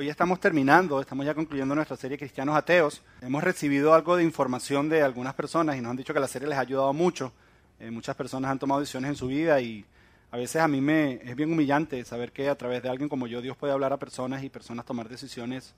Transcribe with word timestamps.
Hoy 0.00 0.08
estamos 0.08 0.40
terminando, 0.40 0.98
estamos 0.98 1.26
ya 1.26 1.34
concluyendo 1.34 1.74
nuestra 1.74 1.94
serie 1.94 2.16
Cristianos 2.16 2.56
Ateos. 2.56 3.02
Hemos 3.20 3.44
recibido 3.44 3.92
algo 3.92 4.16
de 4.16 4.24
información 4.24 4.88
de 4.88 5.02
algunas 5.02 5.34
personas 5.34 5.76
y 5.76 5.82
nos 5.82 5.90
han 5.90 5.98
dicho 5.98 6.14
que 6.14 6.20
la 6.20 6.26
serie 6.26 6.48
les 6.48 6.56
ha 6.56 6.62
ayudado 6.62 6.90
mucho. 6.94 7.34
Eh, 7.78 7.90
muchas 7.90 8.16
personas 8.16 8.50
han 8.50 8.58
tomado 8.58 8.80
decisiones 8.80 9.10
en 9.10 9.16
su 9.16 9.26
vida 9.26 9.60
y 9.60 9.84
a 10.30 10.38
veces 10.38 10.62
a 10.62 10.68
mí 10.68 10.80
me 10.80 11.20
es 11.22 11.36
bien 11.36 11.52
humillante 11.52 12.02
saber 12.06 12.32
que 12.32 12.48
a 12.48 12.54
través 12.54 12.82
de 12.82 12.88
alguien 12.88 13.10
como 13.10 13.26
yo 13.26 13.42
Dios 13.42 13.58
puede 13.58 13.74
hablar 13.74 13.92
a 13.92 13.98
personas 13.98 14.42
y 14.42 14.48
personas 14.48 14.86
tomar 14.86 15.06
decisiones 15.06 15.74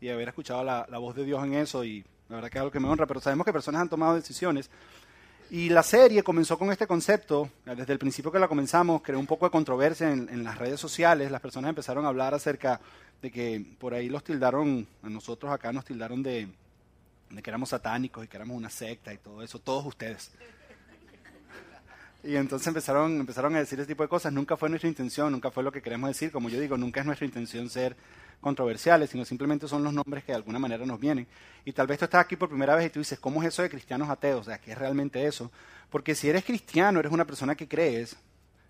y 0.00 0.10
haber 0.10 0.28
escuchado 0.28 0.62
la, 0.62 0.86
la 0.88 0.98
voz 0.98 1.16
de 1.16 1.24
Dios 1.24 1.42
en 1.42 1.54
eso 1.54 1.84
y 1.84 2.04
la 2.28 2.36
verdad 2.36 2.50
que 2.50 2.58
es 2.58 2.60
algo 2.60 2.70
que 2.70 2.78
me 2.78 2.86
honra, 2.86 3.08
pero 3.08 3.18
sabemos 3.18 3.44
que 3.44 3.52
personas 3.52 3.82
han 3.82 3.88
tomado 3.88 4.14
decisiones 4.14 4.70
y 5.50 5.68
la 5.68 5.82
serie 5.82 6.22
comenzó 6.22 6.56
con 6.56 6.70
este 6.70 6.86
concepto, 6.86 7.50
desde 7.64 7.92
el 7.92 7.98
principio 7.98 8.30
que 8.30 8.38
la 8.38 8.46
comenzamos, 8.46 9.02
creó 9.02 9.18
un 9.18 9.26
poco 9.26 9.46
de 9.46 9.50
controversia 9.50 10.12
en, 10.12 10.44
las 10.44 10.56
redes 10.56 10.78
sociales, 10.78 11.30
las 11.30 11.40
personas 11.40 11.70
empezaron 11.70 12.04
a 12.04 12.08
hablar 12.08 12.34
acerca 12.34 12.80
de 13.20 13.32
que 13.32 13.64
por 13.80 13.92
ahí 13.92 14.08
los 14.08 14.22
tildaron, 14.22 14.86
a 15.02 15.10
nosotros 15.10 15.52
acá 15.52 15.72
nos 15.72 15.84
tildaron 15.84 16.22
de, 16.22 16.48
que 17.42 17.50
éramos 17.50 17.70
satánicos 17.70 18.24
y 18.24 18.28
que 18.28 18.36
éramos 18.36 18.56
una 18.56 18.70
secta 18.70 19.12
y 19.12 19.18
todo 19.18 19.42
eso, 19.42 19.58
todos 19.58 19.84
ustedes. 19.84 20.30
Y 22.22 22.36
entonces 22.36 22.68
empezaron, 22.68 23.18
empezaron 23.18 23.56
a 23.56 23.58
decir 23.58 23.80
ese 23.80 23.88
tipo 23.88 24.04
de 24.04 24.08
cosas, 24.08 24.32
nunca 24.32 24.56
fue 24.56 24.68
nuestra 24.68 24.88
intención, 24.88 25.32
nunca 25.32 25.50
fue 25.50 25.64
lo 25.64 25.72
que 25.72 25.82
queremos 25.82 26.10
decir, 26.10 26.30
como 26.30 26.48
yo 26.48 26.60
digo, 26.60 26.76
nunca 26.76 27.00
es 27.00 27.06
nuestra 27.06 27.26
intención 27.26 27.68
ser 27.68 27.96
controversiales, 28.40 29.10
sino 29.10 29.24
simplemente 29.24 29.68
son 29.68 29.84
los 29.84 29.92
nombres 29.92 30.24
que 30.24 30.32
de 30.32 30.36
alguna 30.36 30.58
manera 30.58 30.84
nos 30.86 30.98
vienen. 30.98 31.26
Y 31.64 31.72
tal 31.72 31.86
vez 31.86 31.98
tú 31.98 32.04
estás 32.06 32.22
aquí 32.22 32.36
por 32.36 32.48
primera 32.48 32.74
vez 32.74 32.86
y 32.86 32.90
tú 32.90 32.98
dices, 32.98 33.18
¿cómo 33.18 33.42
es 33.42 33.48
eso 33.48 33.62
de 33.62 33.70
cristianos 33.70 34.08
ateos? 34.08 34.40
O 34.40 34.44
sea, 34.44 34.58
¿qué 34.58 34.72
es 34.72 34.78
realmente 34.78 35.24
eso? 35.26 35.50
Porque 35.90 36.14
si 36.14 36.28
eres 36.28 36.44
cristiano, 36.44 37.00
eres 37.00 37.12
una 37.12 37.26
persona 37.26 37.54
que 37.54 37.68
crees, 37.68 38.16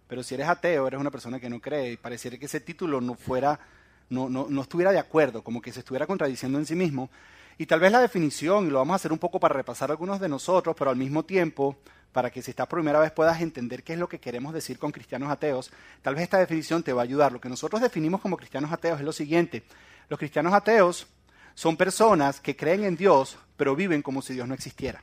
pero 0.09 0.23
si 0.23 0.35
eres 0.35 0.49
ateo, 0.49 0.87
eres 0.87 1.01
una 1.01 1.11
persona 1.11 1.39
que 1.39 1.49
no 1.49 1.61
cree. 1.61 1.93
Y 1.93 1.97
pareciera 1.97 2.37
que 2.37 2.47
ese 2.47 2.61
título 2.61 3.01
no 3.01 3.15
fuera, 3.15 3.61
no, 4.09 4.29
no, 4.29 4.47
no 4.49 4.63
estuviera 4.63 4.91
de 4.91 4.99
acuerdo, 4.99 5.43
como 5.43 5.63
que 5.63 5.73
se 5.73 5.81
estuviera 5.81 6.07
contradiciendo 6.07 6.59
en 6.59 6.67
sí 6.67 6.75
mismo. 6.75 7.11
Y 7.59 7.67
tal 7.67 7.79
vez 7.79 7.93
la 7.93 8.01
definición, 8.01 8.67
y 8.67 8.71
lo 8.71 8.79
vamos 8.79 8.95
a 8.95 8.97
hacer 8.97 9.13
un 9.13 9.19
poco 9.19 9.39
para 9.39 9.55
repasar 9.55 9.91
algunos 9.91 10.19
de 10.19 10.29
nosotros, 10.29 10.75
pero 10.79 10.91
al 10.91 10.97
mismo 10.97 11.25
tiempo 11.25 11.77
para 12.13 12.31
que 12.31 12.43
si 12.43 12.51
estás 12.51 12.67
por 12.67 12.79
primera 12.79 12.99
vez 12.99 13.13
puedas 13.13 13.41
entender 13.41 13.83
qué 13.83 13.93
es 13.93 13.99
lo 13.99 14.09
que 14.09 14.19
queremos 14.19 14.53
decir 14.53 14.79
con 14.79 14.93
cristianos 14.93 15.31
ateos, 15.31 15.71
tal 16.03 16.15
vez 16.15 16.25
esta 16.25 16.39
definición 16.39 16.83
te 16.83 16.93
va 16.93 17.03
a 17.03 17.05
ayudar. 17.05 17.33
Lo 17.33 17.41
que 17.41 17.49
nosotros 17.49 17.81
definimos 17.81 18.21
como 18.21 18.37
cristianos 18.37 18.73
ateos 18.73 18.99
es 18.99 19.05
lo 19.05 19.13
siguiente. 19.13 19.63
Los 20.09 20.19
cristianos 20.19 20.53
ateos 20.53 21.07
son 21.55 21.77
personas 21.77 22.41
que 22.41 22.57
creen 22.57 22.85
en 22.85 22.97
Dios, 22.97 23.39
pero 23.57 23.77
viven 23.77 24.03
como 24.03 24.23
si 24.23 24.35
Dios 24.35 24.49
no 24.49 24.55
existiera. 24.55 25.03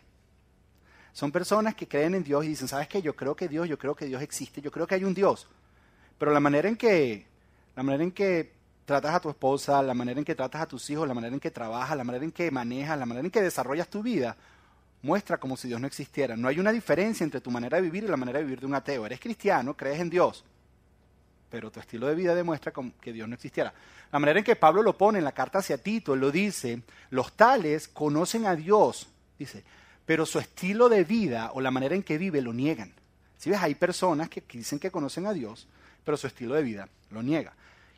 Son 1.13 1.31
personas 1.31 1.75
que 1.75 1.87
creen 1.87 2.13
en 2.13 2.23
Dios 2.23 2.45
y 2.45 2.49
dicen, 2.49 2.67
¿sabes 2.67 2.87
qué? 2.87 3.01
Yo 3.01 3.15
creo 3.15 3.35
que 3.35 3.47
Dios, 3.47 3.67
yo 3.67 3.77
creo 3.77 3.95
que 3.95 4.05
Dios 4.05 4.21
existe, 4.21 4.61
yo 4.61 4.71
creo 4.71 4.85
que 4.85 4.95
hay 4.95 5.03
un 5.03 5.13
Dios. 5.13 5.47
Pero 6.17 6.31
la 6.31 6.39
manera 6.39 6.67
en 6.67 6.75
que, 6.75 7.25
la 7.75 7.83
manera 7.83 8.03
en 8.03 8.11
que 8.11 8.53
tratas 8.85 9.15
a 9.15 9.19
tu 9.19 9.29
esposa, 9.29 9.81
la 9.81 9.93
manera 9.93 10.19
en 10.19 10.25
que 10.25 10.35
tratas 10.35 10.61
a 10.61 10.65
tus 10.67 10.89
hijos, 10.89 11.07
la 11.07 11.13
manera 11.13 11.33
en 11.33 11.39
que 11.39 11.51
trabajas, 11.51 11.97
la 11.97 12.03
manera 12.03 12.23
en 12.23 12.31
que 12.31 12.51
manejas, 12.51 12.97
la 12.97 13.05
manera 13.05 13.25
en 13.25 13.31
que 13.31 13.41
desarrollas 13.41 13.89
tu 13.89 14.03
vida, 14.03 14.37
muestra 15.01 15.37
como 15.37 15.57
si 15.57 15.67
Dios 15.67 15.79
no 15.79 15.87
existiera. 15.87 16.35
No 16.35 16.47
hay 16.47 16.59
una 16.59 16.71
diferencia 16.71 17.23
entre 17.23 17.41
tu 17.41 17.51
manera 17.51 17.77
de 17.77 17.83
vivir 17.83 18.03
y 18.03 18.07
la 18.07 18.17
manera 18.17 18.39
de 18.39 18.45
vivir 18.45 18.59
de 18.59 18.65
un 18.65 18.75
ateo. 18.75 19.05
Eres 19.05 19.19
cristiano, 19.19 19.75
crees 19.75 19.99
en 19.99 20.09
Dios, 20.09 20.43
pero 21.49 21.71
tu 21.71 21.79
estilo 21.79 22.07
de 22.07 22.15
vida 22.15 22.35
demuestra 22.35 22.73
que 23.01 23.13
Dios 23.13 23.27
no 23.27 23.35
existiera. 23.35 23.73
La 24.11 24.19
manera 24.19 24.39
en 24.39 24.45
que 24.45 24.55
Pablo 24.55 24.83
lo 24.83 24.97
pone 24.97 25.19
en 25.19 25.25
la 25.25 25.31
carta 25.31 25.59
hacia 25.59 25.81
Tito, 25.81 26.13
él 26.13 26.19
lo 26.19 26.31
dice, 26.31 26.81
los 27.09 27.33
tales 27.33 27.87
conocen 27.87 28.45
a 28.45 28.55
Dios, 28.55 29.07
dice, 29.37 29.63
pero 30.05 30.25
su 30.25 30.39
estilo 30.39 30.89
de 30.89 31.03
vida 31.03 31.51
o 31.53 31.61
la 31.61 31.71
manera 31.71 31.95
en 31.95 32.03
que 32.03 32.17
vive 32.17 32.41
lo 32.41 32.53
niegan. 32.53 32.93
Si 33.37 33.49
ves, 33.49 33.61
hay 33.61 33.75
personas 33.75 34.29
que 34.29 34.43
dicen 34.51 34.79
que 34.79 34.91
conocen 34.91 35.27
a 35.27 35.33
Dios, 35.33 35.67
pero 36.03 36.17
su 36.17 36.27
estilo 36.27 36.55
de 36.55 36.63
vida 36.63 36.89
lo 37.11 37.21
niega. 37.21 37.53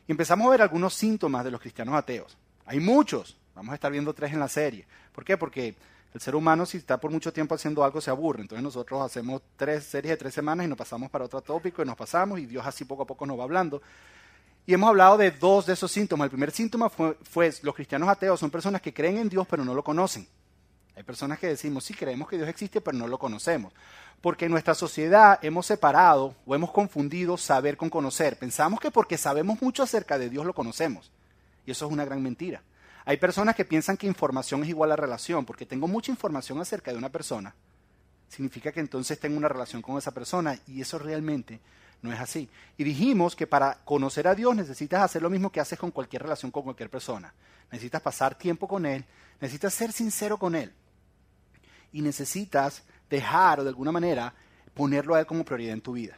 Y 0.06 0.12
empezamos 0.12 0.46
a 0.46 0.50
ver 0.50 0.62
algunos 0.62 0.94
síntomas 0.94 1.44
de 1.44 1.50
los 1.50 1.60
cristianos 1.60 1.94
ateos. 1.94 2.36
Hay 2.66 2.80
muchos, 2.80 3.36
vamos 3.54 3.72
a 3.72 3.74
estar 3.74 3.90
viendo 3.90 4.12
tres 4.12 4.32
en 4.32 4.40
la 4.40 4.48
serie. 4.48 4.86
¿Por 5.12 5.24
qué? 5.24 5.36
Porque 5.36 5.76
el 6.12 6.20
ser 6.20 6.34
humano, 6.34 6.66
si 6.66 6.78
está 6.78 6.98
por 6.98 7.10
mucho 7.10 7.32
tiempo 7.32 7.54
haciendo 7.54 7.84
algo, 7.84 8.00
se 8.00 8.10
aburre. 8.10 8.42
Entonces 8.42 8.62
nosotros 8.62 9.00
hacemos 9.02 9.42
tres 9.56 9.84
series 9.84 10.10
de 10.10 10.16
tres 10.16 10.34
semanas 10.34 10.66
y 10.66 10.68
nos 10.68 10.76
pasamos 10.76 11.08
para 11.08 11.24
otro 11.24 11.40
tópico 11.40 11.82
y 11.82 11.84
nos 11.84 11.96
pasamos 11.96 12.40
y 12.40 12.46
Dios 12.46 12.66
así 12.66 12.84
poco 12.84 13.04
a 13.04 13.06
poco 13.06 13.26
nos 13.26 13.38
va 13.38 13.44
hablando. 13.44 13.80
Y 14.66 14.74
hemos 14.74 14.88
hablado 14.88 15.16
de 15.16 15.30
dos 15.30 15.66
de 15.66 15.74
esos 15.74 15.90
síntomas. 15.90 16.26
El 16.26 16.30
primer 16.30 16.50
síntoma 16.50 16.90
fue, 16.90 17.16
fue 17.22 17.52
los 17.62 17.74
cristianos 17.74 18.08
ateos 18.08 18.40
son 18.40 18.50
personas 18.50 18.80
que 18.80 18.92
creen 18.92 19.18
en 19.18 19.28
Dios 19.28 19.46
pero 19.48 19.64
no 19.64 19.72
lo 19.72 19.84
conocen. 19.84 20.26
Hay 20.96 21.04
personas 21.04 21.38
que 21.38 21.46
decimos, 21.46 21.84
sí, 21.84 21.94
creemos 21.94 22.28
que 22.28 22.36
Dios 22.36 22.48
existe 22.48 22.80
pero 22.80 22.98
no 22.98 23.06
lo 23.06 23.18
conocemos. 23.18 23.72
Porque 24.20 24.46
en 24.46 24.50
nuestra 24.50 24.74
sociedad 24.74 25.38
hemos 25.42 25.64
separado 25.66 26.34
o 26.44 26.54
hemos 26.56 26.72
confundido 26.72 27.36
saber 27.36 27.76
con 27.76 27.88
conocer. 27.88 28.36
Pensamos 28.36 28.80
que 28.80 28.90
porque 28.90 29.16
sabemos 29.16 29.62
mucho 29.62 29.84
acerca 29.84 30.18
de 30.18 30.28
Dios 30.28 30.44
lo 30.44 30.54
conocemos. 30.54 31.12
Y 31.64 31.70
eso 31.70 31.86
es 31.86 31.92
una 31.92 32.04
gran 32.04 32.20
mentira. 32.20 32.62
Hay 33.04 33.16
personas 33.16 33.54
que 33.54 33.64
piensan 33.64 33.96
que 33.96 34.06
información 34.06 34.62
es 34.62 34.68
igual 34.68 34.92
a 34.92 34.96
relación, 34.96 35.44
porque 35.44 35.66
tengo 35.66 35.88
mucha 35.88 36.10
información 36.10 36.60
acerca 36.60 36.90
de 36.92 36.98
una 36.98 37.08
persona. 37.08 37.54
Significa 38.28 38.72
que 38.72 38.80
entonces 38.80 39.18
tengo 39.18 39.36
una 39.36 39.48
relación 39.48 39.82
con 39.82 39.98
esa 39.98 40.12
persona 40.12 40.58
y 40.66 40.80
eso 40.80 40.98
realmente 40.98 41.60
no 42.02 42.12
es 42.12 42.20
así. 42.20 42.48
Y 42.76 42.84
dijimos 42.84 43.34
que 43.36 43.46
para 43.46 43.78
conocer 43.84 44.28
a 44.28 44.34
Dios 44.34 44.54
necesitas 44.54 45.02
hacer 45.02 45.22
lo 45.22 45.30
mismo 45.30 45.50
que 45.50 45.60
haces 45.60 45.78
con 45.78 45.90
cualquier 45.90 46.22
relación 46.22 46.50
con 46.50 46.62
cualquier 46.62 46.90
persona. 46.90 47.32
Necesitas 47.70 48.02
pasar 48.02 48.36
tiempo 48.36 48.66
con 48.66 48.86
Él, 48.86 49.04
necesitas 49.40 49.74
ser 49.74 49.92
sincero 49.92 50.38
con 50.38 50.54
Él 50.54 50.72
y 51.92 52.02
necesitas 52.02 52.82
dejar 53.08 53.60
o 53.60 53.64
de 53.64 53.68
alguna 53.68 53.92
manera 53.92 54.32
ponerlo 54.74 55.14
a 55.14 55.20
Él 55.20 55.26
como 55.26 55.44
prioridad 55.44 55.74
en 55.74 55.80
tu 55.80 55.92
vida. 55.92 56.16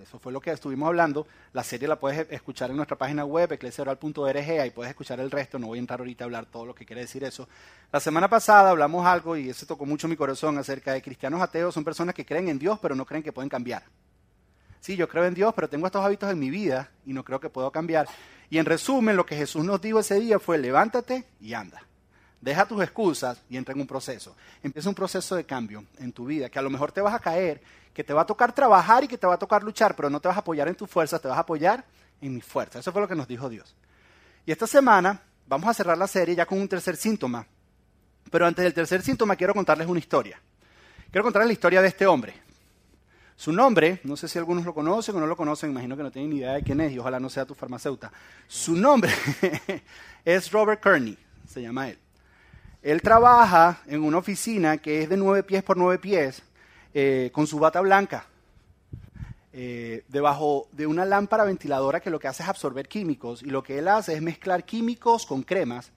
Eso 0.00 0.18
fue 0.18 0.32
lo 0.32 0.40
que 0.40 0.50
estuvimos 0.50 0.86
hablando. 0.86 1.26
La 1.52 1.62
serie 1.62 1.86
la 1.86 2.00
puedes 2.00 2.26
escuchar 2.30 2.70
en 2.70 2.76
nuestra 2.76 2.96
página 2.96 3.24
web, 3.24 3.52
eclesiaoral.org, 3.52 4.60
ahí 4.60 4.70
puedes 4.70 4.90
escuchar 4.90 5.20
el 5.20 5.30
resto. 5.30 5.58
No 5.58 5.66
voy 5.66 5.78
a 5.78 5.80
entrar 5.80 6.00
ahorita 6.00 6.24
a 6.24 6.26
hablar 6.26 6.46
todo 6.46 6.64
lo 6.64 6.74
que 6.74 6.86
quiere 6.86 7.02
decir 7.02 7.22
eso. 7.24 7.46
La 7.92 8.00
semana 8.00 8.28
pasada 8.28 8.70
hablamos 8.70 9.06
algo, 9.06 9.36
y 9.36 9.50
eso 9.50 9.66
tocó 9.66 9.84
mucho 9.84 10.08
mi 10.08 10.16
corazón, 10.16 10.56
acerca 10.56 10.94
de 10.94 11.02
cristianos 11.02 11.42
ateos. 11.42 11.74
Son 11.74 11.84
personas 11.84 12.14
que 12.14 12.24
creen 12.24 12.48
en 12.48 12.58
Dios, 12.58 12.78
pero 12.80 12.94
no 12.94 13.04
creen 13.04 13.22
que 13.22 13.32
pueden 13.32 13.50
cambiar. 13.50 13.84
Sí, 14.80 14.96
yo 14.96 15.08
creo 15.08 15.26
en 15.26 15.34
Dios, 15.34 15.52
pero 15.54 15.68
tengo 15.68 15.86
estos 15.86 16.04
hábitos 16.04 16.30
en 16.30 16.38
mi 16.38 16.50
vida 16.50 16.90
y 17.04 17.12
no 17.12 17.22
creo 17.22 17.38
que 17.38 17.50
puedo 17.50 17.70
cambiar. 17.70 18.08
Y 18.48 18.58
en 18.58 18.64
resumen, 18.64 19.14
lo 19.14 19.26
que 19.26 19.36
Jesús 19.36 19.64
nos 19.64 19.80
dijo 19.80 20.00
ese 20.00 20.18
día 20.18 20.38
fue, 20.38 20.58
levántate 20.58 21.24
y 21.40 21.52
anda. 21.52 21.82
Deja 22.40 22.66
tus 22.66 22.82
excusas 22.82 23.40
y 23.48 23.56
entra 23.56 23.74
en 23.74 23.80
un 23.80 23.86
proceso. 23.86 24.34
Empieza 24.62 24.88
un 24.88 24.96
proceso 24.96 25.36
de 25.36 25.44
cambio 25.44 25.84
en 25.98 26.12
tu 26.12 26.26
vida, 26.26 26.48
que 26.48 26.58
a 26.58 26.62
lo 26.62 26.70
mejor 26.70 26.90
te 26.90 27.00
vas 27.00 27.14
a 27.14 27.20
caer 27.20 27.62
que 27.94 28.04
te 28.04 28.12
va 28.12 28.22
a 28.22 28.26
tocar 28.26 28.52
trabajar 28.52 29.04
y 29.04 29.08
que 29.08 29.18
te 29.18 29.26
va 29.26 29.34
a 29.34 29.38
tocar 29.38 29.62
luchar, 29.62 29.94
pero 29.94 30.08
no 30.08 30.20
te 30.20 30.28
vas 30.28 30.36
a 30.36 30.40
apoyar 30.40 30.68
en 30.68 30.74
tus 30.74 30.88
fuerzas, 30.88 31.20
te 31.20 31.28
vas 31.28 31.36
a 31.36 31.42
apoyar 31.42 31.84
en 32.20 32.34
mi 32.34 32.40
fuerza. 32.40 32.78
Eso 32.78 32.92
fue 32.92 33.02
lo 33.02 33.08
que 33.08 33.14
nos 33.14 33.28
dijo 33.28 33.48
Dios. 33.48 33.74
Y 34.46 34.52
esta 34.52 34.66
semana 34.66 35.20
vamos 35.46 35.68
a 35.68 35.74
cerrar 35.74 35.98
la 35.98 36.06
serie 36.06 36.34
ya 36.34 36.46
con 36.46 36.58
un 36.58 36.68
tercer 36.68 36.96
síntoma. 36.96 37.46
Pero 38.30 38.46
antes 38.46 38.62
del 38.62 38.72
tercer 38.72 39.02
síntoma 39.02 39.36
quiero 39.36 39.52
contarles 39.52 39.86
una 39.86 39.98
historia. 39.98 40.40
Quiero 41.10 41.24
contarles 41.24 41.48
la 41.48 41.52
historia 41.52 41.82
de 41.82 41.88
este 41.88 42.06
hombre. 42.06 42.34
Su 43.36 43.52
nombre, 43.52 44.00
no 44.04 44.16
sé 44.16 44.28
si 44.28 44.38
algunos 44.38 44.64
lo 44.64 44.72
conocen 44.72 45.16
o 45.16 45.20
no 45.20 45.26
lo 45.26 45.36
conocen, 45.36 45.70
imagino 45.70 45.96
que 45.96 46.02
no 46.02 46.10
tienen 46.10 46.30
ni 46.30 46.36
idea 46.36 46.52
de 46.52 46.62
quién 46.62 46.80
es 46.80 46.92
y 46.92 46.98
ojalá 46.98 47.18
no 47.18 47.28
sea 47.28 47.44
tu 47.44 47.54
farmacéutica. 47.54 48.12
Su 48.46 48.76
nombre 48.76 49.12
es 50.24 50.50
Robert 50.52 50.82
Kearney, 50.82 51.18
se 51.48 51.60
llama 51.60 51.88
él. 51.88 51.98
Él 52.82 53.02
trabaja 53.02 53.80
en 53.86 54.02
una 54.02 54.18
oficina 54.18 54.78
que 54.78 55.02
es 55.02 55.08
de 55.08 55.16
nueve 55.16 55.42
pies 55.42 55.62
por 55.62 55.76
nueve 55.76 55.98
pies 55.98 56.42
eh, 56.94 57.30
con 57.32 57.46
su 57.46 57.58
bata 57.58 57.80
blanca, 57.80 58.26
eh, 59.54 60.04
debajo 60.08 60.68
de 60.72 60.86
una 60.86 61.04
lámpara 61.04 61.44
ventiladora 61.44 62.00
que 62.00 62.10
lo 62.10 62.18
que 62.18 62.28
hace 62.28 62.42
es 62.42 62.48
absorber 62.48 62.88
químicos 62.88 63.42
y 63.42 63.46
lo 63.46 63.62
que 63.62 63.78
él 63.78 63.88
hace 63.88 64.14
es 64.14 64.22
mezclar 64.22 64.64
químicos 64.64 65.26
con 65.26 65.42
cremas. 65.42 65.90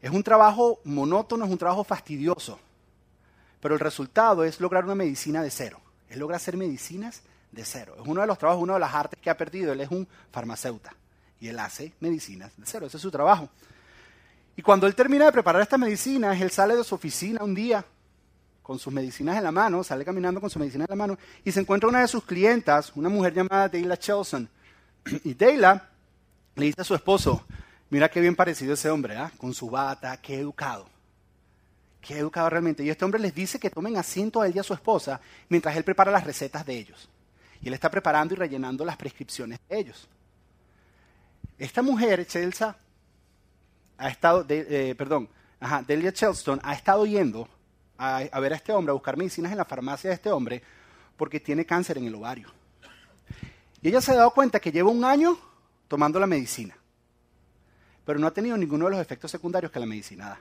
Es 0.00 0.10
un 0.10 0.22
trabajo 0.22 0.80
monótono, 0.84 1.44
es 1.44 1.50
un 1.50 1.58
trabajo 1.58 1.82
fastidioso, 1.82 2.60
pero 3.60 3.74
el 3.74 3.80
resultado 3.80 4.44
es 4.44 4.60
lograr 4.60 4.84
una 4.84 4.94
medicina 4.94 5.42
de 5.42 5.50
cero. 5.50 5.80
Él 6.08 6.20
logra 6.20 6.36
hacer 6.36 6.56
medicinas 6.56 7.22
de 7.50 7.64
cero. 7.64 7.96
Es 8.00 8.06
uno 8.06 8.20
de 8.20 8.26
los 8.26 8.38
trabajos, 8.38 8.62
una 8.62 8.74
de 8.74 8.80
las 8.80 8.94
artes 8.94 9.18
que 9.20 9.30
ha 9.30 9.36
perdido. 9.36 9.72
Él 9.72 9.80
es 9.80 9.90
un 9.90 10.06
farmacéutico 10.30 10.94
y 11.40 11.48
él 11.48 11.58
hace 11.58 11.92
medicinas 12.00 12.56
de 12.56 12.64
cero. 12.66 12.86
Ese 12.86 12.96
es 12.98 13.02
su 13.02 13.10
trabajo. 13.10 13.48
Y 14.56 14.62
cuando 14.62 14.86
él 14.86 14.94
termina 14.94 15.26
de 15.26 15.32
preparar 15.32 15.62
estas 15.62 15.78
medicinas, 15.78 16.40
él 16.40 16.50
sale 16.50 16.76
de 16.76 16.84
su 16.84 16.94
oficina 16.94 17.42
un 17.44 17.54
día 17.54 17.84
con 18.66 18.80
sus 18.80 18.92
medicinas 18.92 19.36
en 19.36 19.44
la 19.44 19.52
mano, 19.52 19.84
sale 19.84 20.04
caminando 20.04 20.40
con 20.40 20.50
sus 20.50 20.58
medicinas 20.58 20.88
en 20.88 20.98
la 20.98 21.06
mano 21.06 21.16
y 21.44 21.52
se 21.52 21.60
encuentra 21.60 21.88
una 21.88 22.00
de 22.00 22.08
sus 22.08 22.24
clientas, 22.24 22.90
una 22.96 23.08
mujer 23.08 23.32
llamada 23.32 23.68
Dayla 23.68 23.96
Chelson. 23.96 24.48
Y 25.22 25.34
Dayla 25.34 25.88
le 26.56 26.66
dice 26.66 26.80
a 26.80 26.84
su 26.84 26.96
esposo, 26.96 27.46
mira 27.90 28.08
qué 28.08 28.20
bien 28.20 28.34
parecido 28.34 28.74
ese 28.74 28.90
hombre, 28.90 29.16
¿ah? 29.16 29.30
con 29.38 29.54
su 29.54 29.70
bata, 29.70 30.20
qué 30.20 30.40
educado. 30.40 30.88
Qué 32.00 32.18
educado 32.18 32.50
realmente. 32.50 32.82
Y 32.82 32.90
este 32.90 33.04
hombre 33.04 33.20
les 33.20 33.32
dice 33.32 33.60
que 33.60 33.70
tomen 33.70 33.96
asiento 33.98 34.40
a 34.40 34.48
él 34.48 34.56
y 34.56 34.58
a 34.58 34.64
su 34.64 34.74
esposa 34.74 35.20
mientras 35.48 35.76
él 35.76 35.84
prepara 35.84 36.10
las 36.10 36.24
recetas 36.24 36.66
de 36.66 36.76
ellos. 36.76 37.08
Y 37.62 37.68
él 37.68 37.74
está 37.74 37.88
preparando 37.88 38.34
y 38.34 38.36
rellenando 38.36 38.84
las 38.84 38.96
prescripciones 38.96 39.60
de 39.68 39.78
ellos. 39.78 40.08
Esta 41.56 41.82
mujer, 41.82 42.26
Chelsea, 42.26 42.76
ha 43.96 44.08
estado, 44.08 44.44
eh, 44.48 44.96
perdón, 44.98 45.28
ajá, 45.60 45.84
Delia 45.86 46.12
Chelston, 46.12 46.58
ha 46.64 46.74
estado 46.74 47.06
yendo 47.06 47.48
a, 47.98 48.40
ver 48.40 48.52
a 48.52 48.56
este 48.56 48.72
hombre, 48.72 48.90
a 48.90 48.94
buscar 48.94 49.16
medicinas 49.16 49.52
en 49.52 49.58
la 49.58 49.64
farmacia 49.64 50.10
de 50.10 50.14
este 50.14 50.30
hombre, 50.30 50.62
porque 51.16 51.40
tiene 51.40 51.64
cáncer 51.64 51.98
en 51.98 52.04
el 52.04 52.14
ovario. 52.14 52.48
Y 53.82 53.88
ella 53.88 54.00
se 54.00 54.12
ha 54.12 54.16
dado 54.16 54.30
cuenta 54.32 54.60
que 54.60 54.72
lleva 54.72 54.90
un 54.90 55.04
año 55.04 55.38
tomando 55.88 56.18
la 56.18 56.26
medicina. 56.26 56.76
pero 58.04 58.20
no 58.20 58.28
ha 58.28 58.30
tenido 58.32 58.56
ninguno 58.56 58.84
de 58.84 58.92
los 58.92 59.00
efectos 59.00 59.30
secundarios 59.30 59.72
que 59.72 59.80
la 59.80 59.86
medicina 59.86 60.28
da. 60.28 60.40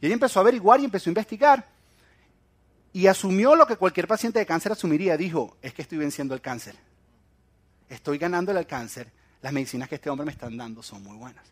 Y 0.00 0.06
ella 0.06 0.14
empezó 0.14 0.40
a 0.40 0.42
averiguar 0.42 0.80
y 0.80 0.84
empezó 0.84 1.10
a 1.10 1.12
investigar 1.12 1.66
y 2.96 3.08
asumió 3.08 3.54
lo 3.54 3.66
que 3.66 3.76
cualquier 3.76 4.08
paciente 4.08 4.38
de 4.38 4.46
cáncer 4.46 4.72
asumiría. 4.72 5.18
Dijo, 5.18 5.58
es 5.60 5.74
que 5.74 5.82
estoy 5.82 5.98
venciendo 5.98 6.34
el 6.34 6.40
cáncer. 6.40 6.74
Estoy 7.90 8.16
ganándole 8.16 8.58
al 8.58 8.66
cáncer. 8.66 9.12
Las 9.42 9.52
medicinas 9.52 9.86
que 9.86 9.96
este 9.96 10.08
hombre 10.08 10.24
me 10.24 10.32
están 10.32 10.56
dando 10.56 10.82
son 10.82 11.02
muy 11.02 11.14
buenas. 11.14 11.44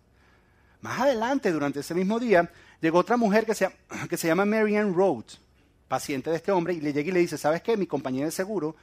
Más 0.80 1.00
adelante, 1.00 1.52
durante 1.52 1.80
ese 1.80 1.94
mismo 1.94 2.18
día, 2.18 2.50
llegó 2.80 2.98
otra 2.98 3.16
mujer 3.16 3.46
que 3.46 3.54
se, 3.54 3.68
que 4.08 4.16
se 4.16 4.28
llama 4.28 4.44
Marianne 4.44 4.92
Rhodes, 4.92 5.40
paciente 5.88 6.30
de 6.30 6.36
este 6.36 6.52
hombre, 6.52 6.74
y 6.74 6.80
le 6.80 6.92
llega 6.92 7.08
y 7.10 7.12
le 7.12 7.20
dice, 7.20 7.38
¿sabes 7.38 7.62
qué? 7.62 7.76
Mi 7.76 7.86
compañía 7.86 8.24
de 8.24 8.30
seguro 8.30 8.76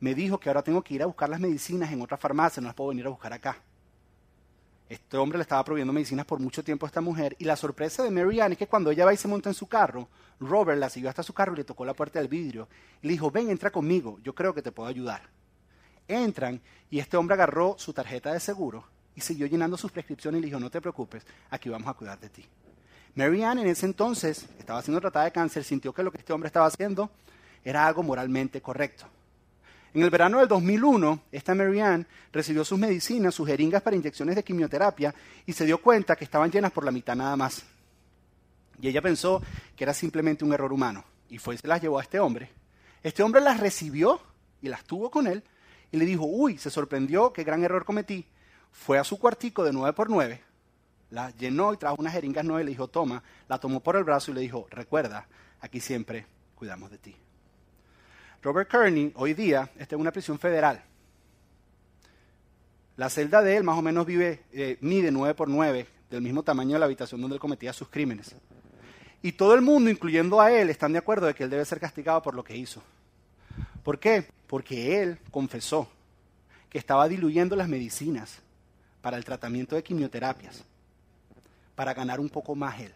me 0.00 0.14
dijo 0.14 0.38
que 0.38 0.48
ahora 0.48 0.62
tengo 0.62 0.82
que 0.82 0.94
ir 0.94 1.02
a 1.02 1.06
buscar 1.06 1.28
las 1.28 1.40
medicinas 1.40 1.92
en 1.92 2.02
otra 2.02 2.16
farmacia, 2.16 2.60
no 2.60 2.68
las 2.68 2.74
puedo 2.74 2.88
venir 2.88 3.06
a 3.06 3.10
buscar 3.10 3.32
acá. 3.32 3.56
Este 4.88 5.16
hombre 5.16 5.38
le 5.38 5.42
estaba 5.42 5.64
proveyendo 5.64 5.92
medicinas 5.92 6.26
por 6.26 6.38
mucho 6.38 6.62
tiempo 6.62 6.84
a 6.84 6.88
esta 6.88 7.00
mujer, 7.00 7.34
y 7.38 7.44
la 7.44 7.56
sorpresa 7.56 8.02
de 8.02 8.10
Marianne 8.10 8.52
es 8.52 8.58
que 8.58 8.66
cuando 8.66 8.90
ella 8.90 9.06
va 9.06 9.14
y 9.14 9.16
se 9.16 9.28
monta 9.28 9.48
en 9.48 9.54
su 9.54 9.66
carro, 9.66 10.08
Robert 10.38 10.78
la 10.78 10.90
siguió 10.90 11.08
hasta 11.08 11.22
su 11.22 11.32
carro 11.32 11.54
y 11.54 11.56
le 11.56 11.64
tocó 11.64 11.84
la 11.84 11.94
puerta 11.94 12.18
del 12.18 12.28
vidrio, 12.28 12.68
y 13.00 13.06
le 13.06 13.12
dijo, 13.12 13.30
ven, 13.30 13.48
entra 13.48 13.70
conmigo, 13.70 14.18
yo 14.22 14.34
creo 14.34 14.52
que 14.52 14.60
te 14.60 14.72
puedo 14.72 14.88
ayudar. 14.88 15.22
Entran, 16.08 16.60
y 16.90 16.98
este 16.98 17.16
hombre 17.16 17.34
agarró 17.34 17.76
su 17.78 17.92
tarjeta 17.92 18.32
de 18.32 18.40
seguro 18.40 18.84
y 19.14 19.20
siguió 19.20 19.46
llenando 19.46 19.76
sus 19.76 19.92
prescripciones 19.92 20.38
y 20.38 20.42
le 20.42 20.46
dijo, 20.48 20.60
no 20.60 20.70
te 20.70 20.80
preocupes, 20.80 21.24
aquí 21.50 21.68
vamos 21.68 21.88
a 21.88 21.94
cuidar 21.94 22.18
de 22.18 22.28
ti. 22.28 22.44
Marianne 23.14 23.62
en 23.62 23.68
ese 23.68 23.84
entonces, 23.84 24.46
estaba 24.58 24.80
siendo 24.80 25.00
tratada 25.00 25.26
de 25.26 25.32
cáncer, 25.32 25.64
sintió 25.64 25.92
que 25.92 26.02
lo 26.02 26.10
que 26.10 26.18
este 26.18 26.32
hombre 26.32 26.46
estaba 26.46 26.66
haciendo 26.66 27.10
era 27.62 27.86
algo 27.86 28.02
moralmente 28.02 28.62
correcto. 28.62 29.04
En 29.92 30.02
el 30.02 30.08
verano 30.08 30.38
del 30.38 30.48
2001, 30.48 31.24
esta 31.30 31.54
Marianne 31.54 32.06
recibió 32.32 32.64
sus 32.64 32.78
medicinas, 32.78 33.34
sus 33.34 33.46
jeringas 33.46 33.82
para 33.82 33.96
inyecciones 33.96 34.34
de 34.34 34.42
quimioterapia 34.42 35.14
y 35.44 35.52
se 35.52 35.66
dio 35.66 35.82
cuenta 35.82 36.16
que 36.16 36.24
estaban 36.24 36.50
llenas 36.50 36.72
por 36.72 36.84
la 36.84 36.90
mitad 36.90 37.14
nada 37.14 37.36
más. 37.36 37.62
Y 38.80 38.88
ella 38.88 39.02
pensó 39.02 39.42
que 39.76 39.84
era 39.84 39.92
simplemente 39.92 40.46
un 40.46 40.54
error 40.54 40.72
humano 40.72 41.04
y 41.28 41.36
fue 41.36 41.58
se 41.58 41.68
las 41.68 41.82
llevó 41.82 41.98
a 41.98 42.02
este 42.02 42.18
hombre. 42.18 42.50
Este 43.02 43.22
hombre 43.22 43.42
las 43.42 43.60
recibió 43.60 44.22
y 44.62 44.68
las 44.68 44.84
tuvo 44.84 45.10
con 45.10 45.26
él 45.26 45.44
y 45.90 45.98
le 45.98 46.06
dijo, 46.06 46.24
uy, 46.24 46.56
se 46.56 46.70
sorprendió, 46.70 47.34
qué 47.34 47.44
gran 47.44 47.62
error 47.62 47.84
cometí. 47.84 48.26
Fue 48.70 48.98
a 48.98 49.04
su 49.04 49.18
cuartico 49.18 49.62
de 49.62 49.74
9 49.74 49.92
por 49.92 50.08
9 50.08 50.51
la 51.12 51.30
llenó 51.36 51.74
y 51.74 51.76
trajo 51.76 51.96
unas 51.98 52.14
jeringas 52.14 52.44
nuevas 52.44 52.62
y 52.62 52.64
le 52.64 52.70
dijo, 52.70 52.88
toma, 52.88 53.22
la 53.46 53.58
tomó 53.58 53.80
por 53.80 53.96
el 53.96 54.04
brazo 54.04 54.30
y 54.30 54.34
le 54.34 54.40
dijo, 54.40 54.66
recuerda, 54.70 55.26
aquí 55.60 55.78
siempre 55.78 56.26
cuidamos 56.54 56.90
de 56.90 56.98
ti. 56.98 57.14
Robert 58.42 58.70
Kearney 58.70 59.12
hoy 59.16 59.34
día 59.34 59.70
está 59.78 59.94
en 59.94 60.00
una 60.00 60.10
prisión 60.10 60.38
federal. 60.38 60.82
La 62.96 63.10
celda 63.10 63.42
de 63.42 63.56
él 63.56 63.62
más 63.62 63.78
o 63.78 63.82
menos 63.82 64.06
vive, 64.06 64.42
eh, 64.52 64.78
mide 64.80 65.10
9 65.10 65.34
por 65.34 65.48
9, 65.48 65.86
del 66.10 66.22
mismo 66.22 66.42
tamaño 66.42 66.72
de 66.72 66.78
la 66.78 66.86
habitación 66.86 67.20
donde 67.20 67.34
él 67.34 67.40
cometía 67.40 67.74
sus 67.74 67.88
crímenes. 67.88 68.34
Y 69.20 69.32
todo 69.32 69.54
el 69.54 69.60
mundo, 69.60 69.90
incluyendo 69.90 70.40
a 70.40 70.50
él, 70.50 70.70
están 70.70 70.92
de 70.92 70.98
acuerdo 70.98 71.26
de 71.26 71.34
que 71.34 71.44
él 71.44 71.50
debe 71.50 71.64
ser 71.64 71.78
castigado 71.78 72.22
por 72.22 72.34
lo 72.34 72.42
que 72.42 72.56
hizo. 72.56 72.82
¿Por 73.84 73.98
qué? 73.98 74.26
Porque 74.46 75.02
él 75.02 75.18
confesó 75.30 75.88
que 76.70 76.78
estaba 76.78 77.06
diluyendo 77.06 77.54
las 77.54 77.68
medicinas 77.68 78.40
para 79.02 79.18
el 79.18 79.24
tratamiento 79.24 79.76
de 79.76 79.82
quimioterapias, 79.82 80.64
para 81.82 81.94
ganar 81.94 82.20
un 82.20 82.28
poco 82.28 82.54
más 82.54 82.78
él, 82.78 82.94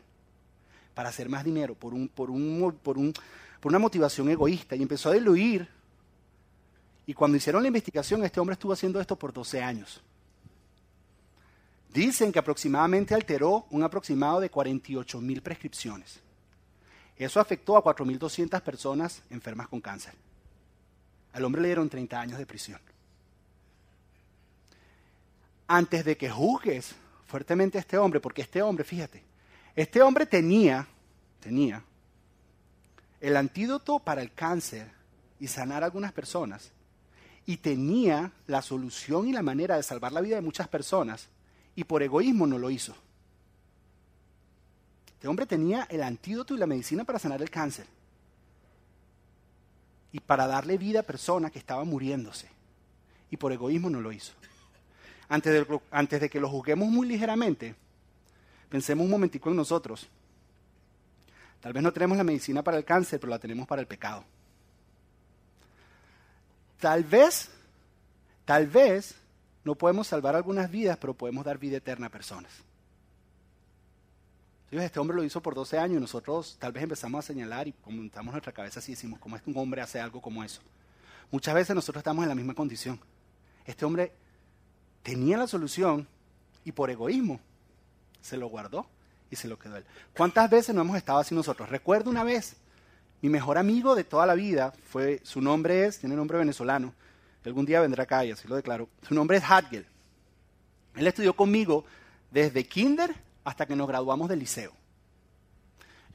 para 0.94 1.08
hacer 1.08 1.28
más 1.28 1.42
dinero, 1.42 1.74
por, 1.74 1.92
un, 1.92 2.06
por, 2.06 2.30
un, 2.30 2.78
por 2.84 2.96
un, 2.98 3.12
por 3.58 3.72
una 3.72 3.80
motivación 3.80 4.30
egoísta 4.30 4.76
y 4.76 4.82
empezó 4.82 5.10
a 5.10 5.14
diluir. 5.14 5.68
Y 7.04 7.12
cuando 7.12 7.36
hicieron 7.36 7.62
la 7.62 7.66
investigación, 7.66 8.24
este 8.24 8.38
hombre 8.38 8.52
estuvo 8.52 8.72
haciendo 8.72 9.00
esto 9.00 9.18
por 9.18 9.32
12 9.32 9.60
años. 9.60 10.00
Dicen 11.92 12.30
que 12.30 12.38
aproximadamente 12.38 13.12
alteró 13.12 13.66
un 13.70 13.82
aproximado 13.82 14.38
de 14.38 14.50
48 14.50 15.20
mil 15.20 15.42
prescripciones. 15.42 16.20
Eso 17.16 17.40
afectó 17.40 17.76
a 17.76 17.82
4.200 17.82 18.60
personas 18.60 19.20
enfermas 19.30 19.66
con 19.66 19.80
cáncer. 19.80 20.14
Al 21.32 21.44
hombre 21.44 21.60
le 21.60 21.68
dieron 21.70 21.88
30 21.88 22.20
años 22.20 22.38
de 22.38 22.46
prisión. 22.46 22.80
Antes 25.66 26.04
de 26.04 26.16
que 26.16 26.30
juzgues 26.30 26.94
fuertemente 27.26 27.78
a 27.78 27.80
este 27.80 27.98
hombre, 27.98 28.20
porque 28.20 28.42
este 28.42 28.62
hombre, 28.62 28.84
fíjate, 28.84 29.22
este 29.74 30.00
hombre 30.00 30.26
tenía, 30.26 30.86
tenía 31.40 31.82
el 33.20 33.36
antídoto 33.36 33.98
para 33.98 34.22
el 34.22 34.32
cáncer 34.32 34.90
y 35.40 35.48
sanar 35.48 35.82
a 35.82 35.86
algunas 35.86 36.12
personas, 36.12 36.72
y 37.44 37.58
tenía 37.58 38.32
la 38.46 38.62
solución 38.62 39.28
y 39.28 39.32
la 39.32 39.42
manera 39.42 39.76
de 39.76 39.82
salvar 39.82 40.12
la 40.12 40.20
vida 40.20 40.36
de 40.36 40.42
muchas 40.42 40.68
personas, 40.68 41.28
y 41.74 41.84
por 41.84 42.02
egoísmo 42.02 42.46
no 42.46 42.58
lo 42.58 42.70
hizo. 42.70 42.94
Este 45.06 45.28
hombre 45.28 45.46
tenía 45.46 45.86
el 45.90 46.02
antídoto 46.02 46.54
y 46.54 46.58
la 46.58 46.66
medicina 46.66 47.04
para 47.04 47.18
sanar 47.18 47.42
el 47.42 47.50
cáncer 47.50 47.86
y 50.12 50.20
para 50.20 50.46
darle 50.46 50.78
vida 50.78 51.00
a 51.00 51.02
personas 51.02 51.52
que 51.52 51.58
estaban 51.58 51.88
muriéndose, 51.88 52.48
y 53.30 53.36
por 53.36 53.52
egoísmo 53.52 53.90
no 53.90 54.00
lo 54.00 54.12
hizo. 54.12 54.32
Antes 55.28 56.20
de, 56.20 56.30
que 56.30 56.40
lo 56.40 56.48
juzguemos 56.48 56.88
muy 56.88 57.08
ligeramente, 57.08 57.74
pensemos 58.68 59.04
un 59.04 59.10
momentico 59.10 59.50
en 59.50 59.56
nosotros. 59.56 60.08
Tal 61.60 61.72
vez 61.72 61.82
no 61.82 61.92
tenemos 61.92 62.16
la 62.16 62.24
medicina 62.24 62.62
para 62.62 62.78
el 62.78 62.84
cáncer, 62.84 63.18
pero 63.18 63.30
la 63.30 63.38
tenemos 63.38 63.66
para 63.66 63.80
el 63.80 63.88
pecado. 63.88 64.24
Tal 66.78 67.02
vez, 67.02 67.50
tal 68.44 68.66
vez 68.66 69.16
no 69.64 69.74
podemos 69.74 70.06
salvar 70.06 70.36
algunas 70.36 70.70
vidas, 70.70 70.96
pero 70.98 71.14
podemos 71.14 71.44
dar 71.44 71.58
vida 71.58 71.78
eterna 71.78 72.06
a 72.06 72.10
personas. 72.10 72.52
Este 74.70 75.00
hombre 75.00 75.16
lo 75.16 75.24
hizo 75.24 75.40
por 75.40 75.54
12 75.54 75.78
años 75.78 75.98
y 75.98 76.00
nosotros 76.00 76.56
tal 76.58 76.72
vez 76.72 76.82
empezamos 76.82 77.24
a 77.24 77.26
señalar 77.26 77.66
y 77.66 77.74
montamos 77.86 78.32
nuestra 78.32 78.52
cabeza 78.52 78.80
así 78.80 78.92
decimos, 78.92 79.18
¿cómo 79.18 79.36
es 79.36 79.42
que 79.42 79.50
un 79.50 79.56
hombre 79.56 79.80
hace 79.80 80.00
algo 80.00 80.20
como 80.20 80.44
eso? 80.44 80.60
Muchas 81.30 81.54
veces 81.54 81.74
nosotros 81.74 82.00
estamos 82.00 82.24
en 82.24 82.28
la 82.28 82.34
misma 82.34 82.54
condición. 82.54 83.00
Este 83.64 83.84
hombre 83.84 84.12
tenía 85.06 85.36
la 85.36 85.46
solución 85.46 86.04
y 86.64 86.72
por 86.72 86.90
egoísmo 86.90 87.38
se 88.20 88.36
lo 88.36 88.48
guardó 88.48 88.86
y 89.30 89.36
se 89.36 89.46
lo 89.46 89.56
quedó 89.56 89.76
él. 89.76 89.84
¿Cuántas 90.16 90.50
veces 90.50 90.74
no 90.74 90.80
hemos 90.80 90.96
estado 90.96 91.20
así 91.20 91.32
nosotros? 91.32 91.68
Recuerdo 91.68 92.10
una 92.10 92.24
vez, 92.24 92.56
mi 93.22 93.28
mejor 93.28 93.56
amigo 93.56 93.94
de 93.94 94.02
toda 94.02 94.26
la 94.26 94.34
vida, 94.34 94.72
fue, 94.90 95.20
su 95.22 95.40
nombre 95.40 95.86
es, 95.86 96.00
tiene 96.00 96.16
nombre 96.16 96.38
venezolano, 96.38 96.92
algún 97.44 97.64
día 97.64 97.80
vendrá 97.80 98.02
acá 98.02 98.24
y 98.24 98.32
así 98.32 98.48
lo 98.48 98.56
declaro, 98.56 98.88
su 99.06 99.14
nombre 99.14 99.36
es 99.36 99.44
Hadgel. 99.44 99.86
Él 100.96 101.06
estudió 101.06 101.36
conmigo 101.36 101.84
desde 102.32 102.66
kinder 102.66 103.14
hasta 103.44 103.64
que 103.64 103.76
nos 103.76 103.86
graduamos 103.86 104.28
del 104.28 104.40
liceo. 104.40 104.72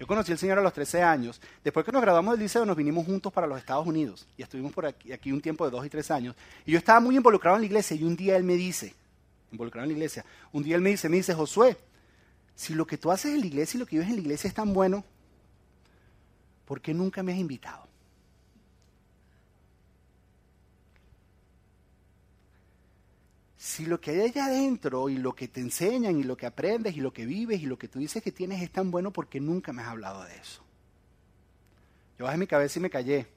Yo 0.01 0.07
conocí 0.07 0.31
al 0.31 0.39
Señor 0.39 0.57
a 0.57 0.63
los 0.63 0.73
13 0.73 1.03
años. 1.03 1.39
Después 1.63 1.85
que 1.85 1.91
nos 1.91 2.01
graduamos 2.01 2.33
del 2.33 2.41
liceo, 2.41 2.65
nos 2.65 2.75
vinimos 2.75 3.05
juntos 3.05 3.31
para 3.31 3.45
los 3.45 3.59
Estados 3.59 3.85
Unidos 3.85 4.27
y 4.35 4.41
estuvimos 4.41 4.73
por 4.73 4.87
aquí, 4.87 5.31
un 5.31 5.39
tiempo 5.39 5.63
de 5.63 5.69
dos 5.69 5.85
y 5.85 5.89
tres 5.91 6.09
años. 6.09 6.35
Y 6.65 6.71
yo 6.71 6.79
estaba 6.79 6.99
muy 6.99 7.15
involucrado 7.15 7.55
en 7.57 7.61
la 7.61 7.65
iglesia 7.67 7.95
y 7.95 8.03
un 8.03 8.15
día 8.15 8.35
él 8.35 8.43
me 8.43 8.55
dice, 8.55 8.95
involucrado 9.51 9.83
en 9.83 9.89
la 9.89 9.93
iglesia, 9.93 10.25
un 10.53 10.63
día 10.63 10.75
él 10.75 10.81
me 10.81 10.89
dice, 10.89 11.07
me 11.07 11.17
dice, 11.17 11.35
Josué, 11.35 11.77
si 12.55 12.73
lo 12.73 12.87
que 12.87 12.97
tú 12.97 13.11
haces 13.11 13.35
en 13.35 13.41
la 13.41 13.45
iglesia 13.45 13.77
y 13.77 13.79
lo 13.79 13.85
que 13.85 13.97
vives 13.97 14.09
en 14.09 14.15
la 14.15 14.21
iglesia 14.21 14.47
es 14.47 14.55
tan 14.55 14.73
bueno, 14.73 15.05
¿por 16.65 16.81
qué 16.81 16.95
nunca 16.95 17.21
me 17.21 17.33
has 17.33 17.37
invitado? 17.37 17.87
Si 23.61 23.85
lo 23.85 24.01
que 24.01 24.09
hay 24.09 24.21
allá 24.21 24.45
adentro 24.45 25.07
y 25.07 25.17
lo 25.17 25.35
que 25.35 25.47
te 25.47 25.59
enseñan 25.59 26.17
y 26.19 26.23
lo 26.23 26.35
que 26.35 26.47
aprendes 26.47 26.97
y 26.97 26.99
lo 26.99 27.13
que 27.13 27.27
vives 27.27 27.61
y 27.61 27.67
lo 27.67 27.77
que 27.77 27.87
tú 27.87 27.99
dices 27.99 28.23
que 28.23 28.31
tienes 28.31 28.59
es 28.59 28.71
tan 28.71 28.89
bueno, 28.89 29.13
¿por 29.13 29.27
qué 29.27 29.39
nunca 29.39 29.71
me 29.71 29.83
has 29.83 29.89
hablado 29.89 30.23
de 30.23 30.35
eso? 30.35 30.63
Yo 32.17 32.25
bajé 32.25 32.39
mi 32.39 32.47
cabeza 32.47 32.79
y 32.79 32.81
me 32.81 32.89
callé 32.89 33.27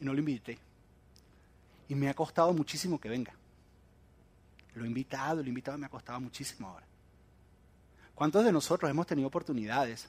y 0.00 0.06
no 0.06 0.14
lo 0.14 0.20
invité. 0.20 0.56
Y 1.86 1.94
me 1.94 2.08
ha 2.08 2.14
costado 2.14 2.54
muchísimo 2.54 2.98
que 2.98 3.10
venga. 3.10 3.34
Lo 4.74 4.84
he 4.84 4.86
invitado, 4.86 5.42
lo 5.42 5.44
he 5.44 5.48
invitado, 5.48 5.76
me 5.76 5.84
ha 5.84 5.90
costado 5.90 6.18
muchísimo 6.18 6.66
ahora. 6.66 6.86
¿Cuántos 8.14 8.46
de 8.46 8.52
nosotros 8.52 8.90
hemos 8.90 9.06
tenido 9.06 9.28
oportunidades 9.28 10.08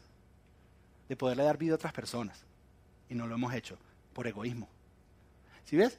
de 1.09 1.17
poderle 1.17 1.43
dar 1.43 1.57
vida 1.57 1.73
a 1.73 1.75
otras 1.75 1.91
personas 1.91 2.45
y 3.09 3.13
no 3.13 3.27
lo 3.27 3.35
hemos 3.35 3.53
hecho 3.53 3.77
por 4.13 4.25
egoísmo? 4.25 4.69
¿Sí 5.65 5.75
ves? 5.75 5.97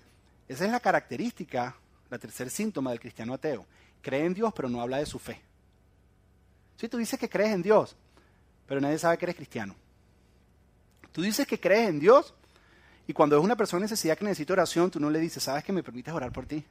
Esa 0.49 0.65
es 0.65 0.71
la 0.71 0.81
característica, 0.81 1.77
la 2.11 2.19
tercer 2.19 2.51
síntoma 2.51 2.91
del 2.91 3.01
cristiano 3.01 3.35
ateo. 3.35 3.65
Cree 4.03 4.27
en 4.27 4.35
Dios 4.35 4.53
pero 4.55 4.69
no 4.69 4.83
habla 4.83 4.99
de 4.99 5.07
su 5.07 5.19
fe. 5.19 5.41
Si 6.77 6.89
tú 6.89 6.99
dices 6.99 7.19
que 7.19 7.29
crees 7.29 7.53
en 7.53 7.63
Dios, 7.63 7.97
pero 8.67 8.81
nadie 8.81 8.99
sabe 8.99 9.19
que 9.19 9.27
eres 9.27 9.37
cristiano. 9.37 9.75
Tú 11.13 11.23
dices 11.23 11.47
que 11.47 11.59
crees 11.59 11.89
en 11.89 12.01
Dios 12.01 12.35
y 13.07 13.13
cuando 13.13 13.37
es 13.37 13.43
una 13.43 13.57
persona 13.57 13.81
en 13.81 13.85
necesidad 13.85 14.17
que 14.17 14.25
necesita 14.25 14.53
oración, 14.53 14.91
tú 14.91 15.01
no 15.01 15.11
le 15.11 15.19
dices, 15.19 15.43
¿sabes 15.43 15.65
que 15.65 15.73
me 15.73 15.83
permites 15.83 16.15
orar 16.15 16.33
por 16.33 16.47
ti? 16.47 16.65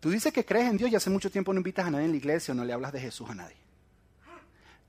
Tú 0.00 0.10
dices 0.10 0.32
que 0.32 0.44
crees 0.44 0.70
en 0.70 0.76
Dios 0.76 0.90
y 0.90 0.96
hace 0.96 1.10
mucho 1.10 1.30
tiempo 1.30 1.52
no 1.52 1.58
invitas 1.58 1.86
a 1.86 1.90
nadie 1.90 2.06
en 2.06 2.12
la 2.12 2.16
iglesia 2.16 2.52
o 2.52 2.54
no 2.54 2.64
le 2.64 2.72
hablas 2.72 2.92
de 2.92 3.00
Jesús 3.00 3.28
a 3.28 3.34
nadie. 3.34 3.56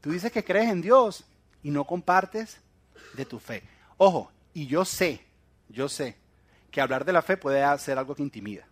Tú 0.02 0.12
dices 0.12 0.32
que 0.32 0.44
crees 0.44 0.70
en 0.70 0.82
Dios 0.82 1.26
y 1.64 1.72
no 1.72 1.84
compartes 1.84 2.58
de 3.16 3.26
tu 3.26 3.40
fe. 3.40 3.64
Ojo, 3.98 4.32
y 4.54 4.68
yo 4.68 4.86
sé, 4.86 5.26
yo 5.68 5.90
sé 5.90 6.16
que 6.72 6.80
hablar 6.80 7.04
de 7.04 7.12
la 7.12 7.22
fe 7.22 7.38
puede 7.38 7.78
ser 7.80 7.98
algo 7.98 8.16
que 8.16 8.22
intimida. 8.22 8.69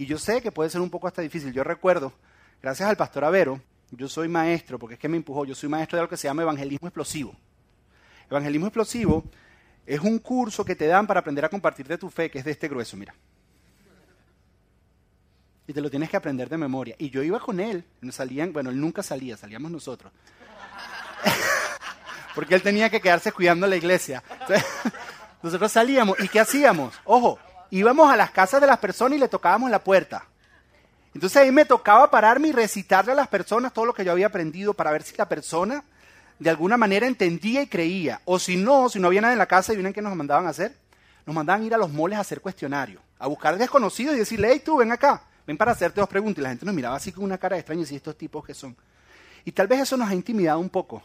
Y 0.00 0.06
yo 0.06 0.16
sé 0.16 0.40
que 0.40 0.50
puede 0.50 0.70
ser 0.70 0.80
un 0.80 0.88
poco 0.88 1.08
hasta 1.08 1.20
difícil. 1.20 1.52
Yo 1.52 1.62
recuerdo, 1.62 2.14
gracias 2.62 2.88
al 2.88 2.96
pastor 2.96 3.22
Avero, 3.22 3.60
yo 3.90 4.08
soy 4.08 4.28
maestro, 4.28 4.78
porque 4.78 4.94
es 4.94 4.98
que 4.98 5.10
me 5.10 5.18
empujó, 5.18 5.44
yo 5.44 5.54
soy 5.54 5.68
maestro 5.68 5.96
de 5.96 6.00
algo 6.00 6.08
que 6.08 6.16
se 6.16 6.26
llama 6.26 6.40
evangelismo 6.40 6.88
explosivo. 6.88 7.36
Evangelismo 8.30 8.68
explosivo 8.68 9.24
es 9.84 10.00
un 10.00 10.18
curso 10.18 10.64
que 10.64 10.74
te 10.74 10.86
dan 10.86 11.06
para 11.06 11.20
aprender 11.20 11.44
a 11.44 11.50
compartir 11.50 11.86
de 11.86 11.98
tu 11.98 12.08
fe, 12.08 12.30
que 12.30 12.38
es 12.38 12.46
de 12.46 12.50
este 12.50 12.66
grueso, 12.66 12.96
mira. 12.96 13.14
Y 15.66 15.74
te 15.74 15.82
lo 15.82 15.90
tienes 15.90 16.08
que 16.08 16.16
aprender 16.16 16.48
de 16.48 16.56
memoria. 16.56 16.94
Y 16.96 17.10
yo 17.10 17.22
iba 17.22 17.38
con 17.38 17.60
él, 17.60 17.84
salían, 18.10 18.54
bueno, 18.54 18.70
él 18.70 18.80
nunca 18.80 19.02
salía, 19.02 19.36
salíamos 19.36 19.70
nosotros. 19.70 20.14
porque 22.34 22.54
él 22.54 22.62
tenía 22.62 22.88
que 22.88 23.02
quedarse 23.02 23.32
cuidando 23.32 23.66
la 23.66 23.76
iglesia. 23.76 24.22
nosotros 25.42 25.70
salíamos, 25.70 26.18
¿y 26.20 26.28
qué 26.28 26.40
hacíamos? 26.40 26.98
Ojo, 27.04 27.38
íbamos 27.70 28.10
a 28.10 28.16
las 28.16 28.30
casas 28.30 28.60
de 28.60 28.66
las 28.66 28.78
personas 28.78 29.16
y 29.16 29.20
le 29.20 29.28
tocábamos 29.28 29.70
la 29.70 29.82
puerta. 29.82 30.24
Entonces 31.14 31.42
ahí 31.42 31.50
me 31.50 31.64
tocaba 31.64 32.10
pararme 32.10 32.48
y 32.48 32.52
recitarle 32.52 33.12
a 33.12 33.16
las 33.16 33.28
personas 33.28 33.72
todo 33.72 33.86
lo 33.86 33.94
que 33.94 34.04
yo 34.04 34.12
había 34.12 34.26
aprendido 34.26 34.74
para 34.74 34.92
ver 34.92 35.02
si 35.02 35.16
la 35.16 35.28
persona 35.28 35.82
de 36.38 36.50
alguna 36.50 36.76
manera 36.76 37.06
entendía 37.06 37.62
y 37.62 37.66
creía. 37.66 38.20
O 38.24 38.38
si 38.38 38.56
no, 38.56 38.88
si 38.88 38.98
no 38.98 39.08
había 39.08 39.20
nada 39.20 39.32
en 39.32 39.38
la 39.38 39.46
casa, 39.46 39.72
¿y 39.72 39.92
qué 39.92 40.02
nos 40.02 40.14
mandaban 40.14 40.46
a 40.46 40.50
hacer? 40.50 40.74
Nos 41.26 41.34
mandaban 41.34 41.64
ir 41.64 41.74
a 41.74 41.78
los 41.78 41.90
moles 41.90 42.16
a 42.18 42.22
hacer 42.22 42.40
cuestionarios, 42.40 43.02
a 43.18 43.26
buscar 43.26 43.58
desconocidos 43.58 44.14
y 44.14 44.18
decirle, 44.18 44.50
hey 44.52 44.62
tú, 44.64 44.78
ven 44.78 44.92
acá, 44.92 45.22
ven 45.46 45.56
para 45.56 45.72
hacerte 45.72 46.00
dos 46.00 46.08
preguntas. 46.08 46.38
Y 46.38 46.42
la 46.42 46.48
gente 46.48 46.64
nos 46.64 46.74
miraba 46.74 46.96
así 46.96 47.12
con 47.12 47.24
una 47.24 47.38
cara 47.38 47.56
extraña 47.56 47.80
y 47.80 47.84
decía, 47.84 47.98
estos 47.98 48.16
tipos 48.16 48.44
que 48.44 48.54
son. 48.54 48.76
Y 49.44 49.52
tal 49.52 49.66
vez 49.66 49.80
eso 49.80 49.96
nos 49.96 50.08
ha 50.08 50.14
intimidado 50.14 50.58
un 50.58 50.70
poco. 50.70 51.02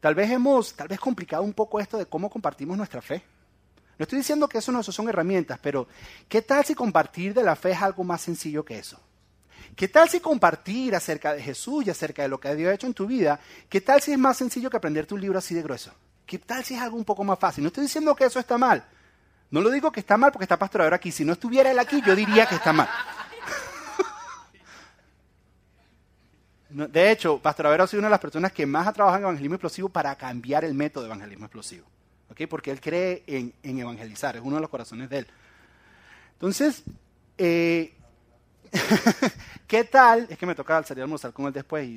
Tal 0.00 0.14
vez 0.14 0.30
hemos, 0.30 0.74
tal 0.74 0.88
vez 0.88 1.00
complicado 1.00 1.42
un 1.42 1.52
poco 1.52 1.80
esto 1.80 1.98
de 1.98 2.06
cómo 2.06 2.28
compartimos 2.28 2.76
nuestra 2.76 3.00
fe. 3.00 3.22
No 3.98 4.04
estoy 4.04 4.18
diciendo 4.18 4.48
que 4.48 4.58
eso 4.58 4.70
no 4.70 4.82
son 4.82 5.08
herramientas, 5.08 5.58
pero 5.60 5.88
¿qué 6.28 6.40
tal 6.42 6.64
si 6.64 6.74
compartir 6.74 7.34
de 7.34 7.42
la 7.42 7.56
fe 7.56 7.72
es 7.72 7.82
algo 7.82 8.04
más 8.04 8.20
sencillo 8.20 8.64
que 8.64 8.78
eso? 8.78 9.00
¿Qué 9.74 9.88
tal 9.88 10.08
si 10.08 10.20
compartir 10.20 10.94
acerca 10.94 11.34
de 11.34 11.42
Jesús 11.42 11.86
y 11.86 11.90
acerca 11.90 12.22
de 12.22 12.28
lo 12.28 12.38
que 12.38 12.54
Dios 12.54 12.70
ha 12.70 12.74
hecho 12.74 12.86
en 12.86 12.94
tu 12.94 13.06
vida? 13.06 13.40
¿Qué 13.68 13.80
tal 13.80 14.00
si 14.00 14.12
es 14.12 14.18
más 14.18 14.36
sencillo 14.36 14.70
que 14.70 14.76
aprenderte 14.76 15.14
un 15.14 15.20
libro 15.20 15.38
así 15.38 15.54
de 15.54 15.62
grueso? 15.62 15.92
¿Qué 16.26 16.38
tal 16.38 16.64
si 16.64 16.74
es 16.74 16.80
algo 16.80 16.96
un 16.96 17.04
poco 17.04 17.24
más 17.24 17.38
fácil? 17.38 17.64
No 17.64 17.68
estoy 17.68 17.84
diciendo 17.84 18.14
que 18.14 18.24
eso 18.24 18.38
está 18.38 18.56
mal. 18.56 18.84
No 19.50 19.60
lo 19.60 19.70
digo 19.70 19.90
que 19.90 20.00
está 20.00 20.16
mal 20.16 20.30
porque 20.30 20.44
está 20.44 20.58
Pastor 20.58 20.92
aquí. 20.94 21.10
Si 21.10 21.24
no 21.24 21.32
estuviera 21.32 21.70
él 21.70 21.78
aquí, 21.78 22.02
yo 22.06 22.14
diría 22.14 22.46
que 22.46 22.56
está 22.56 22.72
mal. 22.72 22.88
De 26.68 27.10
hecho, 27.10 27.38
Pastor 27.38 27.66
Avero 27.68 27.84
ha 27.84 27.86
sido 27.86 28.00
una 28.00 28.08
de 28.08 28.12
las 28.12 28.20
personas 28.20 28.52
que 28.52 28.66
más 28.66 28.86
ha 28.86 28.92
trabajado 28.92 29.18
en 29.18 29.24
evangelismo 29.24 29.54
explosivo 29.54 29.88
para 29.88 30.14
cambiar 30.16 30.64
el 30.64 30.74
método 30.74 31.04
de 31.04 31.08
evangelismo 31.08 31.46
explosivo. 31.46 31.86
Porque 32.48 32.70
él 32.70 32.80
cree 32.80 33.24
en, 33.26 33.78
evangelizar, 33.78 34.36
es 34.36 34.42
uno 34.42 34.56
de 34.56 34.60
los 34.60 34.70
corazones 34.70 35.10
de 35.10 35.18
él. 35.18 35.26
Entonces, 36.34 36.84
eh, 37.36 37.92
¿qué 39.66 39.84
tal? 39.84 40.26
Es 40.30 40.38
que 40.38 40.46
me 40.46 40.54
toca 40.54 40.82
salir 40.84 41.02
a 41.02 41.04
almorzar 41.04 41.32
con 41.32 41.46
él 41.46 41.52
después. 41.52 41.88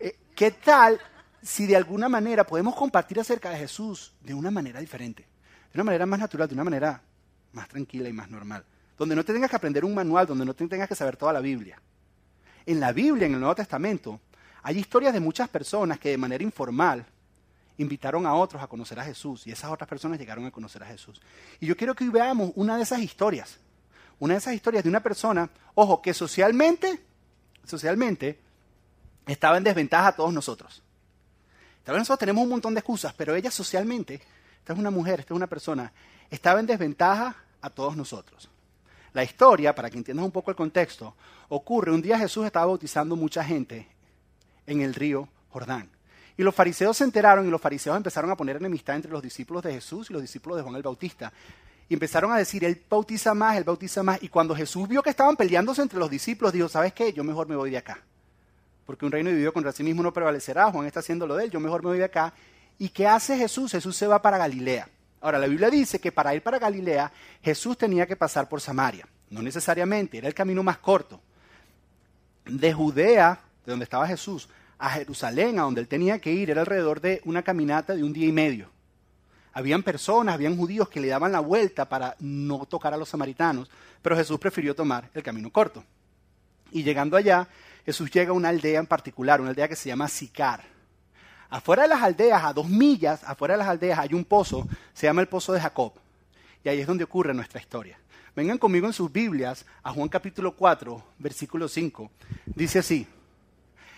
Eh, 0.00 0.16
¿Qué 0.34 0.50
tal 0.50 1.00
si 1.40 1.66
de 1.66 1.76
alguna 1.76 2.08
manera 2.08 2.44
podemos 2.44 2.74
compartir 2.74 3.20
acerca 3.20 3.50
de 3.50 3.58
Jesús 3.58 4.12
de 4.22 4.34
una 4.34 4.50
manera 4.50 4.80
diferente? 4.80 5.22
De 5.72 5.76
una 5.78 5.84
manera 5.84 6.06
más 6.06 6.18
natural, 6.18 6.48
de 6.48 6.54
una 6.54 6.64
manera 6.64 7.00
más 7.52 7.68
tranquila 7.68 8.08
y 8.08 8.12
más 8.12 8.28
normal. 8.28 8.64
Donde 8.98 9.14
no 9.14 9.24
te 9.24 9.32
tengas 9.32 9.50
que 9.50 9.56
aprender 9.56 9.84
un 9.84 9.94
manual, 9.94 10.26
donde 10.26 10.44
no 10.44 10.54
te 10.54 10.66
tengas 10.66 10.88
que 10.88 10.94
saber 10.94 11.16
toda 11.16 11.32
la 11.32 11.40
Biblia. 11.40 11.80
En 12.64 12.80
la 12.80 12.92
Biblia, 12.92 13.26
en 13.26 13.34
el 13.34 13.40
Nuevo 13.40 13.54
Testamento, 13.54 14.20
hay 14.62 14.78
historias 14.78 15.12
de 15.12 15.20
muchas 15.20 15.48
personas 15.48 16.00
que 16.00 16.10
de 16.10 16.18
manera 16.18 16.42
informal 16.42 17.06
invitaron 17.78 18.26
a 18.26 18.34
otros 18.34 18.62
a 18.62 18.66
conocer 18.66 18.98
a 18.98 19.04
Jesús 19.04 19.46
y 19.46 19.52
esas 19.52 19.70
otras 19.70 19.88
personas 19.88 20.18
llegaron 20.18 20.46
a 20.46 20.50
conocer 20.50 20.82
a 20.82 20.86
Jesús. 20.86 21.20
Y 21.60 21.66
yo 21.66 21.76
quiero 21.76 21.94
que 21.94 22.08
veamos 22.08 22.52
una 22.54 22.76
de 22.76 22.82
esas 22.82 23.00
historias, 23.00 23.58
una 24.18 24.34
de 24.34 24.38
esas 24.38 24.54
historias 24.54 24.82
de 24.82 24.90
una 24.90 25.02
persona, 25.02 25.50
ojo, 25.74 26.00
que 26.00 26.14
socialmente, 26.14 27.00
socialmente, 27.64 28.40
estaba 29.26 29.58
en 29.58 29.64
desventaja 29.64 30.08
a 30.08 30.16
todos 30.16 30.32
nosotros. 30.32 30.82
Tal 31.84 31.94
vez 31.94 32.00
nosotros 32.00 32.20
tenemos 32.20 32.42
un 32.42 32.50
montón 32.50 32.74
de 32.74 32.80
excusas, 32.80 33.14
pero 33.14 33.34
ella 33.34 33.50
socialmente, 33.50 34.22
esta 34.58 34.72
es 34.72 34.78
una 34.78 34.90
mujer, 34.90 35.20
esta 35.20 35.34
es 35.34 35.36
una 35.36 35.46
persona, 35.46 35.92
estaba 36.30 36.60
en 36.60 36.66
desventaja 36.66 37.36
a 37.60 37.70
todos 37.70 37.96
nosotros. 37.96 38.48
La 39.12 39.22
historia, 39.24 39.74
para 39.74 39.88
que 39.88 39.96
entiendas 39.96 40.26
un 40.26 40.32
poco 40.32 40.50
el 40.50 40.56
contexto, 40.56 41.14
ocurre, 41.48 41.92
un 41.92 42.02
día 42.02 42.18
Jesús 42.18 42.44
estaba 42.44 42.66
bautizando 42.66 43.16
mucha 43.16 43.44
gente 43.44 43.88
en 44.66 44.80
el 44.82 44.94
río 44.94 45.28
Jordán. 45.50 45.95
Y 46.36 46.42
los 46.42 46.54
fariseos 46.54 46.96
se 46.96 47.04
enteraron 47.04 47.46
y 47.46 47.50
los 47.50 47.60
fariseos 47.60 47.96
empezaron 47.96 48.30
a 48.30 48.36
poner 48.36 48.56
enemistad 48.56 48.96
entre 48.96 49.10
los 49.10 49.22
discípulos 49.22 49.62
de 49.62 49.72
Jesús 49.72 50.10
y 50.10 50.12
los 50.12 50.20
discípulos 50.20 50.58
de 50.58 50.62
Juan 50.62 50.76
el 50.76 50.82
Bautista. 50.82 51.32
Y 51.88 51.94
empezaron 51.94 52.32
a 52.32 52.36
decir, 52.36 52.64
él 52.64 52.82
bautiza 52.90 53.32
más, 53.32 53.56
él 53.56 53.64
bautiza 53.64 54.02
más. 54.02 54.22
Y 54.22 54.28
cuando 54.28 54.54
Jesús 54.54 54.88
vio 54.88 55.02
que 55.02 55.10
estaban 55.10 55.36
peleándose 55.36 55.82
entre 55.82 55.98
los 55.98 56.10
discípulos, 56.10 56.52
dijo, 56.52 56.68
¿sabes 56.68 56.92
qué? 56.92 57.12
Yo 57.12 57.24
mejor 57.24 57.48
me 57.48 57.56
voy 57.56 57.70
de 57.70 57.78
acá. 57.78 58.00
Porque 58.84 59.06
un 59.06 59.12
reino 59.12 59.30
dividido 59.30 59.52
contra 59.52 59.72
sí 59.72 59.82
mismo 59.82 60.02
no 60.02 60.12
prevalecerá. 60.12 60.70
Juan 60.70 60.86
está 60.86 61.00
haciendo 61.00 61.26
lo 61.26 61.36
de 61.36 61.44
él, 61.44 61.50
yo 61.50 61.60
mejor 61.60 61.82
me 61.82 61.90
voy 61.90 61.98
de 61.98 62.04
acá. 62.04 62.34
¿Y 62.78 62.90
qué 62.90 63.06
hace 63.06 63.38
Jesús? 63.38 63.72
Jesús 63.72 63.96
se 63.96 64.06
va 64.06 64.20
para 64.20 64.36
Galilea. 64.36 64.88
Ahora, 65.20 65.38
la 65.38 65.46
Biblia 65.46 65.70
dice 65.70 65.98
que 65.98 66.12
para 66.12 66.34
ir 66.34 66.42
para 66.42 66.58
Galilea, 66.58 67.10
Jesús 67.42 67.78
tenía 67.78 68.06
que 68.06 68.16
pasar 68.16 68.48
por 68.48 68.60
Samaria. 68.60 69.08
No 69.30 69.42
necesariamente, 69.42 70.18
era 70.18 70.28
el 70.28 70.34
camino 70.34 70.62
más 70.62 70.78
corto. 70.78 71.20
De 72.44 72.72
Judea, 72.72 73.40
de 73.64 73.72
donde 73.72 73.84
estaba 73.84 74.06
Jesús, 74.06 74.48
a 74.78 74.90
Jerusalén, 74.90 75.58
a 75.58 75.62
donde 75.62 75.80
él 75.80 75.88
tenía 75.88 76.18
que 76.18 76.32
ir, 76.32 76.50
era 76.50 76.60
alrededor 76.60 77.00
de 77.00 77.20
una 77.24 77.42
caminata 77.42 77.94
de 77.94 78.04
un 78.04 78.12
día 78.12 78.26
y 78.26 78.32
medio. 78.32 78.70
Habían 79.52 79.82
personas, 79.82 80.34
habían 80.34 80.56
judíos 80.56 80.88
que 80.88 81.00
le 81.00 81.08
daban 81.08 81.32
la 81.32 81.40
vuelta 81.40 81.88
para 81.88 82.14
no 82.20 82.66
tocar 82.66 82.92
a 82.92 82.96
los 82.96 83.08
samaritanos, 83.08 83.70
pero 84.02 84.16
Jesús 84.16 84.38
prefirió 84.38 84.74
tomar 84.74 85.08
el 85.14 85.22
camino 85.22 85.50
corto. 85.50 85.82
Y 86.70 86.82
llegando 86.82 87.16
allá, 87.16 87.48
Jesús 87.86 88.10
llega 88.10 88.30
a 88.30 88.34
una 88.34 88.50
aldea 88.50 88.80
en 88.80 88.86
particular, 88.86 89.40
una 89.40 89.50
aldea 89.50 89.68
que 89.68 89.76
se 89.76 89.88
llama 89.88 90.08
Sicar. 90.08 90.62
Afuera 91.48 91.84
de 91.84 91.88
las 91.88 92.02
aldeas, 92.02 92.44
a 92.44 92.52
dos 92.52 92.68
millas, 92.68 93.22
afuera 93.24 93.54
de 93.54 93.58
las 93.58 93.68
aldeas 93.68 93.98
hay 93.98 94.12
un 94.12 94.24
pozo, 94.24 94.68
se 94.92 95.06
llama 95.06 95.22
el 95.22 95.28
pozo 95.28 95.52
de 95.52 95.60
Jacob. 95.60 95.92
Y 96.62 96.68
ahí 96.68 96.80
es 96.80 96.86
donde 96.86 97.04
ocurre 97.04 97.32
nuestra 97.32 97.60
historia. 97.60 97.98
Vengan 98.34 98.58
conmigo 98.58 98.86
en 98.86 98.92
sus 98.92 99.10
Biblias 99.10 99.64
a 99.82 99.92
Juan 99.92 100.10
capítulo 100.10 100.54
4, 100.54 101.02
versículo 101.18 101.68
5. 101.68 102.10
Dice 102.44 102.80
así, 102.80 103.06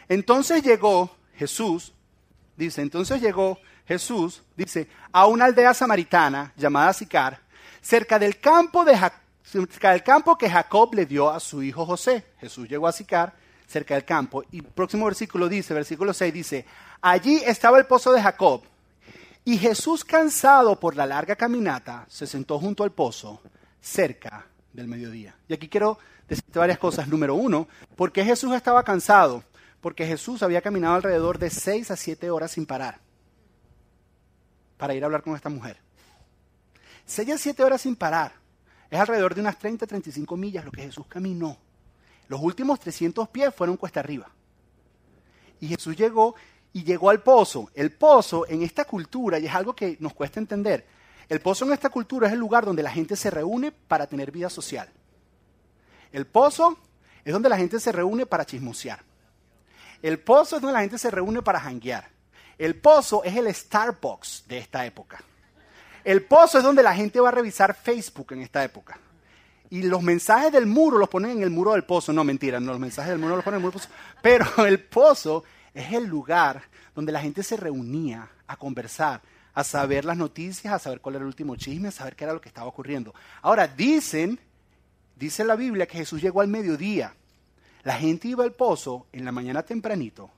entonces 0.08 0.62
llegó 0.62 1.10
Jesús, 1.34 1.92
dice, 2.56 2.82
entonces 2.82 3.20
llegó 3.20 3.58
Jesús, 3.86 4.42
dice, 4.56 4.88
a 5.12 5.26
una 5.26 5.46
aldea 5.46 5.74
samaritana 5.74 6.52
llamada 6.56 6.92
Sicar, 6.92 7.40
cerca 7.80 8.18
del 8.18 8.38
campo, 8.38 8.84
de 8.84 8.98
del 9.52 10.02
campo 10.02 10.36
que 10.36 10.50
Jacob 10.50 10.94
le 10.94 11.06
dio 11.06 11.30
a 11.30 11.40
su 11.40 11.62
hijo 11.62 11.86
José. 11.86 12.24
Jesús 12.38 12.68
llegó 12.68 12.86
a 12.86 12.92
Sicar, 12.92 13.34
cerca 13.66 13.94
del 13.94 14.04
campo. 14.04 14.44
Y 14.50 14.62
próximo 14.62 15.06
versículo 15.06 15.48
dice, 15.48 15.72
versículo 15.74 16.12
6 16.12 16.34
dice, 16.34 16.66
allí 17.00 17.40
estaba 17.44 17.78
el 17.78 17.86
pozo 17.86 18.12
de 18.12 18.20
Jacob. 18.20 18.62
Y 19.44 19.56
Jesús, 19.56 20.04
cansado 20.04 20.78
por 20.78 20.96
la 20.96 21.06
larga 21.06 21.34
caminata, 21.34 22.04
se 22.08 22.26
sentó 22.26 22.58
junto 22.58 22.84
al 22.84 22.92
pozo, 22.92 23.40
cerca 23.80 24.46
del 24.72 24.88
mediodía. 24.88 25.34
Y 25.48 25.54
aquí 25.54 25.68
quiero 25.68 25.98
decirte 26.28 26.58
varias 26.58 26.78
cosas. 26.78 27.08
Número 27.08 27.34
uno, 27.34 27.66
¿por 27.96 28.12
qué 28.12 28.24
Jesús 28.24 28.54
estaba 28.54 28.82
cansado? 28.82 29.42
Porque 29.80 30.06
Jesús 30.06 30.42
había 30.42 30.60
caminado 30.60 30.94
alrededor 30.94 31.38
de 31.38 31.50
seis 31.50 31.90
a 31.90 31.96
siete 31.96 32.30
horas 32.30 32.52
sin 32.52 32.66
parar 32.66 33.00
para 34.76 34.94
ir 34.94 35.02
a 35.02 35.06
hablar 35.06 35.22
con 35.22 35.34
esta 35.34 35.48
mujer. 35.48 35.76
Seis 37.04 37.30
a 37.30 37.38
siete 37.38 37.62
horas 37.62 37.82
sin 37.82 37.96
parar. 37.96 38.32
Es 38.90 38.98
alrededor 38.98 39.34
de 39.34 39.40
unas 39.40 39.58
30, 39.58 39.86
35 39.86 40.36
millas 40.36 40.64
lo 40.64 40.70
que 40.70 40.82
Jesús 40.82 41.06
caminó. 41.06 41.58
Los 42.28 42.40
últimos 42.40 42.80
300 42.80 43.28
pies 43.28 43.54
fueron 43.54 43.76
cuesta 43.76 44.00
arriba. 44.00 44.30
Y 45.60 45.68
Jesús 45.68 45.96
llegó 45.96 46.34
y 46.72 46.84
llegó 46.84 47.10
al 47.10 47.22
pozo. 47.22 47.70
El 47.74 47.92
pozo 47.92 48.46
en 48.48 48.62
esta 48.62 48.84
cultura, 48.84 49.38
y 49.38 49.46
es 49.46 49.54
algo 49.54 49.74
que 49.74 49.96
nos 50.00 50.14
cuesta 50.14 50.40
entender, 50.40 50.86
el 51.28 51.40
pozo 51.40 51.66
en 51.66 51.72
esta 51.72 51.90
cultura 51.90 52.28
es 52.28 52.32
el 52.32 52.38
lugar 52.38 52.64
donde 52.64 52.82
la 52.82 52.90
gente 52.90 53.16
se 53.16 53.30
reúne 53.30 53.72
para 53.72 54.06
tener 54.06 54.30
vida 54.30 54.48
social. 54.48 54.88
El 56.12 56.26
pozo 56.26 56.78
es 57.24 57.32
donde 57.32 57.50
la 57.50 57.56
gente 57.58 57.78
se 57.80 57.92
reúne 57.92 58.24
para 58.24 58.46
chismosear. 58.46 59.07
El 60.02 60.18
pozo 60.18 60.56
es 60.56 60.62
donde 60.62 60.74
la 60.74 60.80
gente 60.80 60.98
se 60.98 61.10
reúne 61.10 61.42
para 61.42 61.60
janguear. 61.60 62.08
El 62.56 62.76
pozo 62.76 63.22
es 63.24 63.36
el 63.36 63.52
Starbucks 63.52 64.44
de 64.46 64.58
esta 64.58 64.84
época. 64.84 65.22
El 66.04 66.24
pozo 66.24 66.58
es 66.58 66.64
donde 66.64 66.82
la 66.82 66.94
gente 66.94 67.20
va 67.20 67.28
a 67.28 67.32
revisar 67.32 67.74
Facebook 67.74 68.32
en 68.32 68.42
esta 68.42 68.64
época. 68.64 68.98
Y 69.70 69.82
los 69.82 70.02
mensajes 70.02 70.50
del 70.52 70.66
muro 70.66 70.98
los 70.98 71.08
ponen 71.08 71.32
en 71.32 71.42
el 71.42 71.50
muro 71.50 71.72
del 71.72 71.84
pozo. 71.84 72.12
No, 72.12 72.24
mentira, 72.24 72.58
no, 72.58 72.72
los 72.72 72.80
mensajes 72.80 73.10
del 73.10 73.18
muro 73.18 73.36
los 73.36 73.44
ponen 73.44 73.60
en 73.60 73.66
el 73.66 73.70
muro 73.70 73.78
del 73.78 73.88
pozo. 73.88 73.94
Pero 74.22 74.46
el 74.66 74.80
pozo 74.80 75.44
es 75.74 75.92
el 75.92 76.06
lugar 76.06 76.62
donde 76.94 77.12
la 77.12 77.20
gente 77.20 77.42
se 77.42 77.56
reunía 77.56 78.28
a 78.46 78.56
conversar, 78.56 79.20
a 79.54 79.62
saber 79.62 80.04
las 80.04 80.16
noticias, 80.16 80.72
a 80.72 80.78
saber 80.78 81.00
cuál 81.00 81.16
era 81.16 81.22
el 81.22 81.28
último 81.28 81.56
chisme, 81.56 81.88
a 81.88 81.92
saber 81.92 82.16
qué 82.16 82.24
era 82.24 82.32
lo 82.32 82.40
que 82.40 82.48
estaba 82.48 82.66
ocurriendo. 82.66 83.14
Ahora, 83.42 83.68
dicen, 83.68 84.40
dice 85.14 85.44
la 85.44 85.56
Biblia 85.56 85.86
que 85.86 85.98
Jesús 85.98 86.22
llegó 86.22 86.40
al 86.40 86.48
mediodía. 86.48 87.14
La 87.82 87.94
gente 87.94 88.28
iba 88.28 88.44
al 88.44 88.52
pozo 88.52 89.06
en 89.12 89.24
la 89.24 89.32
mañana 89.32 89.62
tempranito 89.62 90.30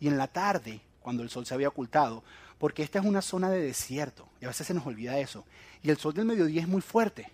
y 0.00 0.08
en 0.08 0.16
la 0.16 0.28
tarde, 0.28 0.80
cuando 1.00 1.22
el 1.22 1.30
sol 1.30 1.46
se 1.46 1.54
había 1.54 1.68
ocultado, 1.68 2.22
porque 2.58 2.82
esta 2.82 2.98
es 2.98 3.04
una 3.04 3.22
zona 3.22 3.50
de 3.50 3.62
desierto 3.62 4.28
y 4.40 4.44
a 4.44 4.48
veces 4.48 4.66
se 4.66 4.74
nos 4.74 4.86
olvida 4.86 5.18
eso. 5.18 5.44
Y 5.82 5.90
el 5.90 5.98
sol 5.98 6.14
del 6.14 6.24
mediodía 6.24 6.60
es 6.60 6.68
muy 6.68 6.80
fuerte. 6.80 7.30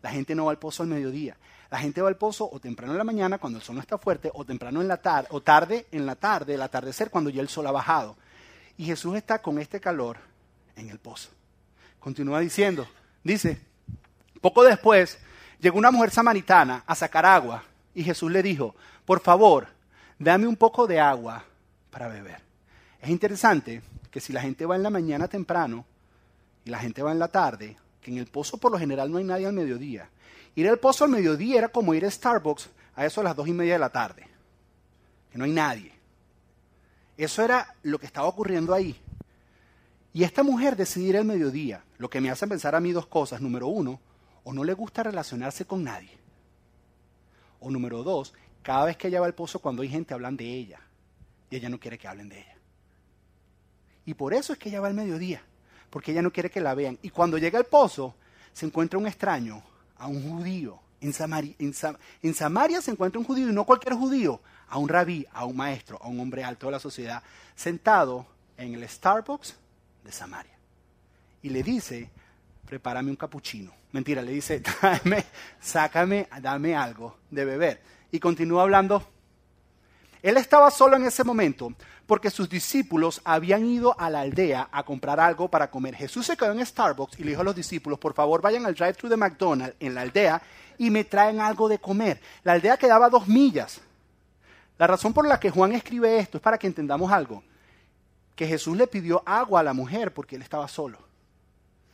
La 0.00 0.10
gente 0.10 0.34
no 0.34 0.46
va 0.46 0.50
al 0.50 0.58
pozo 0.58 0.82
al 0.82 0.88
mediodía. 0.88 1.36
La 1.70 1.78
gente 1.78 2.02
va 2.02 2.08
al 2.08 2.16
pozo 2.16 2.48
o 2.50 2.60
temprano 2.60 2.92
en 2.92 2.98
la 2.98 3.04
mañana 3.04 3.38
cuando 3.38 3.58
el 3.58 3.64
sol 3.64 3.76
no 3.76 3.80
está 3.80 3.96
fuerte, 3.96 4.30
o 4.34 4.44
temprano 4.44 4.80
en 4.80 4.88
la 4.88 4.98
tarde, 4.98 5.28
o 5.30 5.40
tarde 5.40 5.86
en 5.90 6.04
la 6.04 6.16
tarde, 6.16 6.54
el 6.54 6.62
atardecer 6.62 7.10
cuando 7.10 7.30
ya 7.30 7.40
el 7.40 7.48
sol 7.48 7.66
ha 7.66 7.72
bajado. 7.72 8.16
Y 8.76 8.84
Jesús 8.84 9.16
está 9.16 9.40
con 9.40 9.58
este 9.58 9.80
calor 9.80 10.18
en 10.76 10.90
el 10.90 10.98
pozo. 10.98 11.30
Continúa 11.98 12.40
diciendo, 12.40 12.86
dice, 13.22 13.58
poco 14.40 14.64
después 14.64 15.18
llegó 15.60 15.78
una 15.78 15.90
mujer 15.90 16.10
samaritana 16.10 16.82
a 16.86 16.94
sacar 16.94 17.24
agua 17.24 17.62
y 17.94 18.02
Jesús 18.02 18.30
le 18.30 18.42
dijo, 18.42 18.74
por 19.04 19.20
favor, 19.20 19.68
dame 20.18 20.46
un 20.46 20.56
poco 20.56 20.86
de 20.86 21.00
agua 21.00 21.44
para 21.90 22.08
beber. 22.08 22.40
Es 23.00 23.10
interesante 23.10 23.82
que 24.10 24.20
si 24.20 24.32
la 24.32 24.40
gente 24.40 24.66
va 24.66 24.76
en 24.76 24.82
la 24.82 24.90
mañana 24.90 25.28
temprano 25.28 25.84
y 26.64 26.70
la 26.70 26.78
gente 26.78 27.02
va 27.02 27.12
en 27.12 27.18
la 27.18 27.28
tarde, 27.28 27.76
que 28.00 28.10
en 28.10 28.18
el 28.18 28.26
pozo 28.26 28.58
por 28.58 28.72
lo 28.72 28.78
general 28.78 29.10
no 29.10 29.18
hay 29.18 29.24
nadie 29.24 29.46
al 29.46 29.52
mediodía. 29.52 30.08
Ir 30.54 30.68
al 30.68 30.78
pozo 30.78 31.04
al 31.04 31.10
mediodía 31.10 31.58
era 31.58 31.68
como 31.68 31.94
ir 31.94 32.04
a 32.04 32.10
Starbucks 32.10 32.68
a 32.94 33.06
eso 33.06 33.20
a 33.20 33.24
las 33.24 33.34
dos 33.36 33.48
y 33.48 33.52
media 33.52 33.74
de 33.74 33.78
la 33.78 33.90
tarde, 33.90 34.26
que 35.30 35.38
no 35.38 35.44
hay 35.44 35.52
nadie. 35.52 35.92
Eso 37.16 37.42
era 37.42 37.74
lo 37.82 37.98
que 37.98 38.06
estaba 38.06 38.26
ocurriendo 38.26 38.74
ahí. 38.74 38.96
Y 40.12 40.24
esta 40.24 40.42
mujer 40.42 40.76
decide 40.76 41.08
ir 41.08 41.16
al 41.16 41.24
mediodía, 41.24 41.82
lo 41.96 42.10
que 42.10 42.20
me 42.20 42.30
hace 42.30 42.46
pensar 42.46 42.74
a 42.74 42.80
mí 42.80 42.92
dos 42.92 43.06
cosas. 43.06 43.40
Número 43.40 43.66
uno, 43.66 43.98
o 44.44 44.52
no 44.52 44.62
le 44.62 44.74
gusta 44.74 45.02
relacionarse 45.02 45.64
con 45.64 45.84
nadie. 45.84 46.10
O 47.60 47.70
número 47.70 48.02
dos, 48.02 48.34
cada 48.62 48.84
vez 48.86 48.96
que 48.96 49.08
ella 49.08 49.20
va 49.20 49.26
al 49.26 49.34
pozo, 49.34 49.58
cuando 49.58 49.82
hay 49.82 49.88
gente, 49.88 50.14
hablan 50.14 50.36
de 50.36 50.46
ella. 50.46 50.80
Y 51.50 51.56
ella 51.56 51.68
no 51.68 51.78
quiere 51.78 51.98
que 51.98 52.08
hablen 52.08 52.28
de 52.28 52.38
ella. 52.38 52.56
Y 54.06 54.14
por 54.14 54.34
eso 54.34 54.52
es 54.52 54.58
que 54.58 54.68
ella 54.68 54.80
va 54.80 54.88
al 54.88 54.94
mediodía, 54.94 55.42
porque 55.90 56.12
ella 56.12 56.22
no 56.22 56.32
quiere 56.32 56.50
que 56.50 56.60
la 56.60 56.74
vean. 56.74 56.98
Y 57.02 57.10
cuando 57.10 57.38
llega 57.38 57.58
al 57.58 57.66
pozo, 57.66 58.14
se 58.52 58.66
encuentra 58.66 58.98
un 58.98 59.06
extraño, 59.06 59.62
a 59.96 60.06
un 60.06 60.22
judío. 60.22 60.80
En 61.00 61.12
Samaria, 61.12 62.80
se 62.80 62.90
encuentra 62.90 63.18
un 63.18 63.24
judío, 63.24 63.48
y 63.48 63.52
no 63.52 63.64
cualquier 63.64 63.94
judío, 63.94 64.40
a 64.68 64.78
un 64.78 64.88
rabí, 64.88 65.26
a 65.32 65.44
un 65.44 65.56
maestro, 65.56 65.98
a 66.00 66.08
un 66.08 66.20
hombre 66.20 66.44
alto 66.44 66.66
de 66.66 66.72
la 66.72 66.78
sociedad, 66.78 67.22
sentado 67.54 68.26
en 68.56 68.74
el 68.74 68.88
Starbucks 68.88 69.56
de 70.04 70.12
Samaria. 70.12 70.52
Y 71.42 71.50
le 71.50 71.62
dice, 71.62 72.08
prepárame 72.66 73.10
un 73.10 73.16
capuchino. 73.16 73.72
Mentira, 73.90 74.22
le 74.22 74.32
dice, 74.32 74.62
sácame, 75.60 76.28
dame 76.40 76.74
algo 76.74 77.18
de 77.30 77.44
beber. 77.44 77.82
Y 78.12 78.20
continúa 78.20 78.62
hablando. 78.62 79.02
Él 80.22 80.36
estaba 80.36 80.70
solo 80.70 80.96
en 80.96 81.04
ese 81.04 81.24
momento 81.24 81.72
porque 82.06 82.30
sus 82.30 82.48
discípulos 82.48 83.20
habían 83.24 83.66
ido 83.66 83.98
a 83.98 84.10
la 84.10 84.20
aldea 84.20 84.68
a 84.70 84.84
comprar 84.84 85.18
algo 85.18 85.48
para 85.48 85.70
comer. 85.70 85.96
Jesús 85.96 86.26
se 86.26 86.36
quedó 86.36 86.52
en 86.52 86.64
Starbucks 86.64 87.18
y 87.18 87.24
le 87.24 87.30
dijo 87.30 87.40
a 87.40 87.44
los 87.44 87.56
discípulos, 87.56 87.98
por 87.98 88.14
favor 88.14 88.40
vayan 88.40 88.66
al 88.66 88.74
drive-thru 88.74 89.08
de 89.08 89.16
McDonald's 89.16 89.76
en 89.80 89.94
la 89.94 90.02
aldea 90.02 90.42
y 90.78 90.90
me 90.90 91.04
traen 91.04 91.40
algo 91.40 91.68
de 91.68 91.78
comer. 91.78 92.20
La 92.44 92.52
aldea 92.52 92.76
quedaba 92.76 93.08
dos 93.08 93.26
millas. 93.26 93.80
La 94.78 94.86
razón 94.86 95.12
por 95.12 95.26
la 95.26 95.40
que 95.40 95.50
Juan 95.50 95.72
escribe 95.72 96.18
esto 96.18 96.38
es 96.38 96.42
para 96.42 96.58
que 96.58 96.66
entendamos 96.66 97.10
algo, 97.10 97.42
que 98.36 98.46
Jesús 98.46 98.76
le 98.76 98.86
pidió 98.86 99.22
agua 99.24 99.60
a 99.60 99.64
la 99.64 99.72
mujer 99.72 100.12
porque 100.12 100.36
él 100.36 100.42
estaba 100.42 100.68
solo. 100.68 100.98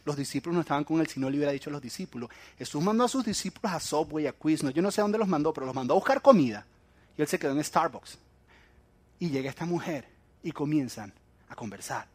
Los 0.09 0.17
discípulos 0.17 0.55
no 0.55 0.63
estaban 0.63 0.85
con 0.85 1.01
él, 1.01 1.07
si 1.07 1.21
no 1.21 1.29
le 1.29 1.37
hubiera 1.37 1.53
dicho 1.53 1.69
a 1.69 1.73
los 1.75 1.83
discípulos. 1.83 2.31
Jesús 2.57 2.83
mandó 2.83 3.05
a 3.05 3.09
sus 3.09 3.27
discípulos 3.27 3.71
a 3.71 3.79
Subway, 3.79 4.27
a 4.27 4.33
Quiznos. 4.33 4.73
Yo 4.73 4.81
no 4.81 4.91
sé 4.91 5.03
dónde 5.03 5.19
los 5.19 5.29
mandó, 5.29 5.53
pero 5.53 5.67
los 5.67 5.75
mandó 5.75 5.93
a 5.93 5.97
buscar 5.97 6.23
comida. 6.23 6.65
Y 7.15 7.21
él 7.21 7.29
se 7.29 7.39
quedó 7.39 7.53
en 7.53 7.63
Starbucks. 7.63 8.17
Y 9.19 9.29
llega 9.29 9.51
esta 9.51 9.67
mujer 9.67 10.09
y 10.43 10.51
comienzan 10.51 11.13
a 11.51 11.55
conversar. 11.55 12.07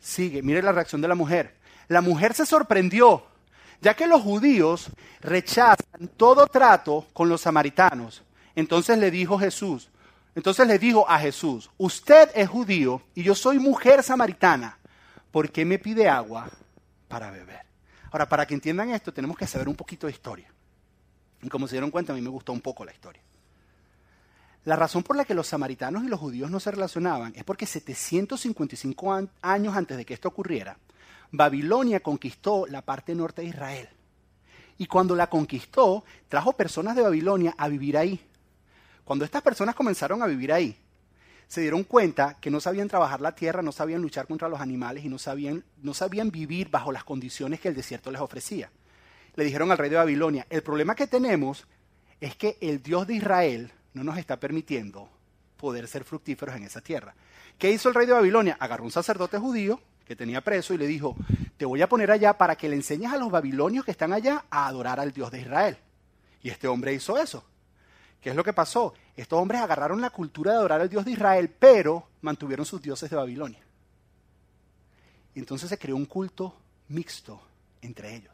Sigue, 0.00 0.40
mire 0.40 0.62
la 0.62 0.72
reacción 0.72 1.02
de 1.02 1.08
la 1.08 1.14
mujer. 1.14 1.56
La 1.88 2.00
mujer 2.00 2.32
se 2.32 2.46
sorprendió, 2.46 3.26
ya 3.82 3.92
que 3.92 4.06
los 4.06 4.22
judíos 4.22 4.86
rechazan 5.20 6.08
todo 6.16 6.46
trato 6.46 7.06
con 7.12 7.28
los 7.28 7.42
samaritanos. 7.42 8.22
Entonces 8.54 8.96
le 8.96 9.10
dijo 9.10 9.38
Jesús, 9.38 9.90
entonces 10.34 10.66
le 10.66 10.78
dijo 10.78 11.06
a 11.06 11.18
Jesús, 11.18 11.68
usted 11.76 12.30
es 12.34 12.48
judío 12.48 13.02
y 13.14 13.24
yo 13.24 13.34
soy 13.34 13.58
mujer 13.58 14.02
samaritana. 14.02 14.78
¿Por 15.34 15.50
qué 15.50 15.64
me 15.64 15.80
pide 15.80 16.08
agua 16.08 16.48
para 17.08 17.32
beber? 17.32 17.66
Ahora, 18.12 18.28
para 18.28 18.46
que 18.46 18.54
entiendan 18.54 18.90
esto, 18.90 19.12
tenemos 19.12 19.36
que 19.36 19.48
saber 19.48 19.68
un 19.68 19.74
poquito 19.74 20.06
de 20.06 20.12
historia. 20.12 20.48
Y 21.42 21.48
como 21.48 21.66
se 21.66 21.74
dieron 21.74 21.90
cuenta, 21.90 22.12
a 22.12 22.14
mí 22.14 22.22
me 22.22 22.28
gustó 22.28 22.52
un 22.52 22.60
poco 22.60 22.84
la 22.84 22.92
historia. 22.92 23.20
La 24.64 24.76
razón 24.76 25.02
por 25.02 25.16
la 25.16 25.24
que 25.24 25.34
los 25.34 25.48
samaritanos 25.48 26.04
y 26.04 26.06
los 26.06 26.20
judíos 26.20 26.52
no 26.52 26.60
se 26.60 26.70
relacionaban 26.70 27.32
es 27.34 27.42
porque 27.42 27.66
755 27.66 29.28
años 29.42 29.74
antes 29.74 29.96
de 29.96 30.04
que 30.04 30.14
esto 30.14 30.28
ocurriera, 30.28 30.78
Babilonia 31.32 31.98
conquistó 31.98 32.66
la 32.68 32.82
parte 32.82 33.12
norte 33.16 33.42
de 33.42 33.48
Israel. 33.48 33.88
Y 34.78 34.86
cuando 34.86 35.16
la 35.16 35.28
conquistó, 35.28 36.04
trajo 36.28 36.52
personas 36.52 36.94
de 36.94 37.02
Babilonia 37.02 37.56
a 37.58 37.66
vivir 37.66 37.98
ahí. 37.98 38.20
Cuando 39.04 39.24
estas 39.24 39.42
personas 39.42 39.74
comenzaron 39.74 40.22
a 40.22 40.26
vivir 40.26 40.52
ahí, 40.52 40.78
se 41.48 41.60
dieron 41.60 41.84
cuenta 41.84 42.36
que 42.40 42.50
no 42.50 42.60
sabían 42.60 42.88
trabajar 42.88 43.20
la 43.20 43.34
tierra, 43.34 43.62
no 43.62 43.72
sabían 43.72 44.02
luchar 44.02 44.26
contra 44.26 44.48
los 44.48 44.60
animales 44.60 45.04
y 45.04 45.08
no 45.08 45.18
sabían, 45.18 45.64
no 45.82 45.94
sabían 45.94 46.30
vivir 46.30 46.70
bajo 46.70 46.92
las 46.92 47.04
condiciones 47.04 47.60
que 47.60 47.68
el 47.68 47.74
desierto 47.74 48.10
les 48.10 48.20
ofrecía. 48.20 48.70
Le 49.36 49.44
dijeron 49.44 49.70
al 49.70 49.78
rey 49.78 49.90
de 49.90 49.96
Babilonia, 49.96 50.46
el 50.50 50.62
problema 50.62 50.94
que 50.94 51.06
tenemos 51.06 51.66
es 52.20 52.36
que 52.36 52.56
el 52.60 52.82
Dios 52.82 53.06
de 53.06 53.14
Israel 53.14 53.72
no 53.92 54.04
nos 54.04 54.18
está 54.18 54.38
permitiendo 54.38 55.08
poder 55.56 55.88
ser 55.88 56.04
fructíferos 56.04 56.54
en 56.56 56.64
esa 56.64 56.80
tierra. 56.80 57.14
¿Qué 57.58 57.70
hizo 57.70 57.88
el 57.88 57.94
rey 57.94 58.06
de 58.06 58.12
Babilonia? 58.12 58.56
Agarró 58.60 58.84
un 58.84 58.90
sacerdote 58.90 59.38
judío 59.38 59.80
que 60.06 60.16
tenía 60.16 60.42
preso 60.42 60.74
y 60.74 60.78
le 60.78 60.86
dijo, 60.86 61.16
te 61.56 61.64
voy 61.64 61.80
a 61.82 61.88
poner 61.88 62.10
allá 62.10 62.36
para 62.36 62.56
que 62.56 62.68
le 62.68 62.76
enseñes 62.76 63.12
a 63.12 63.16
los 63.16 63.30
babilonios 63.30 63.84
que 63.84 63.90
están 63.90 64.12
allá 64.12 64.44
a 64.50 64.66
adorar 64.66 65.00
al 65.00 65.12
Dios 65.12 65.30
de 65.30 65.40
Israel. 65.40 65.78
Y 66.42 66.50
este 66.50 66.68
hombre 66.68 66.92
hizo 66.92 67.16
eso. 67.16 67.44
¿Qué 68.20 68.30
es 68.30 68.36
lo 68.36 68.44
que 68.44 68.52
pasó? 68.52 68.94
Estos 69.16 69.40
hombres 69.40 69.60
agarraron 69.60 70.00
la 70.00 70.10
cultura 70.10 70.52
de 70.52 70.58
adorar 70.58 70.80
al 70.80 70.88
Dios 70.88 71.04
de 71.04 71.12
Israel, 71.12 71.48
pero 71.58 72.08
mantuvieron 72.20 72.66
sus 72.66 72.82
dioses 72.82 73.08
de 73.10 73.16
Babilonia. 73.16 73.60
Y 75.34 75.38
entonces 75.38 75.68
se 75.68 75.78
creó 75.78 75.96
un 75.96 76.06
culto 76.06 76.56
mixto 76.88 77.40
entre 77.82 78.14
ellos, 78.16 78.32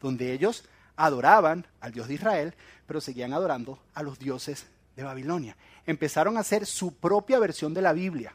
donde 0.00 0.32
ellos 0.32 0.64
adoraban 0.96 1.66
al 1.80 1.92
Dios 1.92 2.08
de 2.08 2.14
Israel, 2.14 2.54
pero 2.86 3.00
seguían 3.00 3.32
adorando 3.32 3.78
a 3.94 4.02
los 4.02 4.18
dioses 4.18 4.66
de 4.96 5.04
Babilonia. 5.04 5.56
Empezaron 5.86 6.36
a 6.36 6.40
hacer 6.40 6.66
su 6.66 6.94
propia 6.94 7.38
versión 7.38 7.74
de 7.74 7.82
la 7.82 7.92
Biblia. 7.92 8.34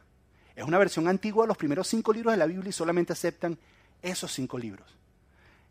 Es 0.56 0.64
una 0.64 0.78
versión 0.78 1.08
antigua 1.08 1.44
de 1.44 1.50
los 1.50 1.58
primeros 1.58 1.88
cinco 1.88 2.14
libros 2.14 2.34
de 2.34 2.38
la 2.38 2.46
Biblia 2.46 2.70
y 2.70 2.74
solamente 2.74 3.14
aceptan 3.14 3.58
esos 4.02 4.32
cinco 4.32 4.58
libros, 4.58 4.88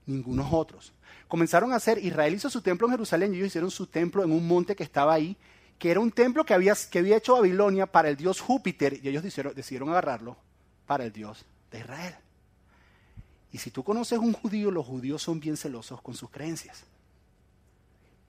ningunos 0.07 0.49
otros 0.51 0.93
comenzaron 1.33 1.73
a 1.73 1.77
hacer, 1.77 1.97
Israel 1.97 2.35
hizo 2.35 2.51
su 2.51 2.61
templo 2.61 2.87
en 2.87 2.91
Jerusalén 2.91 3.33
y 3.33 3.39
ellos 3.39 3.47
hicieron 3.47 3.71
su 3.71 3.87
templo 3.87 4.23
en 4.23 4.33
un 4.33 4.47
monte 4.47 4.77
que 4.77 4.83
estaba 4.83 5.15
ahí, 5.15 5.35
que 5.83 5.91
era 5.91 5.99
un 5.99 6.13
templo 6.13 6.45
que 6.45 6.55
había, 6.55 6.77
hecho 7.17 7.35
Babilonia 7.35 7.87
para 7.87 8.09
el 8.09 8.17
dios 8.17 8.41
Júpiter 8.41 9.01
y 9.03 9.09
ellos 9.09 9.25
decidieron, 9.25 9.89
agarrarlo 9.89 10.37
para 10.87 11.03
el 11.03 11.13
dios 11.13 11.45
de 11.73 11.81
Israel. 11.81 12.15
Y 13.51 13.59
si 13.59 13.73
tú 13.73 13.83
conoces 13.83 14.21
un 14.21 14.33
judío, 14.33 14.71
los 14.71 14.87
judíos 14.87 15.23
son 15.23 15.41
bien 15.41 15.57
celosos 15.57 16.01
con 16.01 16.15
sus 16.15 16.31
creencias. 16.31 16.85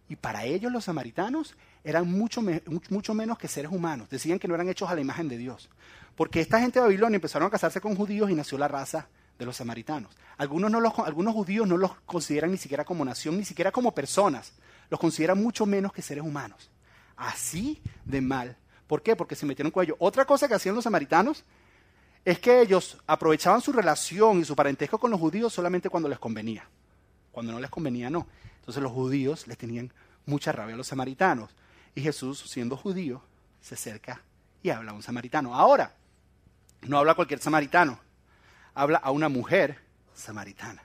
Y 0.10 0.16
para 0.16 0.46
ellos 0.46 0.72
los 0.72 0.86
samaritanos 0.86 1.56
eran 1.84 2.10
mucho, 2.10 2.42
menos 2.42 3.38
que 3.38 3.48
seres 3.48 3.72
humanos. 3.72 4.10
Decían 4.10 4.40
que 4.40 4.48
no 4.48 4.56
eran 4.56 4.68
hechos 4.68 4.90
a 4.90 4.96
la 4.96 5.02
imagen 5.02 5.30
de 5.30 5.38
Dios. 5.38 5.70
Porque 6.16 6.42
esta 6.42 6.60
gente 6.60 6.80
de 6.80 6.86
Babilonia 6.86 7.18
empezaron 7.18 7.50
a 7.50 7.52
casarse 7.52 7.80
con 7.80 7.96
judíos 7.96 8.32
y 8.32 8.34
nació 8.34 8.58
la 8.58 8.68
raza 8.68 9.10
de 9.38 9.46
los 9.46 9.58
samaritanos. 9.58 10.18
Algunos 10.38 11.36
judíos 11.36 11.68
no 11.68 11.78
los 11.78 11.94
consideran 12.08 12.50
ni 12.50 12.58
siquiera 12.58 12.84
como 12.84 13.06
nación, 13.06 13.38
ni 13.38 13.46
siquiera 13.46 13.72
como 13.72 13.94
personas. 13.94 14.54
Los 14.90 15.00
consideran 15.00 15.38
mucho 15.38 15.68
menos 15.68 15.94
que 15.94 16.02
seres 16.02 16.24
humanos. 16.24 16.72
Así 17.16 17.82
de 18.06 18.22
mal. 18.22 18.58
¿Por 18.88 19.02
qué? 19.02 19.16
Porque 19.16 19.36
se 19.36 19.46
metieron 19.46 19.72
cuello. 19.72 19.96
Otra 20.00 20.26
cosa 20.26 20.48
que 20.48 20.56
hacían 20.56 20.76
los 20.76 20.84
samaritanos 20.84 21.44
es 22.26 22.40
que 22.40 22.62
ellos 22.62 22.98
aprovechaban 23.08 23.62
su 23.62 23.72
relación 23.72 24.40
y 24.40 24.46
su 24.46 24.56
parentesco 24.56 24.98
con 24.98 25.12
los 25.12 25.20
judíos 25.20 25.54
solamente 25.54 25.90
cuando 25.90 26.10
les 26.10 26.20
convenía. 26.20 26.68
Cuando 27.32 27.52
no 27.52 27.60
les 27.60 27.70
convenía, 27.70 28.10
no. 28.10 28.28
Entonces 28.60 28.82
los 28.82 28.92
judíos 28.92 29.48
les 29.48 29.58
tenían 29.58 29.92
mucha 30.26 30.52
rabia 30.52 30.76
a 30.76 30.78
los 30.78 30.88
samaritanos. 30.88 31.50
Y 31.96 32.02
Jesús, 32.02 32.44
siendo 32.48 32.78
judío, 32.78 33.22
se 33.62 33.76
acerca 33.76 34.22
y 34.62 34.70
habla 34.70 34.92
a 34.92 34.96
un 34.96 35.04
samaritano. 35.04 35.56
Ahora, 35.56 35.96
no 36.82 36.98
habla 36.98 37.16
cualquier 37.16 37.40
samaritano 37.40 38.00
habla 38.74 38.98
a 38.98 39.12
una 39.12 39.30
mujer 39.30 39.80
samaritana. 40.14 40.84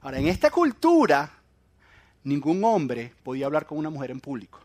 Ahora, 0.00 0.18
en 0.18 0.28
esta 0.28 0.50
cultura, 0.50 1.30
ningún 2.24 2.62
hombre 2.64 3.14
podía 3.22 3.46
hablar 3.46 3.66
con 3.66 3.78
una 3.78 3.90
mujer 3.90 4.10
en 4.10 4.20
público, 4.20 4.60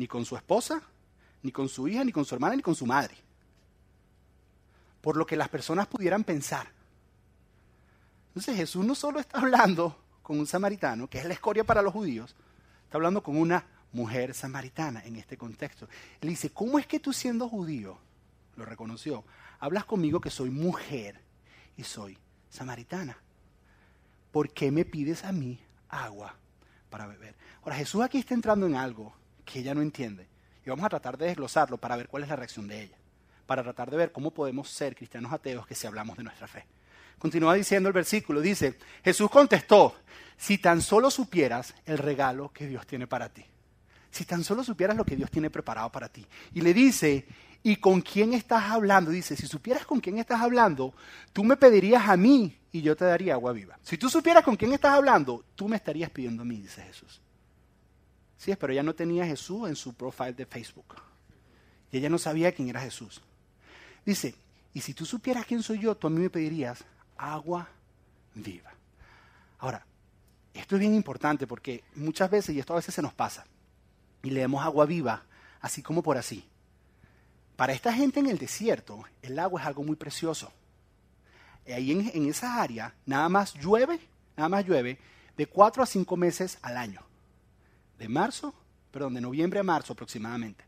ni 0.00 0.08
con 0.08 0.24
su 0.24 0.34
esposa, 0.34 0.80
ni 1.42 1.52
con 1.52 1.68
su 1.68 1.86
hija, 1.86 2.02
ni 2.02 2.10
con 2.10 2.24
su 2.24 2.34
hermana, 2.34 2.56
ni 2.56 2.62
con 2.62 2.74
su 2.74 2.86
madre. 2.86 3.14
Por 5.02 5.14
lo 5.18 5.26
que 5.26 5.36
las 5.36 5.50
personas 5.50 5.88
pudieran 5.88 6.24
pensar. 6.24 6.72
Entonces 8.28 8.56
Jesús 8.56 8.82
no 8.82 8.94
solo 8.94 9.20
está 9.20 9.40
hablando 9.40 9.94
con 10.22 10.38
un 10.38 10.46
samaritano, 10.46 11.06
que 11.06 11.18
es 11.18 11.26
la 11.26 11.34
escoria 11.34 11.64
para 11.64 11.82
los 11.82 11.92
judíos, 11.92 12.34
está 12.84 12.96
hablando 12.96 13.22
con 13.22 13.36
una 13.36 13.62
mujer 13.92 14.32
samaritana 14.32 15.04
en 15.04 15.16
este 15.16 15.36
contexto. 15.36 15.86
Él 16.22 16.30
dice, 16.30 16.48
¿cómo 16.48 16.78
es 16.78 16.86
que 16.86 16.98
tú 16.98 17.12
siendo 17.12 17.46
judío, 17.46 17.98
lo 18.56 18.64
reconoció, 18.64 19.22
hablas 19.58 19.84
conmigo 19.84 20.18
que 20.18 20.30
soy 20.30 20.48
mujer 20.48 21.20
y 21.76 21.84
soy 21.84 22.16
samaritana. 22.48 23.18
¿Por 24.32 24.50
qué 24.50 24.70
me 24.70 24.86
pides 24.86 25.24
a 25.24 25.32
mí 25.32 25.60
agua 25.90 26.36
para 26.88 27.06
beber. 27.06 27.34
Ahora 27.62 27.76
Jesús 27.76 28.02
aquí 28.02 28.16
está 28.16 28.32
entrando 28.32 28.66
en 28.66 28.76
algo 28.76 29.19
que 29.50 29.60
ella 29.60 29.74
no 29.74 29.82
entiende 29.82 30.26
y 30.64 30.70
vamos 30.70 30.84
a 30.84 30.88
tratar 30.88 31.16
de 31.16 31.26
desglosarlo 31.26 31.78
para 31.78 31.96
ver 31.96 32.08
cuál 32.08 32.22
es 32.22 32.28
la 32.28 32.36
reacción 32.36 32.68
de 32.68 32.82
ella, 32.82 32.96
para 33.46 33.62
tratar 33.62 33.90
de 33.90 33.96
ver 33.96 34.12
cómo 34.12 34.30
podemos 34.30 34.68
ser 34.68 34.94
cristianos 34.94 35.32
ateos 35.32 35.66
que 35.66 35.74
si 35.74 35.86
hablamos 35.86 36.16
de 36.16 36.24
nuestra 36.24 36.46
fe. 36.46 36.66
Continúa 37.18 37.54
diciendo 37.54 37.88
el 37.88 37.92
versículo, 37.92 38.40
dice, 38.40 38.78
Jesús 39.04 39.30
contestó, 39.30 39.94
si 40.36 40.58
tan 40.58 40.80
solo 40.80 41.10
supieras 41.10 41.74
el 41.84 41.98
regalo 41.98 42.50
que 42.52 42.66
Dios 42.66 42.86
tiene 42.86 43.06
para 43.06 43.28
ti, 43.28 43.44
si 44.10 44.24
tan 44.24 44.42
solo 44.42 44.64
supieras 44.64 44.96
lo 44.96 45.04
que 45.04 45.16
Dios 45.16 45.30
tiene 45.30 45.50
preparado 45.50 45.90
para 45.92 46.08
ti. 46.08 46.26
Y 46.54 46.62
le 46.62 46.72
dice, 46.72 47.26
¿y 47.62 47.76
con 47.76 48.00
quién 48.00 48.32
estás 48.32 48.70
hablando? 48.70 49.10
Dice, 49.10 49.36
si 49.36 49.46
supieras 49.46 49.84
con 49.84 50.00
quién 50.00 50.18
estás 50.18 50.40
hablando, 50.40 50.94
tú 51.32 51.44
me 51.44 51.56
pedirías 51.56 52.08
a 52.08 52.16
mí 52.16 52.56
y 52.72 52.80
yo 52.80 52.96
te 52.96 53.04
daría 53.04 53.34
agua 53.34 53.52
viva. 53.52 53.78
Si 53.82 53.98
tú 53.98 54.08
supieras 54.08 54.42
con 54.42 54.56
quién 54.56 54.72
estás 54.72 54.92
hablando, 54.92 55.44
tú 55.54 55.68
me 55.68 55.76
estarías 55.76 56.10
pidiendo 56.10 56.42
a 56.42 56.46
mí, 56.46 56.56
dice 56.60 56.82
Jesús. 56.82 57.20
Sí, 58.40 58.56
pero 58.56 58.72
ella 58.72 58.82
no 58.82 58.94
tenía 58.94 59.24
a 59.24 59.26
Jesús 59.26 59.68
en 59.68 59.76
su 59.76 59.92
profile 59.92 60.32
de 60.32 60.46
Facebook. 60.46 60.94
Y 61.92 61.98
ella 61.98 62.08
no 62.08 62.16
sabía 62.16 62.52
quién 62.52 62.70
era 62.70 62.80
Jesús. 62.80 63.20
Dice, 64.02 64.34
y 64.72 64.80
si 64.80 64.94
tú 64.94 65.04
supieras 65.04 65.44
quién 65.44 65.62
soy 65.62 65.80
yo, 65.80 65.94
tú 65.94 66.06
a 66.06 66.10
mí 66.10 66.20
me 66.20 66.30
pedirías 66.30 66.82
agua 67.18 67.68
viva. 68.34 68.72
Ahora, 69.58 69.84
esto 70.54 70.76
es 70.76 70.80
bien 70.80 70.94
importante 70.94 71.46
porque 71.46 71.84
muchas 71.96 72.30
veces, 72.30 72.56
y 72.56 72.58
esto 72.58 72.72
a 72.72 72.76
veces 72.76 72.94
se 72.94 73.02
nos 73.02 73.12
pasa, 73.12 73.44
y 74.22 74.30
leemos 74.30 74.64
agua 74.64 74.86
viva, 74.86 75.22
así 75.60 75.82
como 75.82 76.02
por 76.02 76.16
así. 76.16 76.48
Para 77.56 77.74
esta 77.74 77.92
gente 77.92 78.20
en 78.20 78.26
el 78.26 78.38
desierto, 78.38 79.04
el 79.20 79.38
agua 79.38 79.60
es 79.60 79.66
algo 79.66 79.82
muy 79.82 79.96
precioso. 79.96 80.50
Ahí 81.66 81.92
en, 81.92 82.10
en 82.14 82.30
esa 82.30 82.62
área, 82.62 82.94
nada 83.04 83.28
más 83.28 83.52
llueve, 83.52 84.00
nada 84.34 84.48
más 84.48 84.64
llueve 84.64 84.98
de 85.36 85.46
cuatro 85.46 85.82
a 85.82 85.86
cinco 85.86 86.16
meses 86.16 86.58
al 86.62 86.78
año. 86.78 87.09
De 88.00 88.08
marzo, 88.08 88.54
perdón, 88.90 89.12
de 89.12 89.20
noviembre 89.20 89.60
a 89.60 89.62
marzo 89.62 89.92
aproximadamente. 89.92 90.64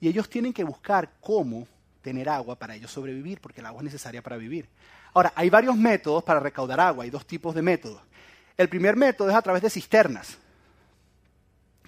Y 0.00 0.06
ellos 0.06 0.30
tienen 0.30 0.52
que 0.52 0.62
buscar 0.62 1.10
cómo 1.20 1.66
tener 2.00 2.28
agua 2.28 2.54
para 2.54 2.76
ellos 2.76 2.92
sobrevivir, 2.92 3.40
porque 3.40 3.60
el 3.60 3.66
agua 3.66 3.80
es 3.80 3.86
necesaria 3.86 4.22
para 4.22 4.36
vivir. 4.36 4.68
Ahora, 5.14 5.32
hay 5.34 5.50
varios 5.50 5.76
métodos 5.76 6.22
para 6.22 6.38
recaudar 6.38 6.78
agua, 6.78 7.02
hay 7.02 7.10
dos 7.10 7.26
tipos 7.26 7.56
de 7.56 7.62
métodos. 7.62 8.00
El 8.56 8.68
primer 8.68 8.94
método 8.94 9.30
es 9.30 9.34
a 9.34 9.42
través 9.42 9.62
de 9.62 9.70
cisternas. 9.70 10.38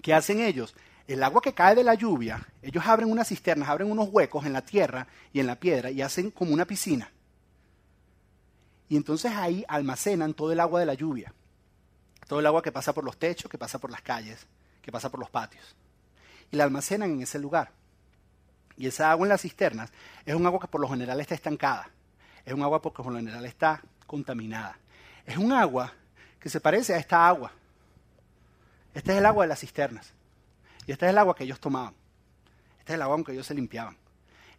¿Qué 0.02 0.12
hacen 0.12 0.40
ellos? 0.40 0.74
El 1.07 1.22
agua 1.22 1.40
que 1.40 1.55
cae 1.55 1.76
de 1.76 1.85
la 1.85 1.94
lluvia, 1.94 2.44
ellos 2.61 2.85
abren 2.85 3.09
unas 3.09 3.29
cisternas, 3.29 3.68
abren 3.68 3.88
unos 3.88 4.09
huecos 4.11 4.46
en 4.46 4.52
la 4.52 4.62
tierra 4.62 5.07
y 5.33 5.38
en 5.38 5.46
la 5.46 5.55
piedra 5.55 5.92
y 5.92 6.02
hacen 6.02 6.33
como 6.33 6.52
una 6.52 6.64
piscina. 6.64 7.09
Y 8.88 8.96
entonces 8.96 9.31
ahí 9.31 9.64
almacenan 9.68 10.35
todo 10.35 10.50
el 10.50 10.59
agua 10.59 10.81
de 10.81 10.87
la 10.87 10.94
lluvia. 10.94 11.33
Todo 12.26 12.40
el 12.40 12.46
agua 12.46 12.62
que 12.62 12.72
pasa 12.72 12.92
por 12.92 13.05
los 13.05 13.16
techos, 13.16 13.48
que 13.48 13.59
pasa 13.59 13.79
por 13.79 13.90
las 13.90 14.02
calles, 14.02 14.46
que 14.87 14.92
pasa 14.92 15.11
por 15.11 15.18
los 15.18 15.29
patios. 15.29 15.75
Y 16.53 16.57
la 16.57 16.62
almacenan 16.62 17.11
en 17.11 17.22
ese 17.22 17.40
lugar. 17.40 17.72
Y 18.77 18.87
esa 18.87 19.11
agua 19.11 19.27
en 19.27 19.31
las 19.31 19.42
cisternas 19.42 19.90
es 20.25 20.35
un 20.37 20.46
agua 20.46 20.61
que 20.61 20.68
por 20.68 20.81
lo 20.81 20.88
general 20.88 21.20
está 21.20 21.35
estancada. 21.35 21.90
Es 22.44 22.55
un 22.55 22.62
agua 22.62 22.81
porque 22.81 23.03
por 23.03 23.12
lo 23.12 23.18
general 23.18 23.44
está 23.44 23.83
contaminada. 24.07 24.79
Es 25.27 25.37
un 25.38 25.53
agua 25.53 25.92
que 26.38 26.49
se 26.49 26.61
parece 26.61 26.94
a 26.94 26.99
esta 26.99 27.27
agua. 27.27 27.51
Este 28.94 29.11
es 29.11 29.18
el 29.18 29.27
agua 29.27 29.42
de 29.42 29.49
las 29.49 29.59
cisternas. 29.59 30.12
Y 30.87 30.92
este 30.92 31.07
es 31.07 31.11
el 31.11 31.18
agua 31.18 31.35
que 31.35 31.42
ellos 31.42 31.59
tomaban. 31.59 31.94
Este 32.79 32.92
es 32.92 32.94
el 32.94 33.03
agua 33.03 33.16
con 33.16 33.25
que 33.25 33.33
ellos 33.33 33.46
se 33.46 33.55
limpiaban. 33.55 33.96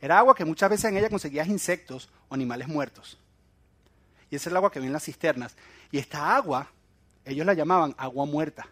Era 0.01 0.19
agua 0.19 0.35
que 0.35 0.43
muchas 0.43 0.69
veces 0.69 0.91
en 0.91 0.97
ella 0.97 1.09
conseguías 1.09 1.47
insectos 1.47 2.09
o 2.27 2.35
animales 2.35 2.67
muertos. 2.67 3.17
Y 4.29 4.35
esa 4.35 4.49
es 4.49 4.51
el 4.51 4.57
agua 4.57 4.73
que 4.73 4.79
viene 4.79 4.89
en 4.89 4.93
las 4.93 5.05
cisternas. 5.05 5.55
Y 5.89 5.99
esta 5.99 6.35
agua, 6.35 6.69
ellos 7.23 7.45
la 7.45 7.53
llamaban 7.53 7.95
agua 7.97 8.25
muerta. 8.25 8.67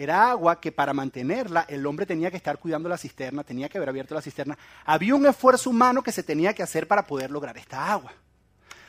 Era 0.00 0.30
agua 0.30 0.58
que 0.58 0.72
para 0.72 0.94
mantenerla 0.94 1.66
el 1.68 1.84
hombre 1.84 2.06
tenía 2.06 2.30
que 2.30 2.38
estar 2.38 2.56
cuidando 2.58 2.88
la 2.88 2.96
cisterna, 2.96 3.44
tenía 3.44 3.68
que 3.68 3.76
haber 3.76 3.90
abierto 3.90 4.14
la 4.14 4.22
cisterna. 4.22 4.56
Había 4.86 5.14
un 5.14 5.26
esfuerzo 5.26 5.68
humano 5.68 6.02
que 6.02 6.10
se 6.10 6.22
tenía 6.22 6.54
que 6.54 6.62
hacer 6.62 6.88
para 6.88 7.06
poder 7.06 7.30
lograr 7.30 7.58
esta 7.58 7.92
agua. 7.92 8.10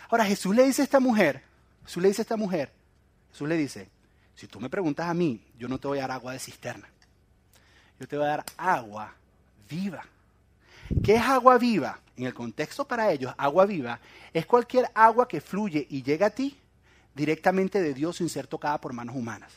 Ahora 0.07 0.23
Jesús 0.23 0.55
le 0.55 0.63
dice 0.63 0.81
a 0.81 0.85
esta 0.85 1.01
mujer, 1.01 1.43
Jesús 1.83 2.01
le 2.01 2.07
dice 2.07 2.21
a 2.21 2.23
esta 2.23 2.37
mujer, 2.37 2.71
Jesús 3.29 3.45
le 3.49 3.57
dice, 3.57 3.89
si 4.35 4.47
tú 4.47 4.61
me 4.61 4.69
preguntas 4.69 5.05
a 5.05 5.13
mí, 5.13 5.45
yo 5.57 5.67
no 5.67 5.77
te 5.77 5.89
voy 5.89 5.97
a 5.97 6.03
dar 6.03 6.11
agua 6.11 6.31
de 6.31 6.39
cisterna. 6.39 6.87
Yo 7.99 8.07
te 8.07 8.15
voy 8.15 8.25
a 8.27 8.29
dar 8.29 8.45
agua 8.55 9.13
viva. 9.69 10.05
¿Qué 11.03 11.15
es 11.15 11.23
agua 11.23 11.57
viva? 11.57 11.99
En 12.15 12.23
el 12.23 12.33
contexto 12.33 12.87
para 12.87 13.11
ellos, 13.11 13.33
agua 13.37 13.65
viva 13.65 13.99
es 14.31 14.45
cualquier 14.45 14.89
agua 14.93 15.27
que 15.27 15.41
fluye 15.41 15.85
y 15.89 16.03
llega 16.03 16.27
a 16.27 16.29
ti 16.29 16.57
directamente 17.13 17.81
de 17.81 17.93
Dios 17.93 18.15
sin 18.15 18.29
ser 18.29 18.47
tocada 18.47 18.79
por 18.79 18.93
manos 18.93 19.13
humanas. 19.13 19.51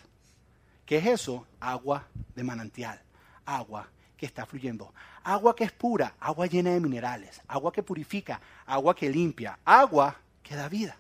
¿Qué 0.87 0.99
es 0.99 1.07
eso? 1.07 1.47
Agua 1.61 2.07
de 2.35 2.45
manantial, 2.45 3.01
agua 3.47 3.89
que 4.17 4.27
está 4.27 4.47
fluyendo, 4.47 4.93
agua 5.23 5.57
que 5.57 5.65
es 5.65 5.73
pura, 5.73 6.15
agua 6.21 6.47
llena 6.47 6.71
de 6.71 6.81
minerales, 6.81 7.41
agua 7.49 7.73
que 7.73 7.83
purifica, 7.83 8.41
agua 8.67 8.95
que 8.95 9.11
limpia, 9.11 9.59
agua 9.65 10.17
que 10.43 10.55
da 10.55 10.69
vida. 10.69 10.97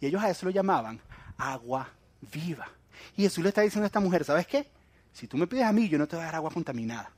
Y 0.00 0.06
ellos 0.06 0.22
a 0.22 0.30
eso 0.30 0.46
lo 0.46 0.52
llamaban 0.52 1.00
agua 1.40 1.88
viva. 2.32 2.68
Y 3.16 3.22
Jesús 3.22 3.42
le 3.42 3.48
está 3.48 3.62
diciendo 3.62 3.84
a 3.84 3.86
esta 3.86 4.00
mujer, 4.00 4.24
¿sabes 4.24 4.46
qué? 4.46 4.66
Si 5.12 5.26
tú 5.26 5.36
me 5.36 5.46
pides 5.46 5.64
a 5.64 5.72
mí, 5.72 5.88
yo 5.88 5.98
no 5.98 6.06
te 6.06 6.16
voy 6.16 6.22
a 6.22 6.26
dar 6.26 6.36
agua 6.36 6.50
contaminada. 6.50 7.10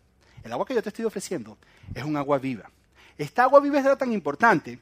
El 0.43 0.53
agua 0.53 0.67
que 0.67 0.75
yo 0.75 0.83
te 0.83 0.89
estoy 0.89 1.05
ofreciendo 1.05 1.59
es 1.95 2.05
un 2.05 2.17
agua 2.17 2.39
viva. 2.39 2.71
Esta 3.19 3.45
agua 3.45 3.61
viva 3.61 3.79
era 3.79 3.97
tan 3.97 4.13
importante 4.13 4.81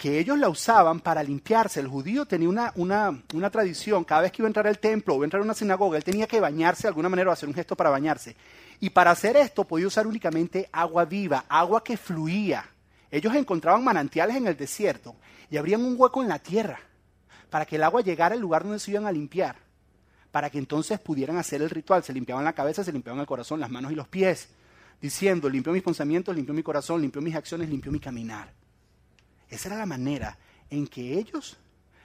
que 0.00 0.18
ellos 0.18 0.38
la 0.38 0.48
usaban 0.48 1.00
para 1.00 1.22
limpiarse. 1.22 1.78
El 1.78 1.86
judío 1.86 2.24
tenía 2.24 2.48
una, 2.48 2.72
una, 2.74 3.50
tradición, 3.50 4.02
cada 4.02 4.22
vez 4.22 4.32
que 4.32 4.40
iba 4.40 4.46
a 4.46 4.48
entrar 4.48 4.66
al 4.66 4.78
templo 4.78 5.14
o 5.14 5.20
a 5.20 5.24
entrar 5.24 5.42
a 5.42 5.44
una 5.44 5.52
sinagoga, 5.52 5.98
él 5.98 6.04
tenía 6.04 6.26
que 6.26 6.40
bañarse 6.40 6.84
de 6.84 6.88
alguna 6.88 7.10
manera 7.10 7.28
o 7.28 7.32
hacer 7.34 7.50
un 7.50 7.54
gesto 7.54 7.76
para 7.76 7.90
bañarse. 7.90 8.34
Y 8.80 8.88
para 8.88 9.10
hacer 9.10 9.36
esto 9.36 9.64
podía 9.64 9.86
usar 9.86 10.06
únicamente 10.06 10.70
agua 10.72 11.04
viva, 11.04 11.44
agua 11.50 11.84
que 11.84 11.98
fluía. 11.98 12.64
Ellos 13.10 13.34
encontraban 13.34 13.84
manantiales 13.84 14.36
en 14.36 14.46
el 14.46 14.56
desierto 14.56 15.16
y 15.50 15.58
abrían 15.58 15.84
un 15.84 15.96
hueco 15.98 16.22
en 16.22 16.28
la 16.28 16.38
tierra 16.38 16.80
para 17.50 17.66
que 17.66 17.76
el 17.76 17.82
agua 17.82 18.00
llegara 18.00 18.34
al 18.34 18.40
lugar 18.40 18.62
donde 18.62 18.78
se 18.78 18.92
iban 18.92 19.06
a 19.06 19.12
limpiar 19.12 19.56
para 20.30 20.48
que 20.48 20.56
entonces 20.56 20.98
pudieran 20.98 21.36
hacer 21.36 21.60
el 21.60 21.68
ritual. 21.68 22.02
Se 22.04 22.14
limpiaban 22.14 22.46
la 22.46 22.54
cabeza, 22.54 22.82
se 22.82 22.92
limpiaban 22.92 23.20
el 23.20 23.26
corazón, 23.26 23.60
las 23.60 23.70
manos 23.70 23.92
y 23.92 23.96
los 23.96 24.08
pies, 24.08 24.48
diciendo, 24.98 25.50
limpio 25.50 25.74
mis 25.74 25.82
pensamientos, 25.82 26.34
limpio 26.34 26.54
mi 26.54 26.62
corazón, 26.62 27.02
limpio 27.02 27.20
mis 27.20 27.34
acciones, 27.34 27.68
limpio 27.68 27.92
mi 27.92 28.00
caminar. 28.00 28.59
Esa 29.50 29.68
era 29.68 29.78
la 29.78 29.86
manera 29.86 30.38
en 30.70 30.86
que 30.86 31.18
ellos 31.18 31.58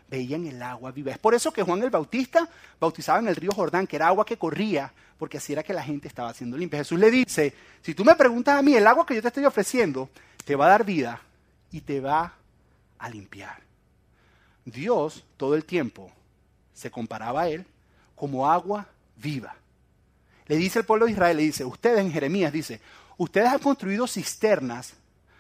veían 0.10 0.46
el 0.46 0.62
agua 0.62 0.92
viva. 0.92 1.12
Es 1.12 1.18
por 1.18 1.34
eso 1.34 1.52
que 1.52 1.64
Juan 1.64 1.82
el 1.84 1.90
Bautista 1.90 2.50
bautizaba 2.80 3.20
en 3.20 3.28
el 3.28 3.36
río 3.36 3.52
Jordán, 3.52 3.88
que 3.88 3.96
era 3.96 4.08
agua 4.08 4.26
que 4.26 4.38
corría, 4.38 4.92
porque 5.18 5.38
así 5.38 5.54
era 5.54 5.64
que 5.64 5.74
la 5.74 5.84
gente 5.84 6.08
estaba 6.08 6.30
haciendo 6.30 6.58
limpia. 6.58 6.80
Jesús 6.80 7.00
le 7.00 7.12
dice, 7.12 7.54
si 7.82 7.94
tú 7.94 8.04
me 8.04 8.16
preguntas 8.16 8.58
a 8.58 8.62
mí, 8.62 8.74
el 8.76 8.88
agua 8.88 9.06
que 9.06 9.16
yo 9.16 9.22
te 9.22 9.30
estoy 9.30 9.46
ofreciendo 9.46 10.10
te 10.44 10.56
va 10.56 10.66
a 10.66 10.70
dar 10.70 10.86
vida 10.86 11.22
y 11.72 11.82
te 11.82 12.00
va 12.00 12.34
a 12.98 13.10
limpiar. 13.10 13.60
Dios 14.66 15.24
todo 15.38 15.56
el 15.56 15.66
tiempo 15.66 16.12
se 16.74 16.90
comparaba 16.90 17.44
a 17.44 17.50
Él 17.50 17.66
como 18.16 18.50
agua 18.50 18.88
viva. 19.18 19.56
Le 20.48 20.58
dice 20.58 20.80
el 20.80 20.86
pueblo 20.86 21.06
de 21.06 21.14
Israel, 21.14 21.38
le 21.38 21.44
dice, 21.44 21.66
ustedes 21.66 22.00
en 22.00 22.12
Jeremías, 22.12 22.52
dice, 22.52 22.80
ustedes 23.18 23.48
han 23.48 23.60
construido 23.60 24.08
cisternas 24.08 24.94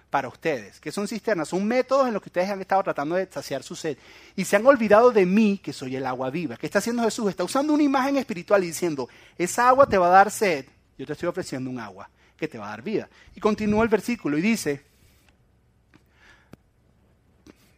para 0.09 0.27
ustedes. 0.27 0.79
¿Qué 0.79 0.91
son 0.91 1.07
cisternas? 1.07 1.49
Son 1.49 1.65
métodos 1.65 2.07
en 2.07 2.13
los 2.13 2.21
que 2.21 2.29
ustedes 2.29 2.49
han 2.49 2.61
estado 2.61 2.83
tratando 2.83 3.15
de 3.15 3.27
saciar 3.31 3.63
su 3.63 3.75
sed. 3.75 3.97
Y 4.35 4.45
se 4.45 4.55
han 4.55 4.65
olvidado 4.65 5.11
de 5.11 5.25
mí, 5.25 5.59
que 5.63 5.73
soy 5.73 5.95
el 5.95 6.05
agua 6.05 6.29
viva. 6.29 6.57
¿Qué 6.57 6.65
está 6.65 6.79
haciendo 6.79 7.03
Jesús? 7.03 7.29
Está 7.29 7.43
usando 7.43 7.73
una 7.73 7.83
imagen 7.83 8.17
espiritual 8.17 8.63
y 8.63 8.67
diciendo, 8.67 9.09
esa 9.37 9.67
agua 9.67 9.87
te 9.87 9.97
va 9.97 10.07
a 10.07 10.11
dar 10.11 10.31
sed, 10.31 10.65
yo 10.97 11.05
te 11.05 11.13
estoy 11.13 11.27
ofreciendo 11.27 11.69
un 11.69 11.79
agua 11.79 12.09
que 12.37 12.47
te 12.47 12.57
va 12.57 12.67
a 12.67 12.69
dar 12.69 12.81
vida. 12.81 13.09
Y 13.35 13.39
continúa 13.39 13.83
el 13.83 13.89
versículo 13.89 14.37
y 14.37 14.41
dice, 14.41 14.83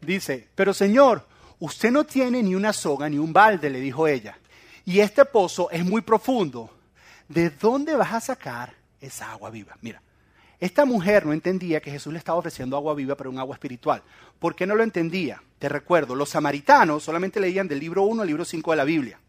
dice, 0.02 0.48
pero 0.56 0.74
Señor, 0.74 1.26
usted 1.60 1.92
no 1.92 2.04
tiene 2.06 2.44
ni 2.44 2.56
una 2.56 2.74
soga 2.74 3.10
ni 3.10 3.18
un 3.18 3.34
balde, 3.34 3.70
le 3.70 3.80
dijo 3.80 4.08
ella 4.08 4.38
y 4.88 5.02
este 5.02 5.26
pozo 5.26 5.70
es 5.70 5.84
muy 5.84 6.02
profundo. 6.02 6.74
¿De 7.28 7.50
dónde 7.50 7.94
vas 7.98 8.14
a 8.14 8.22
sacar 8.22 8.74
esa 9.02 9.30
agua 9.34 9.50
viva? 9.50 9.78
Mira, 9.82 10.02
esta 10.60 10.86
mujer 10.86 11.26
no 11.26 11.34
entendía 11.34 11.82
que 11.82 11.92
Jesús 11.92 12.12
le 12.12 12.20
estaba 12.20 12.40
ofreciendo 12.40 12.76
agua 12.76 12.96
viva, 12.96 13.16
pero 13.16 13.30
un 13.30 13.38
agua 13.38 13.56
espiritual. 13.56 14.02
¿Por 14.40 14.56
qué 14.56 14.66
no 14.66 14.76
lo 14.76 14.84
entendía? 14.84 15.42
Te 15.60 15.70
recuerdo, 15.70 16.16
los 16.16 16.30
samaritanos 16.30 17.04
solamente 17.04 17.40
leían 17.40 17.68
del 17.68 17.80
libro 17.80 18.04
1 18.04 18.22
al 18.22 18.28
libro 18.28 18.44
5 18.44 18.72
de 18.72 18.78
la 18.78 18.84
Biblia. 18.84 19.20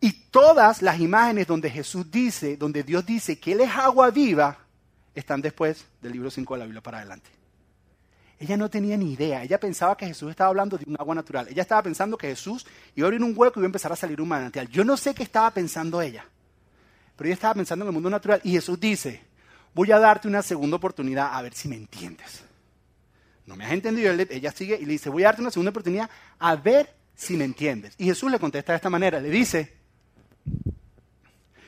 Y 0.00 0.12
todas 0.30 0.82
las 0.82 0.98
imágenes 0.98 1.46
donde 1.46 1.70
Jesús 1.70 2.10
dice, 2.10 2.56
donde 2.56 2.82
Dios 2.82 3.06
dice 3.06 3.38
que 3.38 3.52
Él 3.52 3.60
es 3.60 3.70
agua 3.70 4.10
viva, 4.10 4.58
están 5.14 5.40
después 5.42 5.84
del 6.00 6.12
libro 6.12 6.30
5 6.30 6.54
de 6.54 6.58
la 6.58 6.64
Biblia 6.64 6.82
para 6.82 6.98
adelante. 6.98 7.30
Ella 8.40 8.56
no 8.56 8.70
tenía 8.70 8.96
ni 8.96 9.12
idea. 9.12 9.42
Ella 9.42 9.60
pensaba 9.60 9.96
que 9.96 10.06
Jesús 10.06 10.30
estaba 10.30 10.48
hablando 10.48 10.78
de 10.78 10.86
un 10.88 10.96
agua 10.98 11.14
natural. 11.14 11.46
Ella 11.50 11.60
estaba 11.60 11.82
pensando 11.82 12.16
que 12.16 12.28
Jesús 12.28 12.66
iba 12.96 13.06
a 13.06 13.08
abrir 13.08 13.22
un 13.22 13.34
hueco 13.36 13.60
y 13.60 13.60
iba 13.60 13.66
a 13.66 13.68
empezar 13.68 13.92
a 13.92 13.96
salir 13.96 14.20
un 14.20 14.28
manantial. 14.28 14.66
Yo 14.68 14.82
no 14.82 14.96
sé 14.96 15.14
qué 15.14 15.22
estaba 15.22 15.50
pensando 15.50 16.00
ella. 16.00 16.24
Pero 17.16 17.28
ella 17.28 17.34
estaba 17.34 17.52
pensando 17.52 17.84
en 17.84 17.88
el 17.88 17.92
mundo 17.92 18.08
natural. 18.08 18.40
Y 18.42 18.52
Jesús 18.52 18.80
dice, 18.80 19.22
voy 19.74 19.92
a 19.92 19.98
darte 19.98 20.28
una 20.28 20.42
segunda 20.42 20.76
oportunidad 20.76 21.34
a 21.34 21.42
ver 21.42 21.54
si 21.54 21.68
me 21.68 21.76
entiendes. 21.76 22.42
No 23.46 23.56
me 23.56 23.64
has 23.64 23.72
entendido. 23.72 24.12
Ella 24.12 24.52
sigue 24.52 24.78
y 24.80 24.84
le 24.84 24.92
dice, 24.92 25.10
voy 25.10 25.24
a 25.24 25.26
darte 25.26 25.42
una 25.42 25.50
segunda 25.50 25.70
oportunidad 25.70 26.08
a 26.38 26.56
ver 26.56 26.94
si 27.14 27.36
me 27.36 27.44
entiendes. 27.44 27.94
Y 27.98 28.04
Jesús 28.04 28.30
le 28.30 28.38
contesta 28.38 28.72
de 28.72 28.76
esta 28.76 28.90
manera. 28.90 29.20
Le 29.20 29.28
dice, 29.28 29.74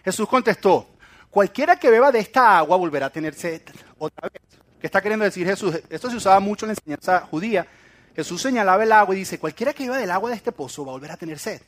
Jesús 0.05 0.29
contestó, 0.29 0.89
cualquiera 1.31 1.77
que 1.77 1.91
beba 1.91 2.13
de 2.13 2.21
esta 2.21 2.59
agua 2.59 2.77
volverá 2.77 3.07
a 3.07 3.11
tener 3.11 3.35
sed 3.35 3.63
otra 3.99 4.29
vez. 4.29 4.43
¿Qué 4.81 4.87
está 4.87 5.01
queriendo 5.01 5.25
decir 5.25 5.47
Jesús? 5.47 5.79
Esto 5.89 6.11
se 6.11 6.17
usaba 6.17 6.41
mucho 6.41 6.67
en 6.67 6.69
la 6.69 6.73
enseñanza 6.75 7.21
judía. 7.21 7.67
Jesús 8.15 8.43
señalaba 8.43 8.83
el 8.83 8.93
agua 8.93 9.15
y 9.15 9.19
dice, 9.19 9.39
cualquiera 9.39 9.73
que 9.73 9.85
beba 9.85 9.99
del 9.99 10.11
agua 10.11 10.31
de 10.31 10.37
este 10.37 10.53
pozo 10.53 10.85
va 10.85 10.93
a 10.93 10.95
volver 10.95 11.13
a 11.13 11.17
tener 11.17 11.39
sed. 11.39 11.63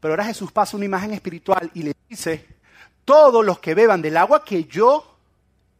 Pero 0.00 0.12
ahora 0.12 0.24
Jesús 0.24 0.50
pasa 0.52 0.76
una 0.76 0.86
imagen 0.86 1.12
espiritual 1.12 1.70
y 1.74 1.82
le 1.82 1.94
dice, 2.08 2.46
todos 3.04 3.44
los 3.44 3.58
que 3.58 3.74
beban 3.74 4.02
del 4.02 4.16
agua 4.16 4.44
que 4.44 4.64
yo 4.64 5.11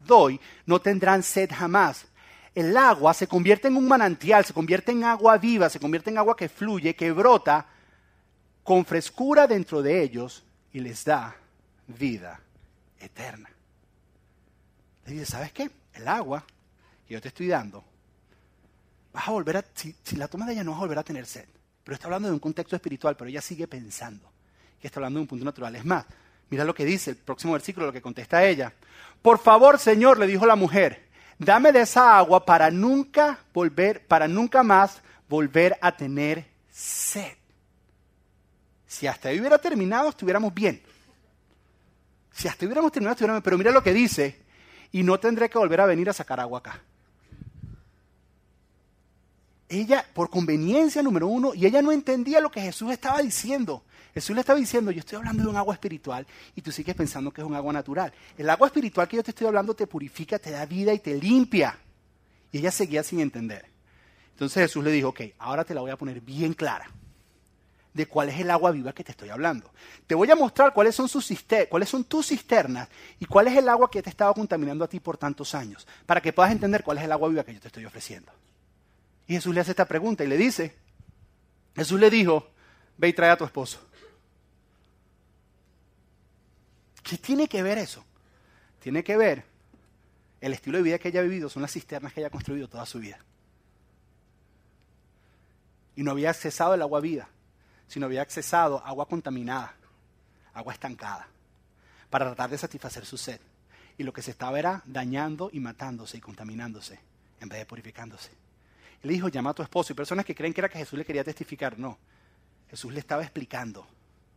doy 0.06 0.40
no 0.66 0.80
tendrán 0.80 1.22
sed 1.22 1.50
jamás. 1.52 2.06
El 2.54 2.76
agua 2.76 3.14
se 3.14 3.26
convierte 3.26 3.68
en 3.68 3.76
un 3.76 3.88
manantial, 3.88 4.44
se 4.44 4.52
convierte 4.52 4.92
en 4.92 5.04
agua 5.04 5.38
viva, 5.38 5.70
se 5.70 5.80
convierte 5.80 6.10
en 6.10 6.18
agua 6.18 6.36
que 6.36 6.48
fluye, 6.48 6.94
que 6.94 7.10
brota 7.10 7.66
con 8.62 8.84
frescura 8.84 9.46
dentro 9.46 9.82
de 9.82 10.02
ellos 10.02 10.44
y 10.72 10.80
les 10.80 11.04
da 11.04 11.34
vida 11.86 12.40
eterna. 13.00 13.50
Le 15.06 15.12
dice, 15.12 15.26
¿sabes 15.26 15.52
qué? 15.52 15.70
El 15.94 16.06
agua 16.06 16.44
que 17.06 17.14
yo 17.14 17.20
te 17.20 17.28
estoy 17.28 17.48
dando, 17.48 17.84
vas 19.12 19.28
a 19.28 19.30
volver 19.32 19.58
a, 19.58 19.64
si, 19.74 19.94
la 20.16 20.28
tomas 20.28 20.48
de 20.48 20.54
ella 20.54 20.64
no 20.64 20.72
vas 20.72 20.78
a 20.78 20.82
volver 20.82 20.98
a 20.98 21.02
tener 21.02 21.26
sed. 21.26 21.46
Pero 21.84 21.94
está 21.94 22.06
hablando 22.06 22.28
de 22.28 22.34
un 22.34 22.40
contexto 22.40 22.76
espiritual, 22.76 23.16
pero 23.16 23.28
ella 23.28 23.40
sigue 23.40 23.66
pensando 23.66 24.30
que 24.80 24.86
está 24.86 25.00
hablando 25.00 25.18
de 25.18 25.22
un 25.22 25.28
punto 25.28 25.44
natural. 25.44 25.74
Es 25.74 25.84
más, 25.84 26.04
mira 26.48 26.64
lo 26.64 26.74
que 26.74 26.84
dice 26.84 27.10
el 27.10 27.16
próximo 27.16 27.52
versículo, 27.54 27.86
lo 27.86 27.92
que 27.92 28.02
contesta 28.02 28.44
ella. 28.44 28.72
Por 29.22 29.38
favor, 29.38 29.78
Señor, 29.78 30.18
le 30.18 30.26
dijo 30.26 30.44
la 30.46 30.56
mujer, 30.56 31.08
dame 31.38 31.72
de 31.72 31.82
esa 31.82 32.18
agua 32.18 32.44
para 32.44 32.70
nunca 32.70 33.38
volver, 33.54 34.04
para 34.06 34.28
nunca 34.28 34.62
más 34.62 35.00
volver 35.28 35.78
a 35.80 35.96
tener 35.96 36.44
sed. 36.70 37.32
Si 38.87 39.06
hasta 39.06 39.30
ahí 39.30 39.40
hubiera 39.40 39.58
terminado, 39.58 40.08
estuviéramos 40.11 40.52
bien. 40.52 40.82
Si 42.32 42.48
hasta 42.48 42.66
hubiéramos 42.66 42.92
terminado, 42.92 43.12
estuviéramos 43.12 43.38
bien. 43.38 43.44
Pero 43.44 43.58
mira 43.58 43.70
lo 43.70 43.82
que 43.82 43.92
dice, 43.92 44.42
y 44.90 45.02
no 45.02 45.18
tendré 45.18 45.48
que 45.48 45.58
volver 45.58 45.80
a 45.80 45.87
venir 45.87 46.11
a 46.11 46.12
sacar 46.12 46.40
agua 46.40 46.58
acá. 46.58 46.82
Ella, 49.72 50.04
por 50.12 50.28
conveniencia 50.28 51.02
número 51.02 51.26
uno, 51.26 51.54
y 51.54 51.64
ella 51.64 51.80
no 51.80 51.92
entendía 51.92 52.40
lo 52.40 52.50
que 52.50 52.61
Jesús 52.61 52.92
estaba 52.92 53.22
diciendo. 53.22 53.82
Jesús 54.12 54.35
le 54.35 54.40
estaba 54.40 54.58
diciendo, 54.58 54.90
yo 54.90 55.00
estoy 55.00 55.16
hablando 55.16 55.42
de 55.42 55.48
un 55.48 55.56
agua 55.56 55.72
espiritual 55.72 56.26
y 56.54 56.61
tú 56.61 56.70
sigues 56.70 56.94
pensando 56.94 57.32
que 57.32 57.40
es 57.40 57.46
un 57.46 57.54
agua 57.54 57.72
natural. 57.72 58.12
El 58.37 58.50
agua 58.50 58.66
espiritual 58.66 59.08
que 59.08 59.16
yo 59.16 59.22
te 59.22 59.30
estoy 59.30 59.46
hablando 59.46 59.72
te 59.74 59.87
purifica, 59.87 60.38
te 60.38 60.50
da 60.50 60.66
vida 60.66 60.92
y 60.92 60.98
te 60.98 61.14
limpia. 61.14 61.78
Y 62.50 62.58
ella 62.58 62.70
seguía 62.70 63.02
sin 63.02 63.20
entender. 63.20 63.64
Entonces 64.32 64.62
Jesús 64.62 64.85
le 64.85 64.90
dijo, 64.90 65.08
ok, 65.08 65.22
ahora 65.38 65.64
te 65.64 65.72
la 65.72 65.80
voy 65.80 65.90
a 65.90 65.96
poner 65.96 66.20
bien 66.20 66.52
clara 66.52 66.90
de 67.94 68.06
cuál 68.06 68.28
es 68.28 68.38
el 68.40 68.50
agua 68.50 68.72
viva 68.72 68.92
que 68.92 69.04
te 69.04 69.12
estoy 69.12 69.30
hablando. 69.30 69.70
Te 70.06 70.14
voy 70.14 70.30
a 70.30 70.37
mostrar 70.37 70.74
cuáles 70.74 70.94
son, 70.94 71.08
cuáles 71.70 71.88
son 71.88 72.04
tus 72.04 72.26
cisternas 72.26 72.88
y 73.18 73.24
cuál 73.24 73.48
es 73.48 73.56
el 73.56 73.70
agua 73.70 73.90
que 73.90 74.02
te 74.02 74.11
estaba 74.11 74.35
contaminando 74.35 74.85
a 74.85 74.88
ti 74.88 75.00
por 75.00 75.16
tantos 75.16 75.54
años, 75.54 75.87
para 76.04 76.20
que 76.20 76.35
puedas 76.35 76.52
entender 76.52 76.82
cuál 76.82 76.98
es 76.98 77.04
el 77.04 77.12
agua 77.12 77.30
viva 77.30 77.44
que 77.44 77.54
yo 77.54 77.61
te 77.61 77.68
estoy 77.68 77.87
ofreciendo. 77.87 78.30
Y 79.26 79.35
Jesús 79.35 79.54
le 79.54 79.61
hace 79.61 79.70
esta 79.70 79.87
pregunta 79.87 80.24
y 80.24 80.28
le 80.28 80.37
dice, 80.37 80.74
Jesús 81.74 81.98
le 81.98 82.11
dijo, 82.11 82.48
ve 82.96 83.08
y 83.08 83.12
trae 83.12 83.30
a 83.30 83.37
tu 83.37 83.44
esposo. 83.44 83.80
¿Qué 87.02 87.16
tiene 87.18 87.48
que 87.48 87.62
ver 87.62 87.78
eso? 87.78 88.04
Tiene 88.80 89.02
que 89.04 89.16
ver 89.16 89.44
el 90.40 90.52
estilo 90.52 90.78
de 90.78 90.85
vida 90.85 90.98
que 90.98 91.08
ella 91.08 91.20
ha 91.20 91.24
vivido, 91.24 91.48
son 91.48 91.62
las 91.62 91.72
cisternas 91.72 92.12
que 92.12 92.20
ella 92.20 92.26
ha 92.28 92.30
construido 92.30 92.68
toda 92.68 92.85
su 92.85 92.98
vida. 92.98 93.18
Y 95.94 96.02
no 96.02 96.11
había 96.11 96.30
accesado 96.30 96.74
el 96.74 96.82
agua 96.82 97.00
viva, 97.00 97.28
sino 97.87 98.06
había 98.06 98.22
accesado 98.22 98.85
agua 98.85 99.06
contaminada, 99.06 99.74
agua 100.52 100.72
estancada, 100.72 101.28
para 102.11 102.26
tratar 102.26 102.50
de 102.50 102.58
satisfacer 102.58 103.04
su 103.04 103.16
sed. 103.16 103.40
Y 103.98 104.02
lo 104.02 104.12
que 104.12 104.22
se 104.22 104.32
estaba 104.32 104.58
era 104.58 104.82
dañando 104.85 105.50
y 105.52 105.61
matándose 105.61 106.16
y 106.16 106.20
contaminándose, 106.20 106.98
en 107.40 107.48
vez 107.48 107.58
de 107.61 107.66
purificándose. 107.66 108.41
Le 109.02 109.12
dijo, 109.12 109.28
llama 109.28 109.50
a 109.50 109.54
tu 109.54 109.62
esposo. 109.62 109.92
Y 109.92 109.96
personas 109.96 110.24
que 110.24 110.34
creen 110.34 110.54
que 110.54 110.60
era 110.60 110.68
que 110.68 110.78
Jesús 110.78 110.98
le 110.98 111.04
quería 111.04 111.24
testificar, 111.24 111.78
no. 111.78 111.98
Jesús 112.70 112.92
le 112.92 113.00
estaba 113.00 113.22
explicando 113.22 113.86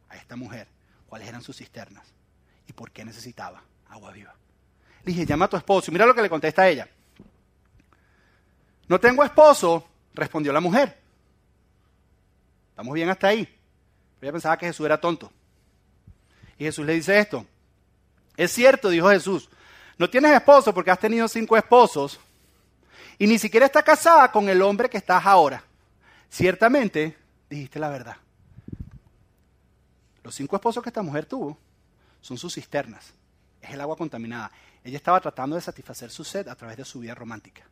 a 0.10 0.17
esta 0.17 0.36
mujer 0.36 0.67
cuáles 1.08 1.28
eran 1.28 1.41
sus 1.41 1.58
cisternas 1.58 2.06
y 2.67 2.73
por 2.73 2.91
qué 2.91 3.06
necesitaba 3.06 3.62
agua 3.89 4.12
viva. 4.12 4.34
Le 5.04 5.13
dije, 5.13 5.25
llama 5.25 5.45
a 5.45 5.49
tu 5.49 5.58
esposo. 5.58 5.89
Y 5.89 5.93
mira 5.93 6.06
lo 6.06 6.15
que 6.15 6.21
le 6.21 6.30
contesta 6.30 6.63
a 6.63 6.69
ella. 6.69 6.88
No 8.88 8.99
tengo 8.99 9.23
esposo, 9.23 9.88
respondió 10.13 10.51
la 10.51 10.60
mujer. 10.60 10.97
¿Estamos 12.69 12.93
bien 12.93 13.10
hasta 13.10 13.28
ahí? 13.28 13.47
Ella 14.21 14.32
pensaba 14.32 14.58
que 14.58 14.65
Jesús 14.65 14.86
era 14.86 14.99
tonto. 14.99 15.32
Y 16.58 16.65
Jesús 16.65 16.86
le 16.86 16.93
dice 16.93 17.17
esto. 17.17 17.45
Es 18.36 18.51
cierto, 18.51 18.89
dijo 18.89 19.10
Jesús, 19.10 19.49
no 19.97 20.10
tienes 20.10 20.32
esposo 20.34 20.73
porque 20.73 20.91
has 20.91 20.99
tenido 20.99 21.28
cinco 21.28 21.56
esposos 21.56 22.19
y 23.17 23.28
ni 23.28 23.39
siquiera 23.39 23.65
estás 23.65 23.84
casada 23.84 24.32
con 24.32 24.49
el 24.49 24.62
hombre 24.62 24.89
que 24.89 24.97
estás 24.97 25.25
ahora. 25.25 25.63
Ciertamente, 26.30 27.17
dijiste 27.49 27.80
la 27.80 27.89
verdad. 27.89 28.17
Los 30.23 30.36
cinco 30.36 30.56
esposos 30.56 30.84
que 30.84 30.89
esta 30.89 31.01
mujer 31.01 31.25
tuvo 31.25 31.58
son 32.19 32.38
sus 32.38 32.56
cisternas. 32.56 33.13
Es 33.62 33.71
el 33.71 33.82
agua 33.82 33.95
contaminada. 33.95 34.51
Ella 34.84 34.97
estaba 34.97 35.21
tratando 35.21 35.56
de 35.56 35.62
satisfacer 35.62 36.10
su 36.10 36.23
sed 36.23 36.47
a 36.47 36.56
través 36.56 36.78
de 36.78 36.86
su 36.86 36.99
vida 36.99 37.15
romántica. 37.15 37.63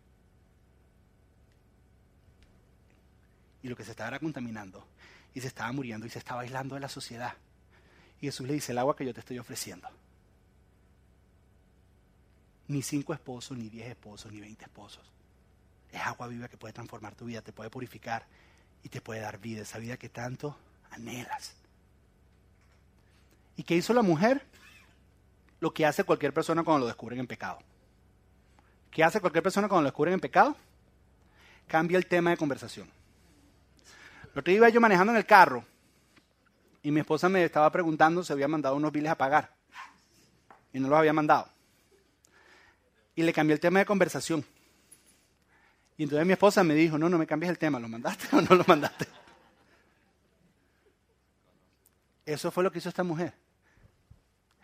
Y 3.62 3.68
lo 3.68 3.76
que 3.76 3.84
se 3.84 3.92
estaba 3.92 4.10
era 4.10 4.20
contaminando. 4.20 4.86
Y 5.34 5.42
se 5.42 5.48
estaba 5.48 5.72
muriendo 5.72 6.06
y 6.06 6.10
se 6.10 6.20
estaba 6.20 6.42
aislando 6.42 6.76
de 6.76 6.82
la 6.82 6.90
sociedad. 6.90 7.34
Y 8.22 8.28
Jesús 8.28 8.48
le 8.48 8.54
dice, 8.54 8.72
el 8.72 8.78
agua 8.78 8.96
que 8.96 9.06
yo 9.06 9.14
te 9.14 9.20
estoy 9.20 9.40
ofreciendo. 9.40 9.90
Ni 12.68 12.82
cinco 12.82 13.14
esposos, 13.14 13.58
ni 13.58 13.70
diez 13.70 13.90
esposos, 13.90 14.32
ni 14.32 14.40
veinte 14.40 14.66
esposos. 14.66 15.12
Es 15.94 16.02
agua 16.02 16.28
viva 16.28 16.48
que 16.48 16.58
puede 16.58 16.74
transformar 16.74 17.14
tu 17.14 17.26
vida, 17.26 17.42
te 17.44 17.54
puede 17.54 17.70
purificar 17.70 18.26
y 18.82 18.90
te 18.90 19.00
puede 19.00 19.22
dar 19.22 19.38
vida, 19.38 19.62
esa 19.62 19.78
vida 19.78 19.96
que 19.96 20.10
tanto 20.10 20.58
anhelas. 20.90 21.54
¿Y 23.56 23.64
qué 23.64 23.76
hizo 23.76 23.94
la 23.94 24.02
mujer? 24.02 24.44
Lo 25.60 25.72
que 25.72 25.86
hace 25.86 26.04
cualquier 26.04 26.34
persona 26.34 26.64
cuando 26.64 26.82
lo 26.82 26.88
descubren 26.88 27.20
en 27.20 27.28
pecado. 27.28 27.60
¿Qué 28.90 29.04
hace 29.04 29.22
cualquier 29.22 29.44
persona 29.44 29.70
cuando 29.70 29.84
lo 29.84 29.90
descubren 29.90 30.16
en 30.16 30.20
pecado? 30.20 30.56
Cambia 31.68 32.00
el 32.00 32.08
tema 32.08 32.32
de 32.32 32.38
conversación. 32.38 32.90
Lo 34.34 34.40
otro 34.40 34.52
iba 34.52 34.68
yo 34.70 34.82
manejando 34.82 35.14
en 35.14 35.18
el 35.18 35.28
carro 35.28 35.64
y 36.82 36.90
mi 36.90 37.02
esposa 37.02 37.30
me 37.30 37.44
estaba 37.44 37.72
preguntando 37.72 38.24
si 38.24 38.34
había 38.34 38.48
mandado 38.48 38.76
unos 38.76 38.92
biles 38.92 39.12
a 39.12 39.16
pagar. 39.16 39.54
Y 40.74 40.80
no 40.80 40.90
los 40.90 40.98
había 40.98 41.14
mandado. 41.14 41.48
Y 43.16 43.22
le 43.22 43.32
cambié 43.32 43.54
el 43.54 43.60
tema 43.60 43.78
de 43.78 43.86
conversación. 43.86 44.44
Y 45.98 46.04
entonces 46.04 46.26
mi 46.26 46.34
esposa 46.34 46.64
me 46.64 46.74
dijo, 46.74 46.98
no, 46.98 47.10
no 47.10 47.18
me 47.18 47.28
cambies 47.28 47.52
el 47.52 47.58
tema, 47.58 47.80
¿lo 47.80 47.88
mandaste 47.88 48.36
o 48.36 48.42
no 48.42 48.56
lo 48.56 48.64
mandaste? 48.68 49.08
Eso 52.26 52.52
fue 52.52 52.64
lo 52.64 52.72
que 52.72 52.80
hizo 52.80 52.90
esta 52.90 53.04
mujer. 53.04 53.34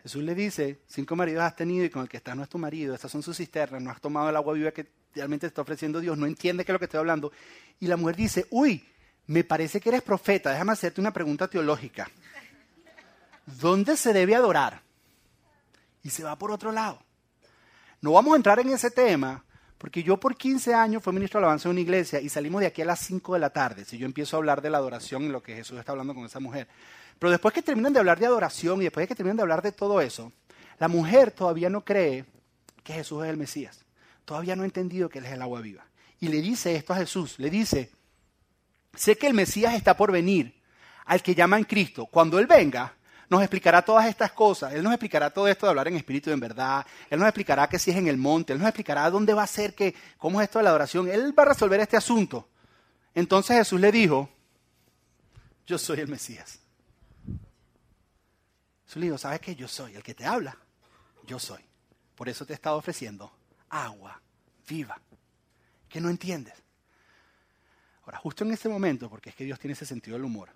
Jesús 0.02 0.22
le 0.22 0.34
dice, 0.34 0.80
cinco 0.86 1.14
maridos 1.14 1.42
has 1.42 1.54
tenido 1.54 1.84
y 1.84 1.90
con 1.90 2.02
el 2.02 2.08
que 2.08 2.16
estás 2.16 2.34
no 2.34 2.42
es 2.42 2.48
tu 2.48 2.58
marido, 2.58 2.94
estas 2.94 3.12
son 3.12 3.22
sus 3.22 3.36
cisternas, 3.36 3.82
no 3.82 3.90
has 3.90 4.00
tomado 4.00 4.30
el 4.30 4.36
agua 4.36 4.54
viva 4.54 4.70
que 4.70 4.86
realmente 5.14 5.42
te 5.42 5.48
está 5.48 5.62
ofreciendo 5.62 6.00
Dios, 6.00 6.16
no 6.16 6.26
entiende 6.26 6.64
qué 6.64 6.72
es 6.72 6.74
lo 6.74 6.78
que 6.78 6.86
estoy 6.86 6.98
hablando. 6.98 7.32
Y 7.78 7.86
la 7.86 7.96
mujer 7.96 8.16
dice, 8.16 8.46
uy, 8.50 8.82
me 9.26 9.44
parece 9.44 9.80
que 9.80 9.90
eres 9.90 10.02
profeta, 10.02 10.50
déjame 10.50 10.72
hacerte 10.72 11.00
una 11.00 11.12
pregunta 11.12 11.48
teológica. 11.48 12.10
¿Dónde 13.44 13.96
se 13.96 14.12
debe 14.12 14.34
adorar? 14.34 14.80
Y 16.02 16.10
se 16.10 16.24
va 16.24 16.36
por 16.38 16.50
otro 16.50 16.72
lado. 16.72 17.02
No 18.00 18.12
vamos 18.12 18.32
a 18.32 18.36
entrar 18.36 18.58
en 18.60 18.70
ese 18.70 18.90
tema, 18.90 19.44
porque 19.80 20.02
yo 20.02 20.20
por 20.20 20.36
15 20.36 20.74
años 20.74 21.02
fui 21.02 21.10
ministro 21.14 21.40
de 21.40 21.46
alabanza 21.46 21.66
en 21.66 21.70
una 21.70 21.80
iglesia 21.80 22.20
y 22.20 22.28
salimos 22.28 22.60
de 22.60 22.66
aquí 22.66 22.82
a 22.82 22.84
las 22.84 22.98
5 22.98 23.32
de 23.32 23.40
la 23.40 23.48
tarde. 23.48 23.86
Si 23.86 23.96
yo 23.96 24.04
empiezo 24.04 24.36
a 24.36 24.38
hablar 24.38 24.60
de 24.60 24.68
la 24.68 24.76
adoración 24.76 25.22
y 25.22 25.28
lo 25.28 25.42
que 25.42 25.54
Jesús 25.54 25.78
está 25.78 25.92
hablando 25.92 26.14
con 26.14 26.26
esa 26.26 26.38
mujer. 26.38 26.68
Pero 27.18 27.30
después 27.30 27.54
que 27.54 27.62
terminan 27.62 27.94
de 27.94 27.98
hablar 27.98 28.20
de 28.20 28.26
adoración 28.26 28.82
y 28.82 28.84
después 28.84 29.08
que 29.08 29.14
terminan 29.14 29.38
de 29.38 29.42
hablar 29.42 29.62
de 29.62 29.72
todo 29.72 30.02
eso, 30.02 30.34
la 30.78 30.88
mujer 30.88 31.30
todavía 31.30 31.70
no 31.70 31.82
cree 31.82 32.26
que 32.84 32.92
Jesús 32.92 33.24
es 33.24 33.30
el 33.30 33.38
Mesías. 33.38 33.86
Todavía 34.26 34.54
no 34.54 34.64
ha 34.64 34.66
entendido 34.66 35.08
que 35.08 35.18
Él 35.18 35.24
es 35.24 35.32
el 35.32 35.40
agua 35.40 35.62
viva. 35.62 35.86
Y 36.20 36.28
le 36.28 36.42
dice 36.42 36.76
esto 36.76 36.92
a 36.92 36.96
Jesús. 36.96 37.38
Le 37.38 37.48
dice, 37.48 37.90
sé 38.94 39.16
que 39.16 39.28
el 39.28 39.34
Mesías 39.34 39.72
está 39.72 39.96
por 39.96 40.12
venir, 40.12 40.60
al 41.06 41.22
que 41.22 41.34
llaman 41.34 41.64
Cristo. 41.64 42.04
Cuando 42.04 42.38
Él 42.38 42.46
venga, 42.46 42.96
nos 43.30 43.40
explicará 43.42 43.80
todas 43.82 44.06
estas 44.06 44.32
cosas. 44.32 44.74
Él 44.74 44.82
nos 44.82 44.92
explicará 44.92 45.30
todo 45.30 45.46
esto 45.46 45.64
de 45.64 45.70
hablar 45.70 45.86
en 45.86 45.96
espíritu 45.96 46.30
y 46.30 46.32
en 46.32 46.40
verdad. 46.40 46.84
Él 47.08 47.20
nos 47.20 47.28
explicará 47.28 47.68
que 47.68 47.78
si 47.78 47.92
es 47.92 47.96
en 47.96 48.08
el 48.08 48.16
monte. 48.16 48.52
Él 48.52 48.58
nos 48.58 48.66
explicará 48.66 49.08
dónde 49.08 49.32
va 49.32 49.44
a 49.44 49.46
ser, 49.46 49.72
que, 49.72 49.94
cómo 50.18 50.40
es 50.40 50.48
esto 50.48 50.58
de 50.58 50.64
la 50.64 50.70
adoración. 50.70 51.08
Él 51.08 51.32
va 51.38 51.44
a 51.44 51.46
resolver 51.46 51.78
este 51.78 51.96
asunto. 51.96 52.48
Entonces 53.14 53.56
Jesús 53.56 53.80
le 53.80 53.92
dijo, 53.92 54.28
yo 55.64 55.78
soy 55.78 56.00
el 56.00 56.08
Mesías. 56.08 56.58
Jesús 58.84 58.96
le 58.96 59.06
dijo, 59.06 59.18
¿sabes 59.18 59.40
qué? 59.40 59.54
Yo 59.54 59.68
soy 59.68 59.94
el 59.94 60.02
que 60.02 60.14
te 60.14 60.26
habla. 60.26 60.56
Yo 61.24 61.38
soy. 61.38 61.60
Por 62.16 62.28
eso 62.28 62.44
te 62.44 62.52
he 62.52 62.56
estado 62.56 62.78
ofreciendo 62.78 63.30
agua 63.68 64.20
viva. 64.68 65.00
¿Que 65.88 66.00
no 66.00 66.10
entiendes? 66.10 66.54
Ahora, 68.02 68.18
justo 68.18 68.42
en 68.42 68.50
ese 68.50 68.68
momento, 68.68 69.08
porque 69.08 69.30
es 69.30 69.36
que 69.36 69.44
Dios 69.44 69.60
tiene 69.60 69.74
ese 69.74 69.86
sentido 69.86 70.16
del 70.16 70.24
humor, 70.24 70.48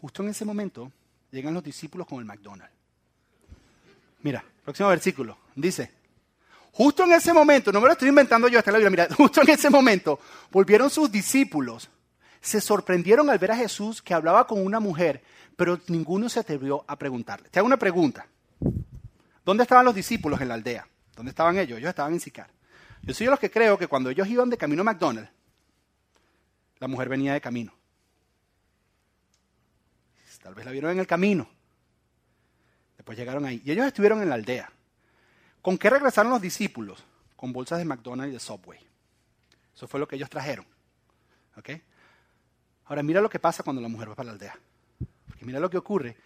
justo 0.00 0.22
en 0.22 0.28
ese 0.28 0.44
momento 0.44 0.92
llegan 1.30 1.54
los 1.54 1.62
discípulos 1.62 2.06
con 2.06 2.18
el 2.18 2.24
McDonald's. 2.24 2.74
Mira, 4.22 4.44
próximo 4.64 4.88
versículo. 4.88 5.38
Dice, 5.54 5.90
justo 6.72 7.04
en 7.04 7.12
ese 7.12 7.32
momento, 7.32 7.72
no 7.72 7.80
me 7.80 7.86
lo 7.86 7.92
estoy 7.92 8.08
inventando 8.08 8.48
yo 8.48 8.58
hasta 8.58 8.70
la 8.70 8.78
Biblia, 8.78 8.90
mira, 9.06 9.14
justo 9.16 9.42
en 9.42 9.50
ese 9.50 9.70
momento 9.70 10.20
volvieron 10.50 10.90
sus 10.90 11.10
discípulos, 11.10 11.88
se 12.40 12.60
sorprendieron 12.60 13.28
al 13.30 13.38
ver 13.38 13.52
a 13.52 13.56
Jesús 13.56 14.02
que 14.02 14.14
hablaba 14.14 14.46
con 14.46 14.64
una 14.64 14.80
mujer, 14.80 15.22
pero 15.56 15.78
ninguno 15.88 16.28
se 16.28 16.40
atrevió 16.40 16.84
a 16.86 16.96
preguntarle. 16.96 17.48
Te 17.50 17.58
hago 17.58 17.66
una 17.66 17.78
pregunta. 17.78 18.26
¿Dónde 19.44 19.62
estaban 19.62 19.84
los 19.84 19.94
discípulos 19.94 20.40
en 20.40 20.48
la 20.48 20.54
aldea? 20.54 20.86
¿Dónde 21.14 21.30
estaban 21.30 21.58
ellos? 21.58 21.78
Ellos 21.78 21.90
estaban 21.90 22.12
en 22.12 22.20
Sicar. 22.20 22.50
Yo 23.02 23.14
soy 23.14 23.26
de 23.26 23.30
los 23.30 23.40
que 23.40 23.50
creo 23.50 23.78
que 23.78 23.86
cuando 23.86 24.10
ellos 24.10 24.28
iban 24.28 24.50
de 24.50 24.56
camino 24.56 24.82
a 24.82 24.84
McDonald's, 24.84 25.30
la 26.78 26.88
mujer 26.88 27.08
venía 27.08 27.34
de 27.34 27.40
camino. 27.40 27.72
Tal 30.42 30.54
vez 30.54 30.64
la 30.64 30.72
vieron 30.72 30.92
en 30.92 30.98
el 30.98 31.06
camino. 31.06 31.48
Después 32.96 33.16
llegaron 33.16 33.44
ahí. 33.44 33.62
Y 33.64 33.72
ellos 33.72 33.86
estuvieron 33.86 34.22
en 34.22 34.28
la 34.28 34.34
aldea. 34.34 34.70
¿Con 35.62 35.76
qué 35.76 35.90
regresaron 35.90 36.30
los 36.30 36.40
discípulos? 36.40 37.04
Con 37.36 37.52
bolsas 37.52 37.78
de 37.78 37.84
McDonald's 37.84 38.30
y 38.30 38.34
de 38.34 38.40
Subway. 38.40 38.78
Eso 39.74 39.86
fue 39.86 40.00
lo 40.00 40.08
que 40.08 40.16
ellos 40.16 40.30
trajeron. 40.30 40.66
¿Ok? 41.56 41.70
Ahora 42.86 43.02
mira 43.02 43.20
lo 43.20 43.30
que 43.30 43.38
pasa 43.38 43.62
cuando 43.62 43.80
la 43.80 43.88
mujer 43.88 44.10
va 44.10 44.14
para 44.14 44.26
la 44.26 44.32
aldea. 44.32 44.58
Porque 45.26 45.44
mira 45.44 45.60
lo 45.60 45.70
que 45.70 45.78
ocurre. 45.78 46.16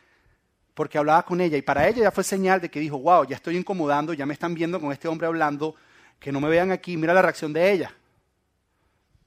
Porque 0.75 0.99
hablaba 0.99 1.25
con 1.25 1.41
ella 1.41 1.57
y 1.57 1.63
para 1.63 1.87
ella 1.89 2.03
ya 2.03 2.11
fue 2.11 2.25
señal 2.25 2.61
de 2.61 2.71
que 2.71 2.81
dijo, 2.81 2.99
wow, 2.99 3.25
ya 3.25 3.37
estoy 3.37 3.57
incomodando, 3.57 4.13
ya 4.13 4.27
me 4.27 4.35
están 4.35 4.55
viendo 4.55 4.81
con 4.81 4.91
este 4.91 5.07
hombre 5.07 5.27
hablando, 5.27 5.77
que 6.19 6.33
no 6.33 6.41
me 6.41 6.49
vean 6.49 6.73
aquí. 6.73 6.97
Mira 6.97 7.15
la 7.15 7.23
reacción 7.23 7.53
de 7.53 7.71
ella. 7.71 7.95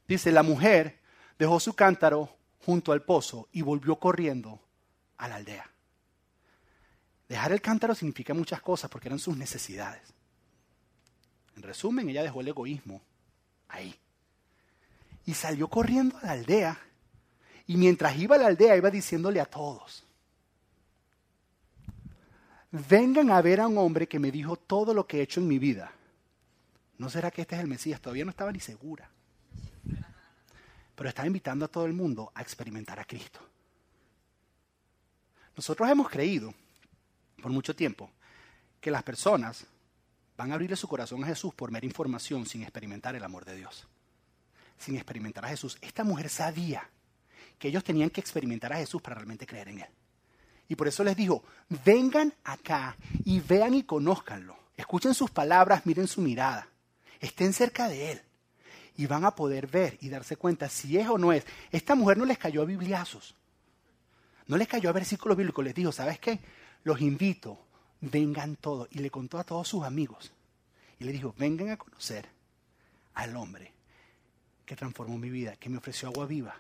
Dice, 0.08 0.32
la 0.32 0.43
mujer 0.43 1.00
dejó 1.38 1.60
su 1.60 1.73
cántaro 1.73 2.30
junto 2.65 2.91
al 2.91 3.02
pozo 3.04 3.47
y 3.52 3.62
volvió 3.62 3.97
corriendo 3.97 4.60
a 5.17 5.27
la 5.27 5.36
aldea. 5.36 5.69
Dejar 7.27 7.51
el 7.51 7.62
cántaro 7.62 7.93
significa 7.93 8.34
muchas 8.34 8.62
cosas 8.62 8.89
porque 8.89 9.10
eran 9.10 9.19
sus 9.19 9.36
necesidades. 9.36 10.13
En 11.56 11.63
resumen, 11.63 12.08
ella 12.10 12.23
dejó 12.23 12.41
el 12.41 12.47
egoísmo 12.47 13.01
ahí. 13.67 13.93
Y 15.25 15.34
salió 15.34 15.67
corriendo 15.67 16.17
a 16.17 16.27
la 16.27 16.32
aldea. 16.34 16.80
Y 17.65 17.75
mientras 17.75 18.17
iba 18.17 18.36
a 18.36 18.39
la 18.39 18.47
aldea 18.47 18.77
iba 18.77 18.89
diciéndole 18.89 19.41
a 19.41 19.45
todos, 19.45 20.06
vengan 22.71 23.32
a 23.32 23.41
ver 23.41 23.60
a 23.60 23.67
un 23.67 23.77
hombre 23.77 24.08
que 24.08 24.19
me 24.19 24.32
dijo 24.32 24.56
todo 24.56 24.93
lo 24.93 25.06
que 25.06 25.19
he 25.19 25.23
hecho 25.23 25.41
en 25.41 25.47
mi 25.47 25.60
vida. 25.60 25.91
¿No 26.97 27.10
será 27.10 27.30
que 27.30 27.41
este 27.41 27.56
es 27.56 27.62
el 27.62 27.67
Mesías? 27.67 27.99
Todavía 27.99 28.23
no 28.23 28.32
estaba 28.32 28.51
ni 28.51 28.60
segura. 28.60 29.10
Pero 30.95 31.10
estaba 31.10 31.27
invitando 31.27 31.65
a 31.65 31.67
todo 31.67 31.86
el 31.86 31.93
mundo 31.93 32.32
a 32.34 32.41
experimentar 32.41 32.99
a 32.99 33.06
Cristo. 33.06 33.39
Nosotros 35.57 35.89
hemos 35.89 36.07
creído 36.07 36.53
por 37.41 37.51
mucho 37.51 37.75
tiempo 37.75 38.11
que 38.79 38.91
las 38.91 39.01
personas 39.01 39.65
van 40.37 40.51
a 40.51 40.53
abrirle 40.53 40.75
su 40.75 40.87
corazón 40.87 41.23
a 41.23 41.27
Jesús 41.27 41.51
por 41.55 41.71
mera 41.71 41.87
información 41.87 42.45
sin 42.45 42.61
experimentar 42.61 43.15
el 43.15 43.23
amor 43.23 43.43
de 43.43 43.55
Dios, 43.55 43.87
sin 44.77 44.95
experimentar 44.95 45.43
a 45.45 45.49
Jesús. 45.49 45.79
Esta 45.81 46.03
mujer 46.03 46.29
sabía 46.29 46.87
que 47.57 47.69
ellos 47.69 47.83
tenían 47.83 48.11
que 48.11 48.21
experimentar 48.21 48.71
a 48.71 48.77
Jesús 48.77 49.01
para 49.01 49.15
realmente 49.15 49.47
creer 49.47 49.69
en 49.69 49.79
Él. 49.79 49.89
Y 50.69 50.75
por 50.75 50.87
eso 50.87 51.03
les 51.03 51.15
dijo, 51.15 51.43
vengan 51.83 52.31
acá 52.43 52.95
y 53.25 53.39
vean 53.39 53.73
y 53.73 53.81
conózcanlo. 53.81 54.55
Escuchen 54.75 55.15
sus 55.15 55.31
palabras, 55.31 55.87
miren 55.87 56.07
su 56.07 56.21
mirada. 56.21 56.67
Estén 57.19 57.51
cerca 57.53 57.89
de 57.89 58.11
Él. 58.11 58.21
Y 58.95 59.07
van 59.07 59.25
a 59.25 59.33
poder 59.33 59.65
ver 59.65 59.97
y 60.01 60.09
darse 60.09 60.35
cuenta 60.35 60.69
si 60.69 60.99
es 60.99 61.07
o 61.07 61.17
no 61.17 61.33
es. 61.33 61.45
Esta 61.71 61.95
mujer 61.95 62.17
no 62.17 62.25
les 62.25 62.37
cayó 62.37 62.61
a 62.61 62.65
bibliazos. 62.65 63.33
No 64.47 64.57
les 64.57 64.67
cayó 64.67 64.89
a 64.89 64.93
versículos 64.93 65.38
bíblicos, 65.38 65.63
les 65.63 65.75
dijo, 65.75 65.91
¿sabes 65.91 66.19
qué? 66.19 66.39
Los 66.83 67.01
invito, 67.01 67.60
vengan 68.01 68.55
todos. 68.55 68.88
Y 68.91 68.99
le 68.99 69.10
contó 69.10 69.39
a 69.39 69.43
todos 69.43 69.67
sus 69.67 69.83
amigos. 69.83 70.31
Y 70.99 71.03
le 71.03 71.12
dijo, 71.12 71.33
vengan 71.38 71.69
a 71.69 71.77
conocer 71.77 72.27
al 73.13 73.36
hombre 73.36 73.73
que 74.65 74.75
transformó 74.75 75.17
mi 75.17 75.29
vida, 75.29 75.55
que 75.55 75.69
me 75.69 75.77
ofreció 75.77 76.10
agua 76.10 76.25
viva 76.25 76.55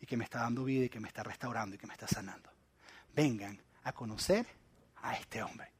y 0.00 0.06
que 0.06 0.16
me 0.16 0.24
está 0.24 0.40
dando 0.40 0.64
vida 0.64 0.84
y 0.84 0.88
que 0.88 1.00
me 1.00 1.08
está 1.08 1.22
restaurando 1.22 1.76
y 1.76 1.78
que 1.78 1.86
me 1.86 1.94
está 1.94 2.06
sanando. 2.06 2.50
Vengan 3.14 3.58
a 3.84 3.92
conocer 3.92 4.46
a 5.02 5.14
este 5.14 5.42
hombre. 5.42 5.70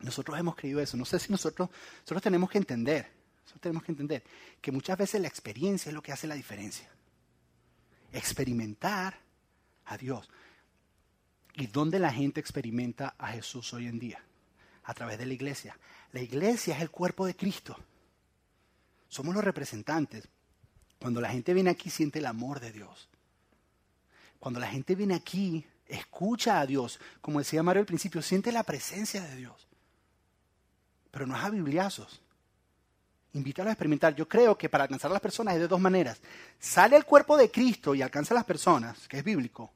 Nosotros 0.00 0.38
hemos 0.38 0.56
creído 0.56 0.80
eso. 0.80 0.96
No 0.96 1.04
sé 1.04 1.18
si 1.18 1.30
nosotros, 1.30 1.68
nosotros 2.00 2.22
tenemos 2.22 2.50
que 2.50 2.58
entender, 2.58 3.10
nosotros 3.42 3.60
tenemos 3.60 3.82
que 3.82 3.92
entender 3.92 4.22
que 4.60 4.72
muchas 4.72 4.96
veces 4.96 5.20
la 5.20 5.28
experiencia 5.28 5.90
es 5.90 5.94
lo 5.94 6.02
que 6.02 6.12
hace 6.12 6.26
la 6.26 6.34
diferencia. 6.34 6.88
Experimentar 8.12 9.18
a 9.88 9.96
Dios. 9.96 10.28
¿Y 11.54 11.66
dónde 11.66 11.98
la 11.98 12.12
gente 12.12 12.40
experimenta 12.40 13.14
a 13.18 13.28
Jesús 13.28 13.72
hoy 13.74 13.86
en 13.86 13.98
día? 13.98 14.22
A 14.84 14.94
través 14.94 15.18
de 15.18 15.26
la 15.26 15.34
iglesia. 15.34 15.76
La 16.12 16.20
iglesia 16.20 16.76
es 16.76 16.82
el 16.82 16.90
cuerpo 16.90 17.26
de 17.26 17.34
Cristo. 17.34 17.76
Somos 19.08 19.34
los 19.34 19.44
representantes. 19.44 20.28
Cuando 21.00 21.20
la 21.20 21.30
gente 21.30 21.54
viene 21.54 21.70
aquí 21.70 21.90
siente 21.90 22.20
el 22.20 22.26
amor 22.26 22.60
de 22.60 22.72
Dios. 22.72 23.08
Cuando 24.38 24.60
la 24.60 24.68
gente 24.68 24.94
viene 24.94 25.14
aquí, 25.14 25.66
escucha 25.86 26.60
a 26.60 26.66
Dios, 26.66 27.00
como 27.20 27.40
decía 27.40 27.62
Mario 27.62 27.80
al 27.80 27.86
principio, 27.86 28.22
siente 28.22 28.52
la 28.52 28.62
presencia 28.62 29.22
de 29.22 29.36
Dios. 29.36 29.66
Pero 31.10 31.26
no 31.26 31.36
es 31.36 31.42
a 31.42 31.50
bibliazos. 31.50 32.20
Invítalo 33.32 33.68
a 33.68 33.72
experimentar. 33.72 34.14
Yo 34.14 34.28
creo 34.28 34.56
que 34.56 34.68
para 34.68 34.84
alcanzar 34.84 35.10
a 35.10 35.14
las 35.14 35.22
personas 35.22 35.54
es 35.54 35.60
de 35.60 35.68
dos 35.68 35.80
maneras. 35.80 36.20
Sale 36.58 36.96
el 36.96 37.04
cuerpo 37.04 37.36
de 37.36 37.50
Cristo 37.50 37.94
y 37.94 38.02
alcanza 38.02 38.34
a 38.34 38.36
las 38.36 38.44
personas, 38.44 39.08
que 39.08 39.18
es 39.18 39.24
bíblico, 39.24 39.72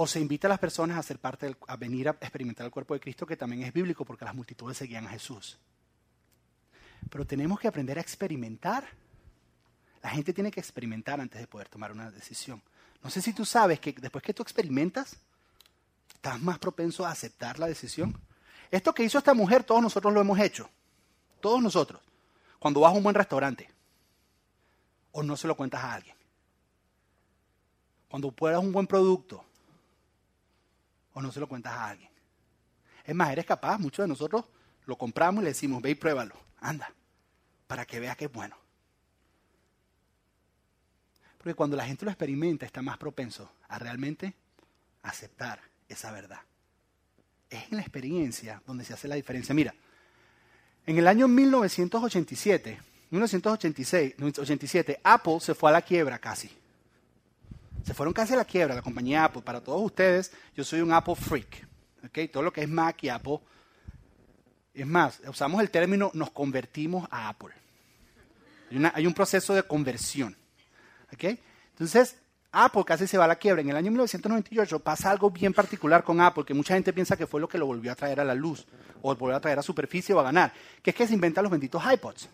o 0.00 0.06
se 0.06 0.20
invita 0.20 0.46
a 0.46 0.50
las 0.50 0.60
personas 0.60 0.96
a 0.96 1.02
ser 1.02 1.18
parte 1.18 1.56
a 1.66 1.76
venir 1.76 2.08
a 2.08 2.12
experimentar 2.12 2.64
el 2.64 2.70
cuerpo 2.70 2.94
de 2.94 3.00
Cristo, 3.00 3.26
que 3.26 3.36
también 3.36 3.64
es 3.64 3.72
bíblico 3.72 4.04
porque 4.04 4.24
las 4.24 4.32
multitudes 4.32 4.76
seguían 4.76 5.04
a 5.08 5.10
Jesús. 5.10 5.58
Pero 7.10 7.26
tenemos 7.26 7.58
que 7.58 7.66
aprender 7.66 7.98
a 7.98 8.00
experimentar. 8.00 8.86
La 10.00 10.10
gente 10.10 10.32
tiene 10.32 10.52
que 10.52 10.60
experimentar 10.60 11.20
antes 11.20 11.40
de 11.40 11.48
poder 11.48 11.68
tomar 11.68 11.90
una 11.90 12.12
decisión. 12.12 12.62
No 13.02 13.10
sé 13.10 13.20
si 13.20 13.32
tú 13.32 13.44
sabes 13.44 13.80
que 13.80 13.92
después 13.92 14.22
que 14.22 14.32
tú 14.32 14.40
experimentas, 14.40 15.18
estás 16.14 16.40
más 16.40 16.60
propenso 16.60 17.04
a 17.04 17.10
aceptar 17.10 17.58
la 17.58 17.66
decisión. 17.66 18.16
Esto 18.70 18.94
que 18.94 19.02
hizo 19.02 19.18
esta 19.18 19.34
mujer, 19.34 19.64
todos 19.64 19.82
nosotros 19.82 20.14
lo 20.14 20.20
hemos 20.20 20.38
hecho. 20.38 20.70
Todos 21.40 21.60
nosotros. 21.60 22.00
Cuando 22.60 22.78
vas 22.78 22.94
a 22.94 22.96
un 22.96 23.02
buen 23.02 23.16
restaurante. 23.16 23.68
O 25.10 25.24
no 25.24 25.36
se 25.36 25.48
lo 25.48 25.56
cuentas 25.56 25.82
a 25.82 25.94
alguien. 25.94 26.14
Cuando 28.08 28.30
pruebas 28.30 28.62
un 28.62 28.70
buen 28.70 28.86
producto 28.86 29.44
o 31.18 31.20
no 31.20 31.32
se 31.32 31.40
lo 31.40 31.48
cuentas 31.48 31.72
a 31.72 31.88
alguien. 31.88 32.08
Es 33.04 33.12
más, 33.12 33.30
eres 33.30 33.44
capaz, 33.44 33.76
muchos 33.78 34.04
de 34.04 34.08
nosotros 34.08 34.44
lo 34.86 34.96
compramos 34.96 35.42
y 35.42 35.44
le 35.46 35.50
decimos, 35.50 35.82
ve 35.82 35.90
y 35.90 35.94
pruébalo, 35.96 36.36
anda, 36.60 36.94
para 37.66 37.84
que 37.84 37.98
veas 37.98 38.16
que 38.16 38.26
es 38.26 38.32
bueno. 38.32 38.56
Porque 41.36 41.54
cuando 41.54 41.76
la 41.76 41.84
gente 41.84 42.04
lo 42.04 42.12
experimenta 42.12 42.64
está 42.66 42.82
más 42.82 42.98
propenso 42.98 43.50
a 43.68 43.80
realmente 43.80 44.32
aceptar 45.02 45.60
esa 45.88 46.12
verdad. 46.12 46.38
Es 47.50 47.64
en 47.68 47.78
la 47.78 47.82
experiencia 47.82 48.62
donde 48.64 48.84
se 48.84 48.94
hace 48.94 49.08
la 49.08 49.16
diferencia. 49.16 49.52
Mira, 49.52 49.74
en 50.86 50.98
el 50.98 51.08
año 51.08 51.26
1987, 51.26 52.78
1986, 53.10 54.14
87, 54.38 55.00
Apple 55.02 55.40
se 55.40 55.56
fue 55.56 55.70
a 55.70 55.72
la 55.72 55.82
quiebra 55.82 56.20
casi. 56.20 56.48
Se 57.84 57.94
fueron 57.94 58.12
casi 58.12 58.34
a 58.34 58.36
la 58.36 58.44
quiebra 58.44 58.74
la 58.74 58.82
compañía 58.82 59.24
Apple. 59.24 59.42
Para 59.42 59.60
todos 59.60 59.80
ustedes, 59.82 60.32
yo 60.54 60.64
soy 60.64 60.80
un 60.80 60.92
Apple 60.92 61.14
freak. 61.14 61.66
¿okay? 62.04 62.28
Todo 62.28 62.42
lo 62.42 62.52
que 62.52 62.62
es 62.62 62.68
Mac 62.68 63.02
y 63.02 63.08
Apple. 63.08 63.40
Es 64.74 64.86
más, 64.86 65.20
usamos 65.26 65.60
el 65.60 65.70
término 65.70 66.10
nos 66.14 66.30
convertimos 66.30 67.08
a 67.10 67.28
Apple. 67.28 67.54
Hay, 68.94 69.06
un 69.06 69.14
proceso 69.14 69.54
de 69.54 69.62
conversión. 69.62 70.36
¿okay? 71.12 71.38
Entonces, 71.70 72.16
Apple 72.52 72.84
casi 72.84 73.06
se 73.06 73.18
va 73.18 73.24
a 73.24 73.28
la 73.28 73.36
quiebra. 73.36 73.60
En 73.60 73.70
el 73.70 73.76
año 73.76 73.90
1998 73.90 74.78
pasa 74.80 75.10
algo 75.10 75.30
bien 75.30 75.52
particular 75.52 76.02
con 76.02 76.20
Apple, 76.20 76.44
que 76.44 76.54
mucha 76.54 76.74
gente 76.74 76.92
piensa 76.92 77.16
que 77.16 77.26
fue 77.26 77.40
lo 77.40 77.48
que 77.48 77.58
lo 77.58 77.66
volvió 77.66 77.92
a 77.92 77.94
traer 77.94 78.20
a 78.20 78.24
la 78.24 78.34
luz, 78.34 78.66
o 79.02 79.14
volvió 79.14 79.36
a 79.36 79.40
traer 79.40 79.58
a 79.58 79.62
superficie 79.62 80.14
o 80.14 80.20
a 80.20 80.24
ganar, 80.24 80.52
que 80.82 80.90
es 80.90 80.96
que 80.96 81.06
se 81.06 81.14
inventan 81.14 81.44
los 81.44 81.50
benditos 81.50 81.82
iPods. 81.90 82.28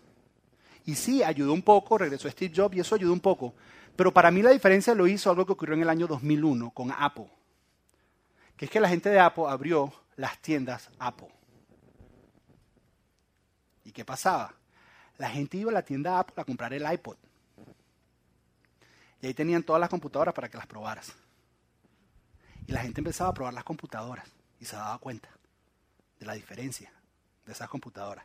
Y 0.86 0.94
sí, 0.94 1.22
ayudó 1.22 1.52
un 1.52 1.62
poco, 1.62 1.96
regresó 1.98 2.28
Steve 2.28 2.52
Jobs 2.54 2.76
y 2.76 2.80
eso 2.80 2.94
ayudó 2.94 3.12
un 3.12 3.20
poco. 3.20 3.54
Pero 3.96 4.12
para 4.12 4.30
mí 4.30 4.42
la 4.42 4.50
diferencia 4.50 4.94
lo 4.94 5.06
hizo 5.06 5.30
algo 5.30 5.46
que 5.46 5.52
ocurrió 5.52 5.74
en 5.74 5.82
el 5.82 5.88
año 5.88 6.06
2001 6.06 6.70
con 6.70 6.92
Apple. 6.96 7.30
Que 8.56 8.64
es 8.64 8.70
que 8.70 8.80
la 8.80 8.88
gente 8.88 9.08
de 9.08 9.20
Apple 9.20 9.44
abrió 9.48 9.92
las 10.16 10.38
tiendas 10.38 10.90
Apple. 10.98 11.28
¿Y 13.84 13.92
qué 13.92 14.04
pasaba? 14.04 14.54
La 15.18 15.30
gente 15.30 15.58
iba 15.58 15.70
a 15.70 15.74
la 15.74 15.82
tienda 15.82 16.18
Apple 16.18 16.34
a 16.36 16.44
comprar 16.44 16.72
el 16.72 16.90
iPod. 16.90 17.16
Y 19.20 19.26
ahí 19.26 19.34
tenían 19.34 19.62
todas 19.62 19.80
las 19.80 19.88
computadoras 19.88 20.34
para 20.34 20.48
que 20.48 20.58
las 20.58 20.66
probaras. 20.66 21.12
Y 22.66 22.72
la 22.72 22.80
gente 22.80 23.00
empezaba 23.00 23.30
a 23.30 23.34
probar 23.34 23.54
las 23.54 23.64
computadoras 23.64 24.26
y 24.58 24.64
se 24.64 24.76
daba 24.76 24.98
cuenta 24.98 25.28
de 26.18 26.26
la 26.26 26.34
diferencia 26.34 26.92
de 27.46 27.52
esas 27.52 27.68
computadoras. 27.68 28.24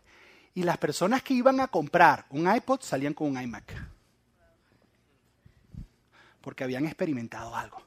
Y 0.55 0.63
las 0.63 0.78
personas 0.78 1.22
que 1.22 1.34
iban 1.36 1.59
a 1.59 1.67
comprar 1.67 2.26
un 2.30 2.53
iPod 2.53 2.82
salían 2.82 3.13
con 3.13 3.28
un 3.28 3.41
iMac 3.41 3.99
porque 6.41 6.63
habían 6.63 6.85
experimentado 6.85 7.55
algo. 7.55 7.83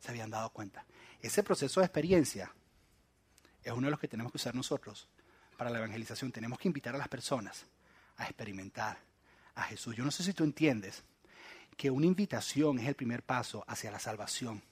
Se 0.00 0.10
habían 0.10 0.30
dado 0.30 0.50
cuenta. 0.50 0.84
Ese 1.20 1.42
proceso 1.42 1.80
de 1.80 1.86
experiencia 1.86 2.52
es 3.62 3.72
uno 3.72 3.86
de 3.86 3.90
los 3.90 4.00
que 4.00 4.08
tenemos 4.08 4.30
que 4.30 4.36
usar 4.36 4.54
nosotros 4.54 5.08
para 5.56 5.70
la 5.70 5.78
evangelización. 5.78 6.32
Tenemos 6.32 6.58
que 6.58 6.68
invitar 6.68 6.94
a 6.94 6.98
las 6.98 7.08
personas 7.08 7.64
a 8.16 8.24
experimentar 8.24 8.98
a 9.54 9.62
Jesús. 9.62 9.96
Yo 9.96 10.04
no 10.04 10.10
sé 10.10 10.22
si 10.22 10.32
tú 10.32 10.44
entiendes 10.44 11.02
que 11.76 11.90
una 11.90 12.06
invitación 12.06 12.78
es 12.78 12.86
el 12.86 12.94
primer 12.94 13.22
paso 13.22 13.64
hacia 13.66 13.90
la 13.90 13.98
salvación. 13.98 14.62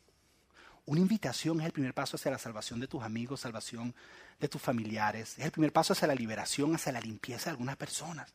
Una 0.85 1.01
invitación 1.01 1.61
es 1.61 1.67
el 1.67 1.73
primer 1.73 1.95
paso 1.95 2.17
hacia 2.17 2.33
la 2.33 2.39
salvación 2.39 2.81
de 2.81 2.89
tus 2.89 3.03
amigos, 3.03 3.41
salvación 3.41 3.95
de 4.39 4.49
tus 4.49 4.61
familiares. 4.61 5.39
Es 5.39 5.45
el 5.45 5.53
primer 5.53 5.73
paso 5.73 5.93
hacia 5.93 6.09
la 6.09 6.15
liberación, 6.15 6.75
hacia 6.75 6.93
la 6.93 7.01
limpieza 7.01 7.47
de 7.47 7.51
algunas 7.53 7.77
personas. 7.77 8.35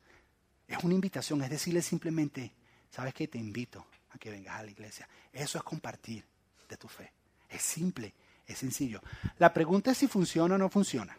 Es 0.67 0.83
una 0.83 0.93
invitación, 0.95 1.41
es 1.43 1.49
decirle 1.49 1.81
simplemente, 1.81 2.53
¿sabes 2.89 3.13
qué? 3.13 3.27
Te 3.27 3.37
invito 3.37 3.85
a 4.11 4.17
que 4.17 4.31
vengas 4.31 4.59
a 4.59 4.63
la 4.63 4.71
iglesia. 4.71 5.07
Eso 5.31 5.57
es 5.57 5.63
compartir 5.63 6.23
de 6.67 6.77
tu 6.77 6.87
fe. 6.87 7.11
Es 7.49 7.61
simple, 7.61 8.13
es 8.45 8.57
sencillo. 8.57 9.01
La 9.39 9.53
pregunta 9.53 9.91
es 9.91 9.97
si 9.97 10.07
funciona 10.07 10.55
o 10.55 10.57
no 10.57 10.69
funciona. 10.69 11.17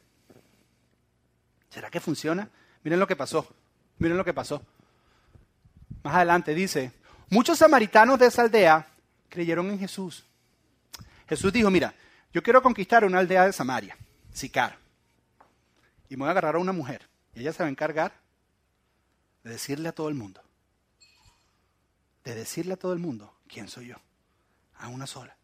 ¿Será 1.71 1.91
que 1.91 2.01
funciona? 2.01 2.49
Miren 2.83 2.99
lo 2.99 3.07
que 3.07 3.17
pasó. 3.17 3.47
Miren 3.99 4.17
lo 4.17 4.25
que 4.25 4.35
pasó. 4.35 4.63
Más 6.03 6.15
adelante 6.15 6.55
dice, 6.55 6.93
muchos 7.31 7.59
samaritanos 7.59 8.19
de 8.19 8.27
esa 8.27 8.43
aldea 8.43 8.87
creyeron 9.29 9.71
en 9.71 9.79
Jesús. 9.79 10.25
Jesús 11.29 11.53
dijo, 11.53 11.71
mira, 11.71 11.95
yo 12.33 12.43
quiero 12.43 12.63
conquistar 12.63 13.05
una 13.05 13.19
aldea 13.19 13.47
de 13.47 13.53
Samaria, 13.53 13.97
Sicar, 14.33 14.79
y 16.09 16.17
me 16.17 16.21
voy 16.21 16.29
a 16.29 16.31
agarrar 16.31 16.57
a 16.57 16.59
una 16.59 16.73
mujer. 16.73 17.07
Y 17.35 17.41
ella 17.41 17.53
se 17.53 17.63
va 17.63 17.67
a 17.67 17.71
encargar 17.71 18.13
de 19.45 19.51
decirle 19.51 19.89
a 19.89 19.93
todo 19.93 20.09
el 20.09 20.15
mundo, 20.15 20.43
de 22.29 22.41
decirle 22.41 22.75
a 22.75 22.77
todo 22.77 22.93
el 22.93 22.99
mundo 22.99 23.35
quién 23.47 23.69
soy 23.69 23.89
yo, 23.89 23.97
a 24.79 24.89
una 24.89 25.07
sola. 25.07 25.37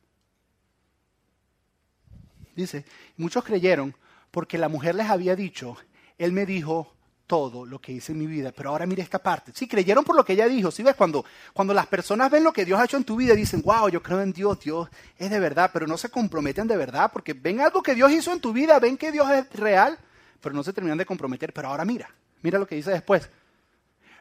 Dice, 2.54 2.84
muchos 3.16 3.44
creyeron 3.44 3.94
porque 4.30 4.58
la 4.58 4.68
mujer 4.68 4.94
les 4.94 5.08
había 5.08 5.34
dicho, 5.34 5.76
él 6.18 6.32
me 6.32 6.46
dijo 6.46 6.94
todo 7.26 7.64
lo 7.64 7.80
que 7.80 7.92
hice 7.92 8.12
en 8.12 8.18
mi 8.18 8.26
vida, 8.26 8.52
pero 8.52 8.70
ahora 8.70 8.86
mire 8.86 9.02
esta 9.02 9.18
parte. 9.18 9.52
Sí, 9.54 9.66
creyeron 9.66 10.04
por 10.04 10.14
lo 10.14 10.24
que 10.24 10.34
ella 10.34 10.46
dijo. 10.46 10.70
¿Sí 10.70 10.82
ves? 10.82 10.94
Cuando, 10.94 11.24
cuando 11.52 11.72
las 11.72 11.86
personas 11.86 12.30
ven 12.30 12.44
lo 12.44 12.52
que 12.52 12.64
Dios 12.64 12.78
ha 12.78 12.84
hecho 12.84 12.96
en 12.96 13.04
tu 13.04 13.16
vida 13.16 13.34
dicen, 13.34 13.62
wow, 13.62 13.88
yo 13.88 14.02
creo 14.02 14.20
en 14.20 14.32
Dios, 14.32 14.60
Dios 14.60 14.88
es 15.16 15.30
de 15.30 15.40
verdad, 15.40 15.70
pero 15.72 15.86
no 15.86 15.96
se 15.96 16.10
comprometen 16.10 16.66
de 16.66 16.76
verdad, 16.76 17.10
porque 17.12 17.32
ven 17.32 17.60
algo 17.60 17.82
que 17.82 17.94
Dios 17.94 18.12
hizo 18.12 18.32
en 18.32 18.40
tu 18.40 18.52
vida, 18.52 18.78
ven 18.78 18.96
que 18.96 19.10
Dios 19.10 19.30
es 19.30 19.50
real, 19.52 19.98
pero 20.40 20.54
no 20.54 20.62
se 20.62 20.72
terminan 20.72 20.98
de 20.98 21.06
comprometer. 21.06 21.52
Pero 21.52 21.68
ahora 21.68 21.84
mira, 21.84 22.10
mira 22.42 22.58
lo 22.58 22.66
que 22.66 22.76
dice 22.76 22.90
después. 22.90 23.30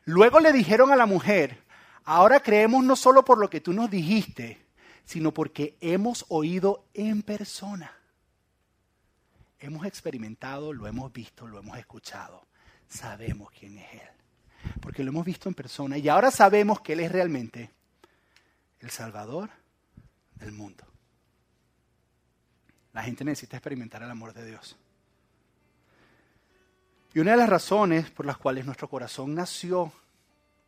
Luego 0.06 0.40
le 0.40 0.54
dijeron 0.54 0.92
a 0.92 0.96
la 0.96 1.06
mujer, 1.06 1.63
ahora 2.06 2.42
creemos 2.42 2.84
no 2.84 2.96
solo 2.96 3.26
por 3.26 3.38
lo 3.38 3.50
que 3.50 3.62
tú 3.62 3.74
nos 3.74 3.90
dijiste, 3.90 4.66
sino 5.06 5.34
porque 5.34 5.78
hemos 5.82 6.26
oído 6.30 6.86
en 6.94 7.22
persona 7.22 7.92
hemos 9.64 9.86
experimentado, 9.86 10.74
lo 10.74 10.88
hemos 10.88 11.12
visto, 11.14 11.48
lo 11.48 11.58
hemos 11.58 11.78
escuchado. 11.78 12.46
Sabemos 12.88 13.50
quién 13.58 13.78
es 13.78 13.94
Él. 13.94 14.10
Porque 14.82 15.04
lo 15.04 15.10
hemos 15.10 15.26
visto 15.26 15.50
en 15.50 15.56
persona 15.56 15.98
y 15.98 16.10
ahora 16.10 16.32
sabemos 16.32 16.82
que 16.82 16.94
Él 16.94 17.00
es 17.00 17.12
realmente 17.12 17.72
el 18.80 18.90
Salvador 18.90 19.50
del 20.36 20.52
mundo. 20.52 20.86
La 22.92 23.04
gente 23.04 23.24
necesita 23.24 23.58
experimentar 23.58 24.04
el 24.04 24.12
amor 24.12 24.34
de 24.34 24.46
Dios. 24.46 24.78
Y 27.14 27.20
una 27.20 27.32
de 27.32 27.38
las 27.38 27.50
razones 27.50 28.12
por 28.12 28.26
las 28.26 28.38
cuales 28.38 28.66
nuestro 28.66 28.90
corazón 28.90 29.34
nació 29.34 29.94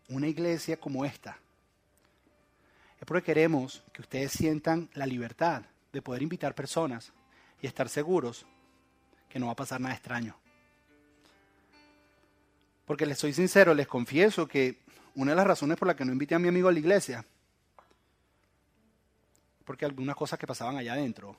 una 0.10 0.28
iglesia 0.28 0.78
como 0.78 1.06
esta 1.06 1.38
es 3.00 3.06
porque 3.06 3.24
queremos 3.24 3.84
que 3.92 4.02
ustedes 4.02 4.32
sientan 4.32 4.90
la 4.94 5.06
libertad 5.06 5.64
de 5.92 6.02
poder 6.02 6.22
invitar 6.22 6.56
personas 6.56 7.12
y 7.62 7.68
estar 7.68 7.90
seguros 7.90 8.46
que 9.30 9.40
no 9.40 9.48
va 9.48 9.54
a 9.54 9.56
pasar 9.56 9.82
nada 9.82 9.96
extraño. 9.96 10.36
Porque 12.86 13.06
les 13.06 13.18
soy 13.18 13.34
sincero, 13.34 13.74
les 13.74 13.88
confieso 13.88 14.48
que 14.48 14.80
una 15.16 15.32
de 15.32 15.36
las 15.38 15.48
razones 15.48 15.78
por 15.78 15.88
las 15.88 15.98
que 15.98 16.06
no 16.06 16.12
invité 16.12 16.36
a 16.36 16.40
mi 16.40 16.48
amigo 16.48 16.70
a 16.70 16.72
la 16.72 16.80
iglesia, 16.80 17.26
porque 19.66 19.86
algunas 19.86 20.16
cosas 20.16 20.38
que 20.38 20.46
pasaban 20.46 20.78
allá 20.78 20.94
adentro, 20.94 21.36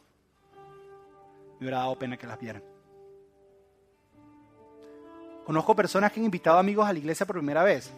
me 1.59 1.61
hubiera 1.61 1.79
dado 1.79 1.99
pena 1.99 2.17
que 2.17 2.27
las 2.27 2.39
vieran. 2.39 2.63
Conozco 5.45 5.77
personas 5.77 6.11
que 6.11 6.19
han 6.19 6.25
invitado 6.25 6.59
amigos 6.59 6.87
a 6.87 6.93
la 6.93 6.99
iglesia 6.99 7.25
por 7.25 7.37
primera 7.37 7.63
vez. 7.63 7.93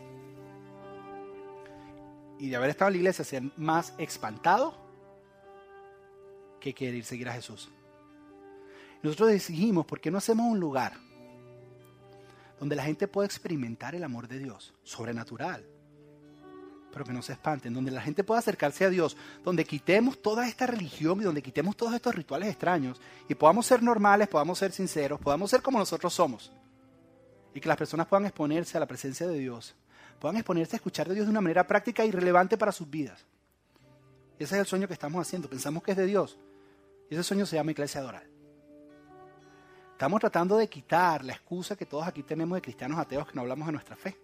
Y 2.39 2.49
de 2.49 2.57
haber 2.57 2.71
estado 2.71 2.89
en 2.89 2.95
la 2.95 2.99
iglesia 2.99 3.25
se 3.25 3.37
han 3.37 3.53
más 3.57 3.95
espantado 3.99 4.75
que 6.61 6.75
querer 6.75 7.05
seguir 7.05 7.29
a 7.29 7.33
Jesús. 7.33 7.69
Nosotros 9.03 9.31
decidimos, 9.31 9.87
¿por 9.87 10.01
qué 10.01 10.11
no 10.11 10.19
hacemos 10.19 10.47
un 10.47 10.59
lugar 10.59 10.93
donde 12.59 12.75
la 12.75 12.83
gente 12.83 13.07
pueda 13.07 13.27
experimentar 13.27 13.95
el 13.95 14.03
amor 14.03 14.27
de 14.27 14.39
Dios, 14.39 14.75
sobrenatural? 14.83 15.65
Pero 16.93 17.05
que 17.05 17.13
no 17.13 17.23
se 17.23 17.35
espanten, 17.35 17.75
donde 17.75 17.91
la 17.91 18.01
gente 18.01 18.25
pueda 18.25 18.41
acercarse 18.41 18.85
a 18.85 18.91
Dios, 18.91 19.17
donde 19.45 19.65
quitemos 19.65 20.21
toda 20.21 20.49
esta 20.49 20.67
religión 20.67 21.21
y 21.21 21.25
donde 21.25 21.43
quitemos 21.43 21.77
todos 21.77 21.95
estos 21.95 22.15
rituales 22.15 22.49
extraños 22.49 23.01
y 23.29 23.35
podamos 23.35 23.67
ser 23.67 23.83
normales, 23.83 24.27
podamos 24.27 24.59
ser 24.59 24.73
sinceros, 24.73 25.21
podamos 25.21 25.51
ser 25.51 25.63
como 25.63 25.79
nosotros 25.79 26.13
somos. 26.13 26.51
Y 27.55 27.61
que 27.61 27.69
las 27.69 27.79
personas 27.79 28.07
puedan 28.07 28.27
exponerse 28.27 28.77
a 28.77 28.81
la 28.81 28.87
presencia 28.87 29.27
de 29.27 29.39
Dios, 29.39 29.77
puedan 30.19 30.37
exponerse 30.37 30.77
a 30.77 30.79
escuchar 30.79 31.09
de 31.09 31.15
Dios 31.15 31.27
de 31.27 31.31
una 31.31 31.41
manera 31.41 31.67
práctica 31.67 32.05
y 32.05 32.11
relevante 32.11 32.57
para 32.57 32.73
sus 32.73 32.89
vidas. 32.89 33.25
Ese 34.39 34.55
es 34.55 34.61
el 34.61 34.67
sueño 34.67 34.87
que 34.87 34.95
estamos 34.95 35.21
haciendo, 35.21 35.49
pensamos 35.49 35.83
que 35.83 35.93
es 35.93 35.97
de 35.97 36.07
Dios. 36.07 36.39
Y 37.11 37.15
ese 37.15 37.25
sueño 37.25 37.47
se 37.47 37.57
llama 37.57 37.73
Iglesia 37.73 38.01
Adoral. 38.01 38.29
Estamos 39.93 40.21
tratando 40.21 40.57
de 40.57 40.69
quitar 40.69 41.25
la 41.25 41.33
excusa 41.33 41.75
que 41.75 41.87
todos 41.87 42.07
aquí 42.07 42.23
tenemos 42.23 42.57
de 42.57 42.63
cristianos 42.63 42.99
ateos 42.99 43.27
que 43.27 43.35
no 43.35 43.41
hablamos 43.41 43.67
de 43.67 43.73
nuestra 43.73 43.97
fe. 43.97 44.17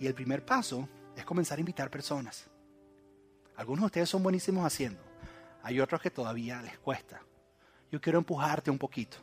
Y 0.00 0.06
el 0.06 0.14
primer 0.14 0.44
paso 0.44 0.88
es 1.14 1.24
comenzar 1.24 1.58
a 1.58 1.60
invitar 1.60 1.90
personas. 1.90 2.46
Algunos 3.56 3.82
de 3.82 3.86
ustedes 3.86 4.08
son 4.08 4.22
buenísimos 4.22 4.64
haciendo. 4.64 5.00
Hay 5.62 5.80
otros 5.80 6.00
que 6.00 6.10
todavía 6.10 6.62
les 6.62 6.78
cuesta. 6.78 7.20
Yo 7.92 8.00
quiero 8.00 8.18
empujarte 8.18 8.70
un 8.70 8.78
poquito. 8.78 9.18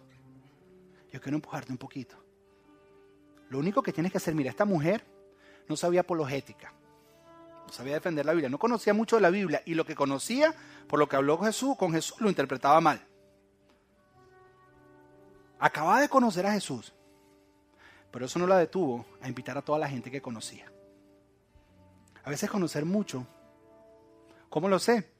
Yo 1.11 1.19
quiero 1.19 1.37
empujarte 1.37 1.71
un 1.71 1.77
poquito. 1.77 2.20
Lo 3.51 3.59
único 3.59 3.83
que 3.83 3.91
tienes 3.91 4.13
que 4.13 4.17
hacer, 4.17 4.33
mira, 4.33 4.49
esta 4.49 4.63
mujer 4.63 5.03
no 5.67 5.75
sabía 5.75 5.99
apologética. 5.99 6.71
No 7.67 7.73
sabía 7.73 7.95
defender 7.95 8.25
la 8.25 8.31
Biblia. 8.31 8.49
No 8.49 8.57
conocía 8.57 8.93
mucho 8.93 9.17
de 9.17 9.21
la 9.21 9.29
Biblia. 9.29 9.61
Y 9.65 9.73
lo 9.73 9.85
que 9.85 9.93
conocía, 9.93 10.55
por 10.87 10.99
lo 10.99 11.09
que 11.09 11.17
habló 11.17 11.37
Jesús, 11.37 11.75
con 11.77 11.91
Jesús, 11.91 12.21
lo 12.21 12.29
interpretaba 12.29 12.79
mal. 12.79 13.05
Acababa 15.59 15.99
de 15.99 16.07
conocer 16.07 16.45
a 16.45 16.53
Jesús, 16.53 16.93
pero 18.09 18.25
eso 18.25 18.39
no 18.39 18.47
la 18.47 18.57
detuvo 18.57 19.05
a 19.21 19.27
invitar 19.27 19.57
a 19.57 19.61
toda 19.61 19.79
la 19.79 19.89
gente 19.89 20.09
que 20.09 20.21
conocía. 20.21 20.71
A 22.23 22.29
veces 22.29 22.49
conocer 22.49 22.85
mucho. 22.85 23.27
¿Cómo 24.49 24.69
lo 24.69 24.79
sé? 24.79 25.11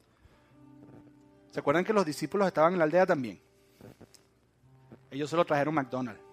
¿Se 1.50 1.60
acuerdan 1.60 1.84
que 1.84 1.92
los 1.92 2.06
discípulos 2.06 2.46
estaban 2.46 2.72
en 2.72 2.78
la 2.78 2.86
aldea 2.86 3.04
también? 3.04 3.42
Ellos 5.10 5.28
solo 5.28 5.44
trajeron 5.44 5.74
McDonald's. 5.74 6.31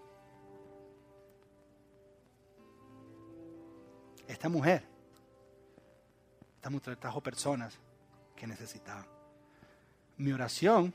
Esta 4.30 4.48
mujer, 4.48 4.84
esta 6.58 6.70
mujer 6.70 6.96
trajo 6.98 7.20
personas 7.20 7.80
que 8.36 8.46
necesitaban. 8.46 9.08
Mi 10.18 10.32
oración, 10.32 10.94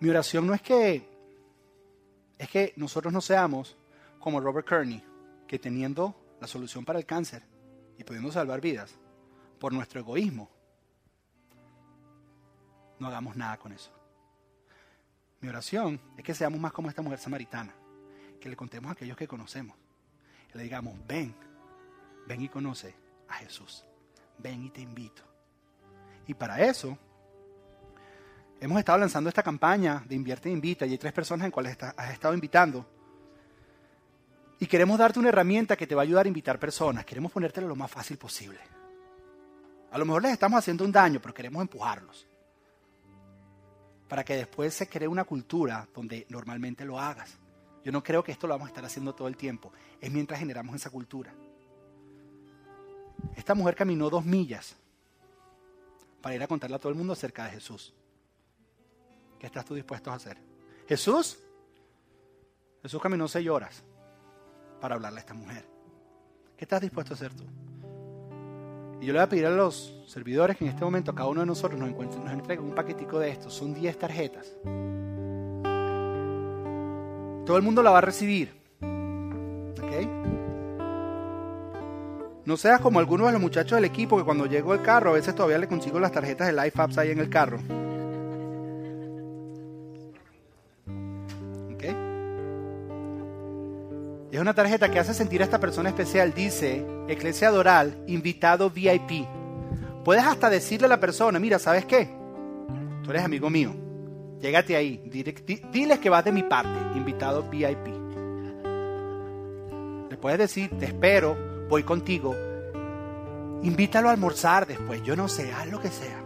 mi 0.00 0.10
oración 0.10 0.44
no 0.44 0.54
es 0.54 0.60
que 0.60 1.08
es 2.36 2.48
que 2.50 2.72
nosotros 2.74 3.12
no 3.12 3.20
seamos 3.20 3.76
como 4.18 4.40
Robert 4.40 4.66
Kearney, 4.66 5.04
que 5.46 5.60
teniendo 5.60 6.16
la 6.40 6.48
solución 6.48 6.84
para 6.84 6.98
el 6.98 7.06
cáncer 7.06 7.44
y 7.96 8.02
pudiendo 8.02 8.32
salvar 8.32 8.60
vidas 8.60 8.92
por 9.60 9.72
nuestro 9.72 10.00
egoísmo, 10.00 10.50
no 12.98 13.06
hagamos 13.06 13.36
nada 13.36 13.56
con 13.56 13.72
eso. 13.72 13.92
Mi 15.40 15.48
oración 15.48 16.00
es 16.18 16.24
que 16.24 16.34
seamos 16.34 16.58
más 16.58 16.72
como 16.72 16.88
esta 16.88 17.02
mujer 17.02 17.20
samaritana, 17.20 17.72
que 18.40 18.48
le 18.48 18.56
contemos 18.56 18.88
a 18.88 18.92
aquellos 18.94 19.16
que 19.16 19.28
conocemos, 19.28 19.76
le 20.54 20.64
digamos, 20.64 20.94
ven, 21.06 21.32
ven 22.26 22.42
y 22.42 22.48
conoce 22.48 22.94
a 23.28 23.34
Jesús, 23.34 23.84
ven 24.38 24.64
y 24.64 24.70
te 24.70 24.80
invito. 24.80 25.22
Y 26.26 26.34
para 26.34 26.64
eso 26.64 26.98
Hemos 28.64 28.78
estado 28.78 28.96
lanzando 28.98 29.28
esta 29.28 29.42
campaña 29.42 30.02
de 30.08 30.14
Invierte 30.14 30.48
e 30.48 30.52
Invita 30.52 30.86
y 30.86 30.92
hay 30.92 30.96
tres 30.96 31.12
personas 31.12 31.44
en 31.44 31.50
cuales 31.50 31.76
has 31.82 32.10
estado 32.10 32.32
invitando. 32.32 32.86
Y 34.58 34.66
queremos 34.66 34.98
darte 34.98 35.18
una 35.18 35.28
herramienta 35.28 35.76
que 35.76 35.86
te 35.86 35.94
va 35.94 36.00
a 36.00 36.04
ayudar 36.04 36.24
a 36.24 36.28
invitar 36.28 36.58
personas. 36.58 37.04
Queremos 37.04 37.30
ponértelo 37.30 37.68
lo 37.68 37.76
más 37.76 37.90
fácil 37.90 38.16
posible. 38.16 38.60
A 39.90 39.98
lo 39.98 40.06
mejor 40.06 40.22
les 40.22 40.32
estamos 40.32 40.58
haciendo 40.58 40.82
un 40.82 40.92
daño, 40.92 41.20
pero 41.20 41.34
queremos 41.34 41.60
empujarlos. 41.60 42.26
Para 44.08 44.24
que 44.24 44.36
después 44.36 44.72
se 44.72 44.88
cree 44.88 45.08
una 45.08 45.24
cultura 45.24 45.86
donde 45.94 46.26
normalmente 46.30 46.86
lo 46.86 46.98
hagas. 46.98 47.36
Yo 47.84 47.92
no 47.92 48.02
creo 48.02 48.24
que 48.24 48.32
esto 48.32 48.46
lo 48.46 48.54
vamos 48.54 48.68
a 48.68 48.70
estar 48.70 48.84
haciendo 48.84 49.14
todo 49.14 49.28
el 49.28 49.36
tiempo. 49.36 49.72
Es 50.00 50.10
mientras 50.10 50.40
generamos 50.40 50.74
esa 50.74 50.88
cultura. 50.88 51.34
Esta 53.36 53.54
mujer 53.54 53.74
caminó 53.74 54.10
dos 54.10 54.24
millas 54.24 54.76
para 56.20 56.34
ir 56.34 56.42
a 56.42 56.46
contarle 56.46 56.76
a 56.76 56.78
todo 56.78 56.90
el 56.90 56.98
mundo 56.98 57.12
acerca 57.12 57.44
de 57.44 57.50
Jesús 57.50 57.92
¿Qué 59.44 59.48
estás 59.48 59.66
tú 59.66 59.74
dispuesto 59.74 60.10
a 60.10 60.14
hacer? 60.14 60.38
Jesús, 60.88 61.38
Jesús 62.80 63.02
caminó 63.02 63.28
seis 63.28 63.46
horas 63.46 63.84
para 64.80 64.94
hablarle 64.94 65.18
a 65.18 65.20
esta 65.20 65.34
mujer. 65.34 65.66
¿Qué 66.56 66.64
estás 66.64 66.80
dispuesto 66.80 67.12
a 67.12 67.16
hacer 67.16 67.34
tú? 67.34 67.44
Y 69.02 69.04
yo 69.04 69.12
le 69.12 69.18
voy 69.18 69.26
a 69.26 69.28
pedir 69.28 69.44
a 69.44 69.50
los 69.50 70.02
servidores 70.06 70.56
que 70.56 70.64
en 70.64 70.70
este 70.70 70.82
momento 70.82 71.14
cada 71.14 71.28
uno 71.28 71.40
de 71.40 71.46
nosotros 71.46 71.78
nos, 71.78 71.90
nos 71.90 72.32
entregue 72.32 72.62
un 72.62 72.74
paquetico 72.74 73.18
de 73.18 73.32
estos. 73.32 73.52
Son 73.52 73.74
10 73.74 73.98
tarjetas. 73.98 74.46
Todo 77.44 77.58
el 77.58 77.62
mundo 77.62 77.82
la 77.82 77.90
va 77.90 77.98
a 77.98 78.00
recibir. 78.00 78.58
¿Ok? 78.80 80.33
No 82.46 82.58
seas 82.58 82.80
como 82.80 82.98
algunos 82.98 83.28
de 83.28 83.32
los 83.32 83.40
muchachos 83.40 83.76
del 83.76 83.86
equipo 83.86 84.18
que 84.18 84.24
cuando 84.24 84.44
llego 84.44 84.74
el 84.74 84.82
carro 84.82 85.10
a 85.10 85.14
veces 85.14 85.34
todavía 85.34 85.56
le 85.56 85.66
consigo 85.66 85.98
las 85.98 86.12
tarjetas 86.12 86.46
de 86.46 86.52
Life 86.52 86.80
Apps 86.80 86.98
ahí 86.98 87.10
en 87.10 87.18
el 87.18 87.30
carro. 87.30 87.58
¿Ok? 91.72 91.84
Es 94.30 94.40
una 94.40 94.52
tarjeta 94.52 94.90
que 94.90 94.98
hace 94.98 95.14
sentir 95.14 95.40
a 95.40 95.44
esta 95.44 95.58
persona 95.58 95.88
especial. 95.88 96.34
Dice, 96.34 96.84
Iglesia 97.08 97.50
Doral, 97.50 97.96
invitado 98.08 98.68
VIP. 98.68 99.26
Puedes 100.04 100.24
hasta 100.24 100.50
decirle 100.50 100.84
a 100.84 100.90
la 100.90 101.00
persona, 101.00 101.38
mira, 101.38 101.58
¿sabes 101.58 101.86
qué? 101.86 102.10
Tú 103.02 103.10
eres 103.10 103.24
amigo 103.24 103.48
mío. 103.48 103.74
Llégate 104.38 104.76
ahí. 104.76 105.00
Diles 105.72 105.98
que 105.98 106.10
vas 106.10 106.22
de 106.26 106.32
mi 106.32 106.42
parte, 106.42 106.98
invitado 106.98 107.44
VIP. 107.44 107.86
Le 110.10 110.18
puedes 110.18 110.38
decir, 110.38 110.70
te 110.78 110.84
espero, 110.84 111.53
voy 111.68 111.82
contigo. 111.82 112.34
Invítalo 113.62 114.08
a 114.08 114.12
almorzar 114.12 114.66
después, 114.66 115.02
yo 115.02 115.16
no 115.16 115.28
sé, 115.28 115.52
haz 115.52 115.66
lo 115.70 115.80
que 115.80 115.88
sea, 115.88 116.22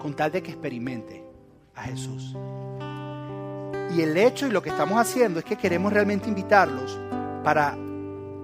con 0.00 0.14
tal 0.14 0.30
de 0.30 0.42
que 0.42 0.52
experimente 0.52 1.24
a 1.74 1.82
Jesús. 1.82 2.36
Y 3.96 4.02
el 4.02 4.16
hecho 4.16 4.46
y 4.46 4.50
lo 4.50 4.62
que 4.62 4.70
estamos 4.70 4.98
haciendo 4.98 5.40
es 5.40 5.44
que 5.44 5.56
queremos 5.56 5.92
realmente 5.92 6.28
invitarlos 6.28 6.98
para 7.42 7.76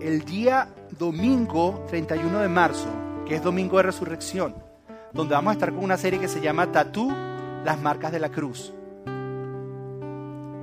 el 0.00 0.24
día 0.24 0.68
domingo 0.98 1.84
31 1.88 2.40
de 2.40 2.48
marzo, 2.48 2.88
que 3.26 3.36
es 3.36 3.42
domingo 3.42 3.76
de 3.76 3.84
resurrección, 3.84 4.56
donde 5.12 5.34
vamos 5.34 5.50
a 5.50 5.54
estar 5.54 5.72
con 5.72 5.84
una 5.84 5.96
serie 5.96 6.18
que 6.18 6.28
se 6.28 6.40
llama 6.40 6.72
Tatú, 6.72 7.10
las 7.64 7.80
marcas 7.80 8.10
de 8.12 8.18
la 8.18 8.30
cruz. 8.30 8.72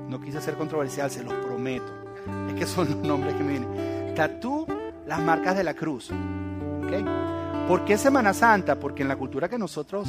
No 0.09 0.19
quise 0.21 0.41
ser 0.41 0.55
controversial, 0.55 1.09
se 1.09 1.23
los 1.23 1.33
prometo. 1.33 1.91
Es 2.49 2.53
que 2.55 2.65
son 2.65 2.89
los 2.89 2.97
nombres 2.97 3.35
que 3.35 3.43
me 3.43 3.51
vienen. 3.51 4.15
Tatú, 4.15 4.65
las 5.05 5.19
marcas 5.19 5.55
de 5.55 5.63
la 5.63 5.73
cruz. 5.73 6.11
¿Por 7.67 7.85
qué 7.85 7.97
Semana 7.97 8.33
Santa? 8.33 8.75
Porque 8.75 9.03
en 9.03 9.07
la 9.07 9.15
cultura 9.15 9.47
que 9.47 9.57
nosotros 9.57 10.07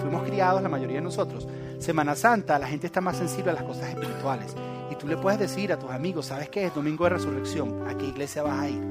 fuimos 0.00 0.22
criados, 0.24 0.62
la 0.62 0.68
mayoría 0.68 0.96
de 0.96 1.02
nosotros, 1.02 1.48
Semana 1.78 2.14
Santa 2.14 2.58
la 2.58 2.66
gente 2.66 2.86
está 2.86 3.00
más 3.00 3.16
sensible 3.16 3.50
a 3.50 3.54
las 3.54 3.64
cosas 3.64 3.88
espirituales. 3.88 4.54
Y 4.90 4.94
tú 4.96 5.08
le 5.08 5.16
puedes 5.16 5.38
decir 5.38 5.72
a 5.72 5.78
tus 5.78 5.90
amigos, 5.90 6.26
¿sabes 6.26 6.48
qué 6.48 6.66
es 6.66 6.74
Domingo 6.74 7.04
de 7.04 7.10
Resurrección? 7.10 7.88
¿A 7.88 7.96
qué 7.96 8.06
iglesia 8.06 8.42
vas 8.42 8.60
a 8.60 8.68
ir? 8.68 8.82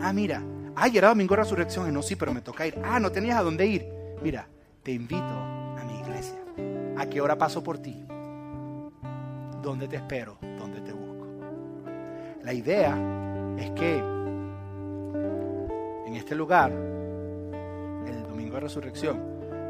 Ah, 0.00 0.12
mira, 0.12 0.42
ay, 0.76 0.96
era 0.96 1.08
Domingo 1.08 1.34
de 1.34 1.42
Resurrección. 1.42 1.92
No, 1.92 2.02
sí, 2.02 2.16
pero 2.16 2.32
me 2.32 2.42
toca 2.42 2.66
ir. 2.66 2.78
Ah, 2.84 3.00
no 3.00 3.10
tenías 3.10 3.38
a 3.38 3.42
dónde 3.42 3.66
ir. 3.66 3.86
Mira, 4.22 4.46
te 4.82 4.92
invito 4.92 5.24
a 5.24 5.82
mi 5.86 6.00
iglesia. 6.00 6.38
¿A 6.96 7.06
qué 7.06 7.20
hora 7.20 7.36
paso 7.36 7.62
por 7.62 7.78
ti? 7.78 8.04
¿Dónde 9.62 9.88
te 9.88 9.96
espero? 9.96 10.38
¿Dónde 10.58 10.80
te 10.80 10.92
busco? 10.92 11.26
La 12.42 12.52
idea 12.52 12.96
es 13.58 13.70
que 13.72 14.21
en 16.12 16.16
este 16.18 16.34
lugar, 16.34 16.70
el 16.70 18.22
domingo 18.28 18.54
de 18.56 18.60
resurrección, 18.60 19.18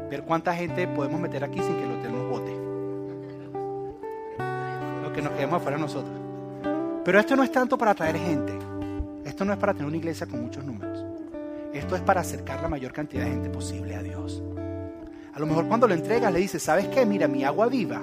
ver 0.09 0.23
cuánta 0.23 0.53
gente 0.53 0.85
podemos 0.89 1.19
meter 1.19 1.41
aquí 1.43 1.59
sin 1.59 1.75
que 1.75 1.83
el 1.83 1.91
hotel 1.91 2.11
nos 2.11 2.29
bote. 2.29 2.51
Lo 5.01 5.13
que 5.13 5.21
nos 5.21 5.31
quedemos 5.31 5.61
afuera 5.61 5.77
nosotros. 5.77 6.13
Pero 7.05 7.19
esto 7.19 7.37
no 7.37 7.43
es 7.43 7.51
tanto 7.51 7.77
para 7.77 7.91
atraer 7.91 8.17
gente. 8.17 8.53
Esto 9.23 9.45
no 9.45 9.53
es 9.53 9.59
para 9.59 9.73
tener 9.73 9.87
una 9.87 9.97
iglesia 9.97 10.27
con 10.27 10.41
muchos 10.41 10.65
números. 10.65 11.05
Esto 11.73 11.95
es 11.95 12.01
para 12.01 12.19
acercar 12.21 12.61
la 12.61 12.67
mayor 12.67 12.91
cantidad 12.91 13.23
de 13.23 13.31
gente 13.31 13.49
posible 13.49 13.95
a 13.95 14.03
Dios. 14.03 14.43
A 15.33 15.39
lo 15.39 15.45
mejor 15.45 15.67
cuando 15.67 15.87
lo 15.87 15.93
entregas 15.93 16.31
le 16.31 16.39
dices, 16.39 16.61
¿sabes 16.61 16.89
qué? 16.89 17.05
Mira, 17.05 17.29
mi 17.29 17.45
agua 17.45 17.67
viva 17.67 18.01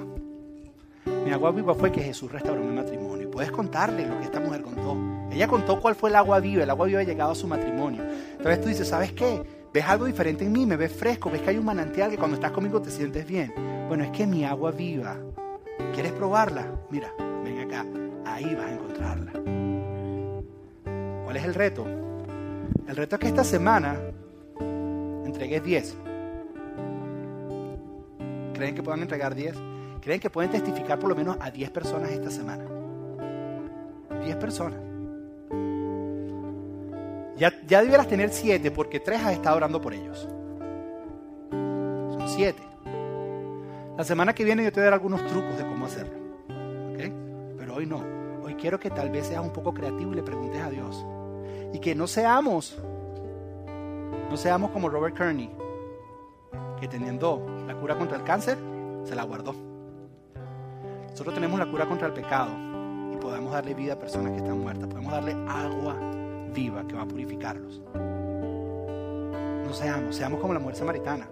mi 1.05 1.31
agua 1.31 1.51
viva 1.51 1.75
fue 1.75 1.91
que 1.91 2.01
Jesús 2.01 2.31
restauró 2.31 2.61
mi 2.61 2.75
matrimonio. 2.75 3.10
Puedes 3.41 3.55
contarle 3.55 4.05
lo 4.05 4.19
que 4.19 4.25
esta 4.25 4.39
mujer 4.39 4.61
contó. 4.61 4.95
Ella 5.31 5.47
contó 5.47 5.81
cuál 5.81 5.95
fue 5.95 6.11
el 6.11 6.15
agua 6.15 6.39
viva. 6.39 6.61
El 6.61 6.69
agua 6.69 6.85
viva 6.85 7.01
llegado 7.01 7.31
a 7.31 7.35
su 7.35 7.47
matrimonio. 7.47 8.03
Entonces 8.33 8.61
tú 8.61 8.67
dices, 8.67 8.87
¿sabes 8.87 9.13
qué? 9.13 9.41
¿Ves 9.73 9.83
algo 9.85 10.05
diferente 10.05 10.45
en 10.45 10.51
mí? 10.51 10.67
¿Me 10.67 10.75
ves 10.75 10.91
fresco? 10.91 11.31
¿Ves 11.31 11.41
que 11.41 11.49
hay 11.49 11.57
un 11.57 11.65
manantial 11.65 12.11
que 12.11 12.17
cuando 12.17 12.35
estás 12.35 12.51
conmigo 12.51 12.79
te 12.83 12.91
sientes 12.91 13.25
bien? 13.25 13.51
Bueno, 13.87 14.03
es 14.03 14.11
que 14.11 14.27
mi 14.27 14.45
agua 14.45 14.69
viva. 14.69 15.17
¿Quieres 15.91 16.11
probarla? 16.11 16.67
Mira, 16.91 17.11
ven 17.43 17.61
acá. 17.61 17.83
Ahí 18.27 18.53
vas 18.53 18.65
a 18.65 18.73
encontrarla. 18.73 19.31
¿Cuál 21.23 21.35
es 21.35 21.43
el 21.43 21.55
reto? 21.55 21.87
El 22.87 22.95
reto 22.95 23.15
es 23.15 23.19
que 23.21 23.27
esta 23.27 23.43
semana 23.43 23.95
entregues 25.25 25.63
10. 25.63 25.97
¿Creen 28.53 28.75
que 28.75 28.83
puedan 28.83 29.01
entregar 29.01 29.33
10? 29.33 29.55
¿Creen 29.99 30.19
que 30.19 30.29
pueden 30.29 30.51
testificar 30.51 30.99
por 30.99 31.09
lo 31.09 31.15
menos 31.15 31.37
a 31.39 31.49
10 31.49 31.71
personas 31.71 32.11
esta 32.11 32.29
semana? 32.29 32.80
10 34.21 34.35
personas. 34.37 34.79
Ya, 37.37 37.51
ya 37.67 37.81
debieras 37.81 38.07
tener 38.07 38.29
7 38.29 38.71
porque 38.71 38.99
3 38.99 39.23
has 39.23 39.33
estado 39.33 39.57
orando 39.57 39.81
por 39.81 39.93
ellos. 39.93 40.27
Son 41.49 42.27
7. 42.27 42.61
La 43.97 44.03
semana 44.03 44.33
que 44.33 44.43
viene 44.43 44.63
yo 44.63 44.71
te 44.71 44.79
voy 44.79 44.83
a 44.83 44.91
dar 44.91 44.93
algunos 44.93 45.25
trucos 45.27 45.57
de 45.57 45.65
cómo 45.65 45.85
hacerlo. 45.85 46.13
Pero 47.57 47.75
hoy 47.75 47.85
no. 47.85 48.03
Hoy 48.43 48.55
quiero 48.55 48.79
que 48.79 48.89
tal 48.89 49.09
vez 49.09 49.27
seas 49.27 49.43
un 49.43 49.51
poco 49.51 49.73
creativo 49.73 50.11
y 50.13 50.15
le 50.15 50.23
preguntes 50.23 50.61
a 50.61 50.69
Dios. 50.69 51.05
Y 51.73 51.79
que 51.79 51.95
no 51.95 52.07
seamos, 52.07 52.77
no 54.29 54.37
seamos 54.37 54.71
como 54.71 54.89
Robert 54.89 55.15
Kearney, 55.15 55.49
que 56.79 56.87
teniendo 56.87 57.45
la 57.67 57.75
cura 57.75 57.97
contra 57.97 58.17
el 58.17 58.23
cáncer, 58.23 58.57
se 59.03 59.15
la 59.15 59.23
guardó. 59.23 59.55
Nosotros 61.09 61.33
tenemos 61.33 61.59
la 61.59 61.65
cura 61.69 61.87
contra 61.87 62.07
el 62.07 62.13
pecado 62.13 62.70
darle 63.51 63.73
vida 63.73 63.93
a 63.93 63.99
personas 63.99 64.31
que 64.31 64.37
están 64.37 64.59
muertas. 64.59 64.87
Podemos 64.87 65.11
darle 65.11 65.35
agua 65.47 65.95
viva 66.53 66.85
que 66.87 66.95
va 66.95 67.03
a 67.03 67.07
purificarlos. 67.07 67.81
No 69.65 69.73
seamos, 69.73 70.15
seamos 70.15 70.39
como 70.39 70.53
la 70.53 70.59
mujer 70.59 70.75
samaritana. 70.75 71.27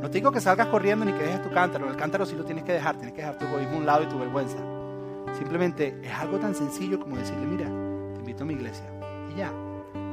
No 0.00 0.10
te 0.10 0.18
digo 0.18 0.32
que 0.32 0.40
salgas 0.40 0.66
corriendo 0.66 1.04
ni 1.04 1.12
que 1.12 1.22
dejes 1.22 1.42
tu 1.42 1.50
cántaro. 1.50 1.88
El 1.88 1.96
cántaro 1.96 2.26
sí 2.26 2.34
lo 2.34 2.44
tienes 2.44 2.64
que 2.64 2.72
dejar. 2.72 2.96
Tienes 2.96 3.14
que 3.14 3.20
dejar 3.20 3.38
tu 3.38 3.44
egoísmo 3.44 3.76
a 3.76 3.78
un 3.78 3.86
lado 3.86 4.02
y 4.02 4.06
tu 4.06 4.18
vergüenza. 4.18 4.58
Simplemente 5.38 5.96
es 6.02 6.12
algo 6.12 6.38
tan 6.38 6.54
sencillo 6.54 6.98
como 6.98 7.16
decirle, 7.16 7.46
mira, 7.46 7.66
te 7.66 8.20
invito 8.20 8.42
a 8.42 8.46
mi 8.46 8.54
iglesia. 8.54 8.84
Y 9.32 9.38
ya, 9.38 9.52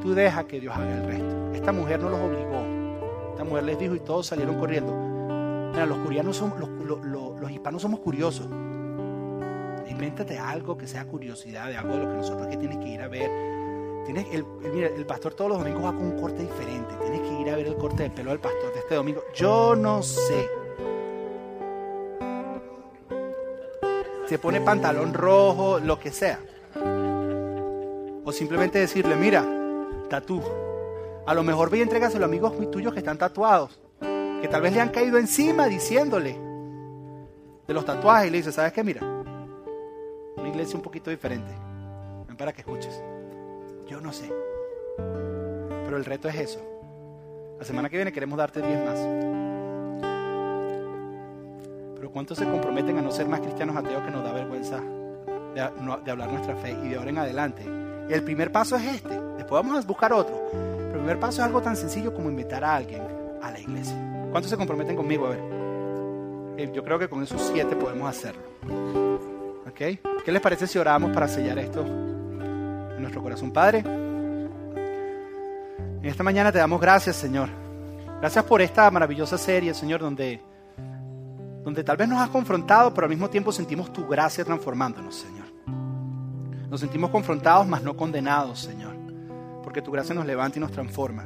tú 0.01 0.13
deja 0.13 0.45
que 0.45 0.59
Dios 0.59 0.75
haga 0.75 0.95
el 0.95 1.05
resto. 1.05 1.53
Esta 1.53 1.71
mujer 1.71 1.99
no 1.99 2.09
los 2.09 2.19
obligó. 2.19 2.63
Esta 3.31 3.43
mujer 3.43 3.63
les 3.63 3.79
dijo 3.79 3.95
y 3.95 3.99
todos 3.99 4.27
salieron 4.27 4.59
corriendo. 4.59 4.93
Mira, 5.71 5.85
los, 5.85 5.97
somos, 6.35 6.59
los 6.59 7.51
hispanos 7.51 7.81
somos 7.81 7.99
curiosos. 7.99 8.47
Invéntate 9.89 10.37
algo 10.37 10.77
que 10.77 10.87
sea 10.87 11.05
curiosidad 11.05 11.67
de 11.67 11.77
algo 11.77 11.93
de 11.93 12.03
lo 12.03 12.09
que 12.09 12.15
nosotros 12.17 12.47
que 12.47 12.57
tienes 12.57 12.77
que 12.77 12.89
ir 12.89 13.01
a 13.01 13.07
ver. 13.07 13.29
Tienes 14.05 14.25
el, 14.31 14.45
el 14.83 15.05
pastor 15.05 15.33
todos 15.33 15.49
los 15.49 15.59
domingos 15.59 15.83
va 15.83 15.93
con 15.95 16.05
un 16.05 16.19
corte 16.19 16.41
diferente. 16.41 16.95
Tienes 17.01 17.21
que 17.21 17.41
ir 17.41 17.49
a 17.49 17.55
ver 17.55 17.67
el 17.67 17.75
corte 17.75 18.03
de 18.03 18.09
pelo 18.09 18.31
del 18.31 18.39
pastor 18.39 18.73
de 18.73 18.79
este 18.79 18.95
domingo. 18.95 19.23
Yo 19.35 19.75
no 19.75 20.01
sé. 20.01 20.49
Se 24.27 24.37
pone 24.37 24.61
pantalón 24.61 25.13
rojo, 25.13 25.79
lo 25.79 25.99
que 25.99 26.11
sea. 26.11 26.39
O 28.23 28.31
simplemente 28.31 28.77
decirle, 28.77 29.15
mira, 29.15 29.43
tatú. 30.07 30.41
A 31.25 31.33
lo 31.33 31.41
mejor 31.43 31.71
ve 31.71 31.79
y 31.79 31.81
entregaselo 31.81 32.25
a 32.25 32.27
amigos 32.27 32.53
tuyos 32.69 32.93
que 32.93 32.99
están 32.99 33.17
tatuados. 33.17 33.79
Que 33.99 34.47
tal 34.47 34.61
vez 34.61 34.73
le 34.73 34.81
han 34.81 34.89
caído 34.89 35.17
encima 35.17 35.65
diciéndole 35.65 36.39
de 37.67 37.73
los 37.73 37.85
tatuajes. 37.85 38.27
Y 38.27 38.31
le 38.31 38.37
dice, 38.37 38.51
¿sabes 38.51 38.71
qué? 38.71 38.83
Mira, 38.83 39.18
iglesia 40.59 40.75
un 40.75 40.83
poquito 40.83 41.09
diferente. 41.09 41.51
Ven 42.27 42.35
para 42.35 42.51
que 42.51 42.61
escuches. 42.61 43.01
Yo 43.87 44.01
no 44.01 44.11
sé. 44.11 44.29
Pero 44.97 45.95
el 45.95 46.03
reto 46.03 46.27
es 46.27 46.35
eso. 46.35 46.59
La 47.57 47.63
semana 47.63 47.89
que 47.89 47.95
viene 47.95 48.11
queremos 48.11 48.37
darte 48.37 48.61
10 48.61 48.85
más. 48.85 48.99
Pero 51.95 52.11
¿cuántos 52.11 52.37
se 52.37 52.45
comprometen 52.45 52.97
a 52.97 53.01
no 53.01 53.09
ser 53.11 53.27
más 53.27 53.39
cristianos 53.39 53.75
ateos 53.77 54.03
que 54.03 54.11
nos 54.11 54.21
da 54.21 54.33
vergüenza 54.33 54.81
de, 55.55 55.61
hablar 55.61 56.29
nuestra 56.29 56.55
fe 56.57 56.71
y 56.83 56.89
de 56.89 56.97
ahora 56.97 57.09
en 57.09 57.17
adelante? 57.19 57.63
El 58.09 58.23
primer 58.23 58.51
paso 58.51 58.75
es 58.75 58.95
este. 58.95 59.17
Después 59.37 59.63
vamos 59.63 59.81
a 59.81 59.87
buscar 59.87 60.11
otro. 60.11 60.35
el 60.51 60.91
primer 60.91 61.19
paso 61.21 61.41
es 61.41 61.47
algo 61.47 61.61
tan 61.61 61.77
sencillo 61.77 62.13
como 62.13 62.29
invitar 62.29 62.65
a 62.65 62.75
alguien 62.75 63.01
a 63.41 63.49
la 63.49 63.59
iglesia. 63.59 63.95
¿Cuántos 64.31 64.49
se 64.49 64.57
comprometen 64.57 64.97
conmigo? 64.97 65.27
A 65.27 65.29
ver. 65.29 65.39
Eh, 66.57 66.69
yo 66.73 66.83
creo 66.83 66.99
que 66.99 67.07
con 67.07 67.23
esos 67.23 67.41
siete 67.41 67.77
podemos 67.77 68.09
hacerlo. 68.09 69.28
¿Qué 69.73 69.99
les 70.25 70.41
parece 70.41 70.67
si 70.67 70.77
oramos 70.77 71.11
para 71.11 71.27
sellar 71.27 71.57
esto 71.59 71.85
en 71.85 73.01
nuestro 73.01 73.21
corazón, 73.21 73.51
Padre? 73.51 73.79
En 76.01 76.05
esta 76.05 76.23
mañana 76.23 76.51
te 76.51 76.59
damos 76.59 76.79
gracias, 76.79 77.15
Señor. 77.15 77.49
Gracias 78.19 78.43
por 78.45 78.61
esta 78.61 78.89
maravillosa 78.91 79.37
serie, 79.37 79.73
Señor, 79.73 80.01
donde 80.01 80.41
donde 81.63 81.83
tal 81.83 81.97
vez 81.97 82.07
nos 82.07 82.19
has 82.19 82.29
confrontado, 82.29 82.93
pero 82.93 83.05
al 83.05 83.09
mismo 83.09 83.29
tiempo 83.29 83.51
sentimos 83.51 83.91
tu 83.91 84.07
gracia 84.07 84.43
transformándonos, 84.45 85.15
Señor. 85.15 85.45
Nos 86.69 86.79
sentimos 86.79 87.09
confrontados, 87.09 87.67
mas 87.67 87.83
no 87.83 87.95
condenados, 87.95 88.59
Señor, 88.59 88.95
porque 89.63 89.81
tu 89.81 89.91
gracia 89.91 90.15
nos 90.15 90.25
levanta 90.25 90.57
y 90.57 90.61
nos 90.61 90.71
transforma. 90.71 91.25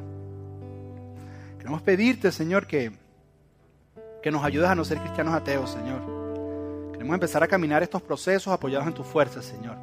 Queremos 1.57 1.81
pedirte, 1.81 2.31
Señor, 2.31 2.67
que, 2.67 2.91
que 4.21 4.31
nos 4.31 4.43
ayudes 4.43 4.69
a 4.69 4.75
no 4.75 4.83
ser 4.83 4.99
cristianos 4.99 5.33
ateos, 5.33 5.71
Señor. 5.71 6.12
Queremos 7.03 7.15
empezar 7.15 7.43
a 7.43 7.49
caminar 7.49 7.83
estos 7.83 8.01
procesos 8.01 8.53
apoyados 8.53 8.87
en 8.87 8.93
tu 8.93 9.03
fuerza, 9.03 9.41
Señor. 9.41 9.75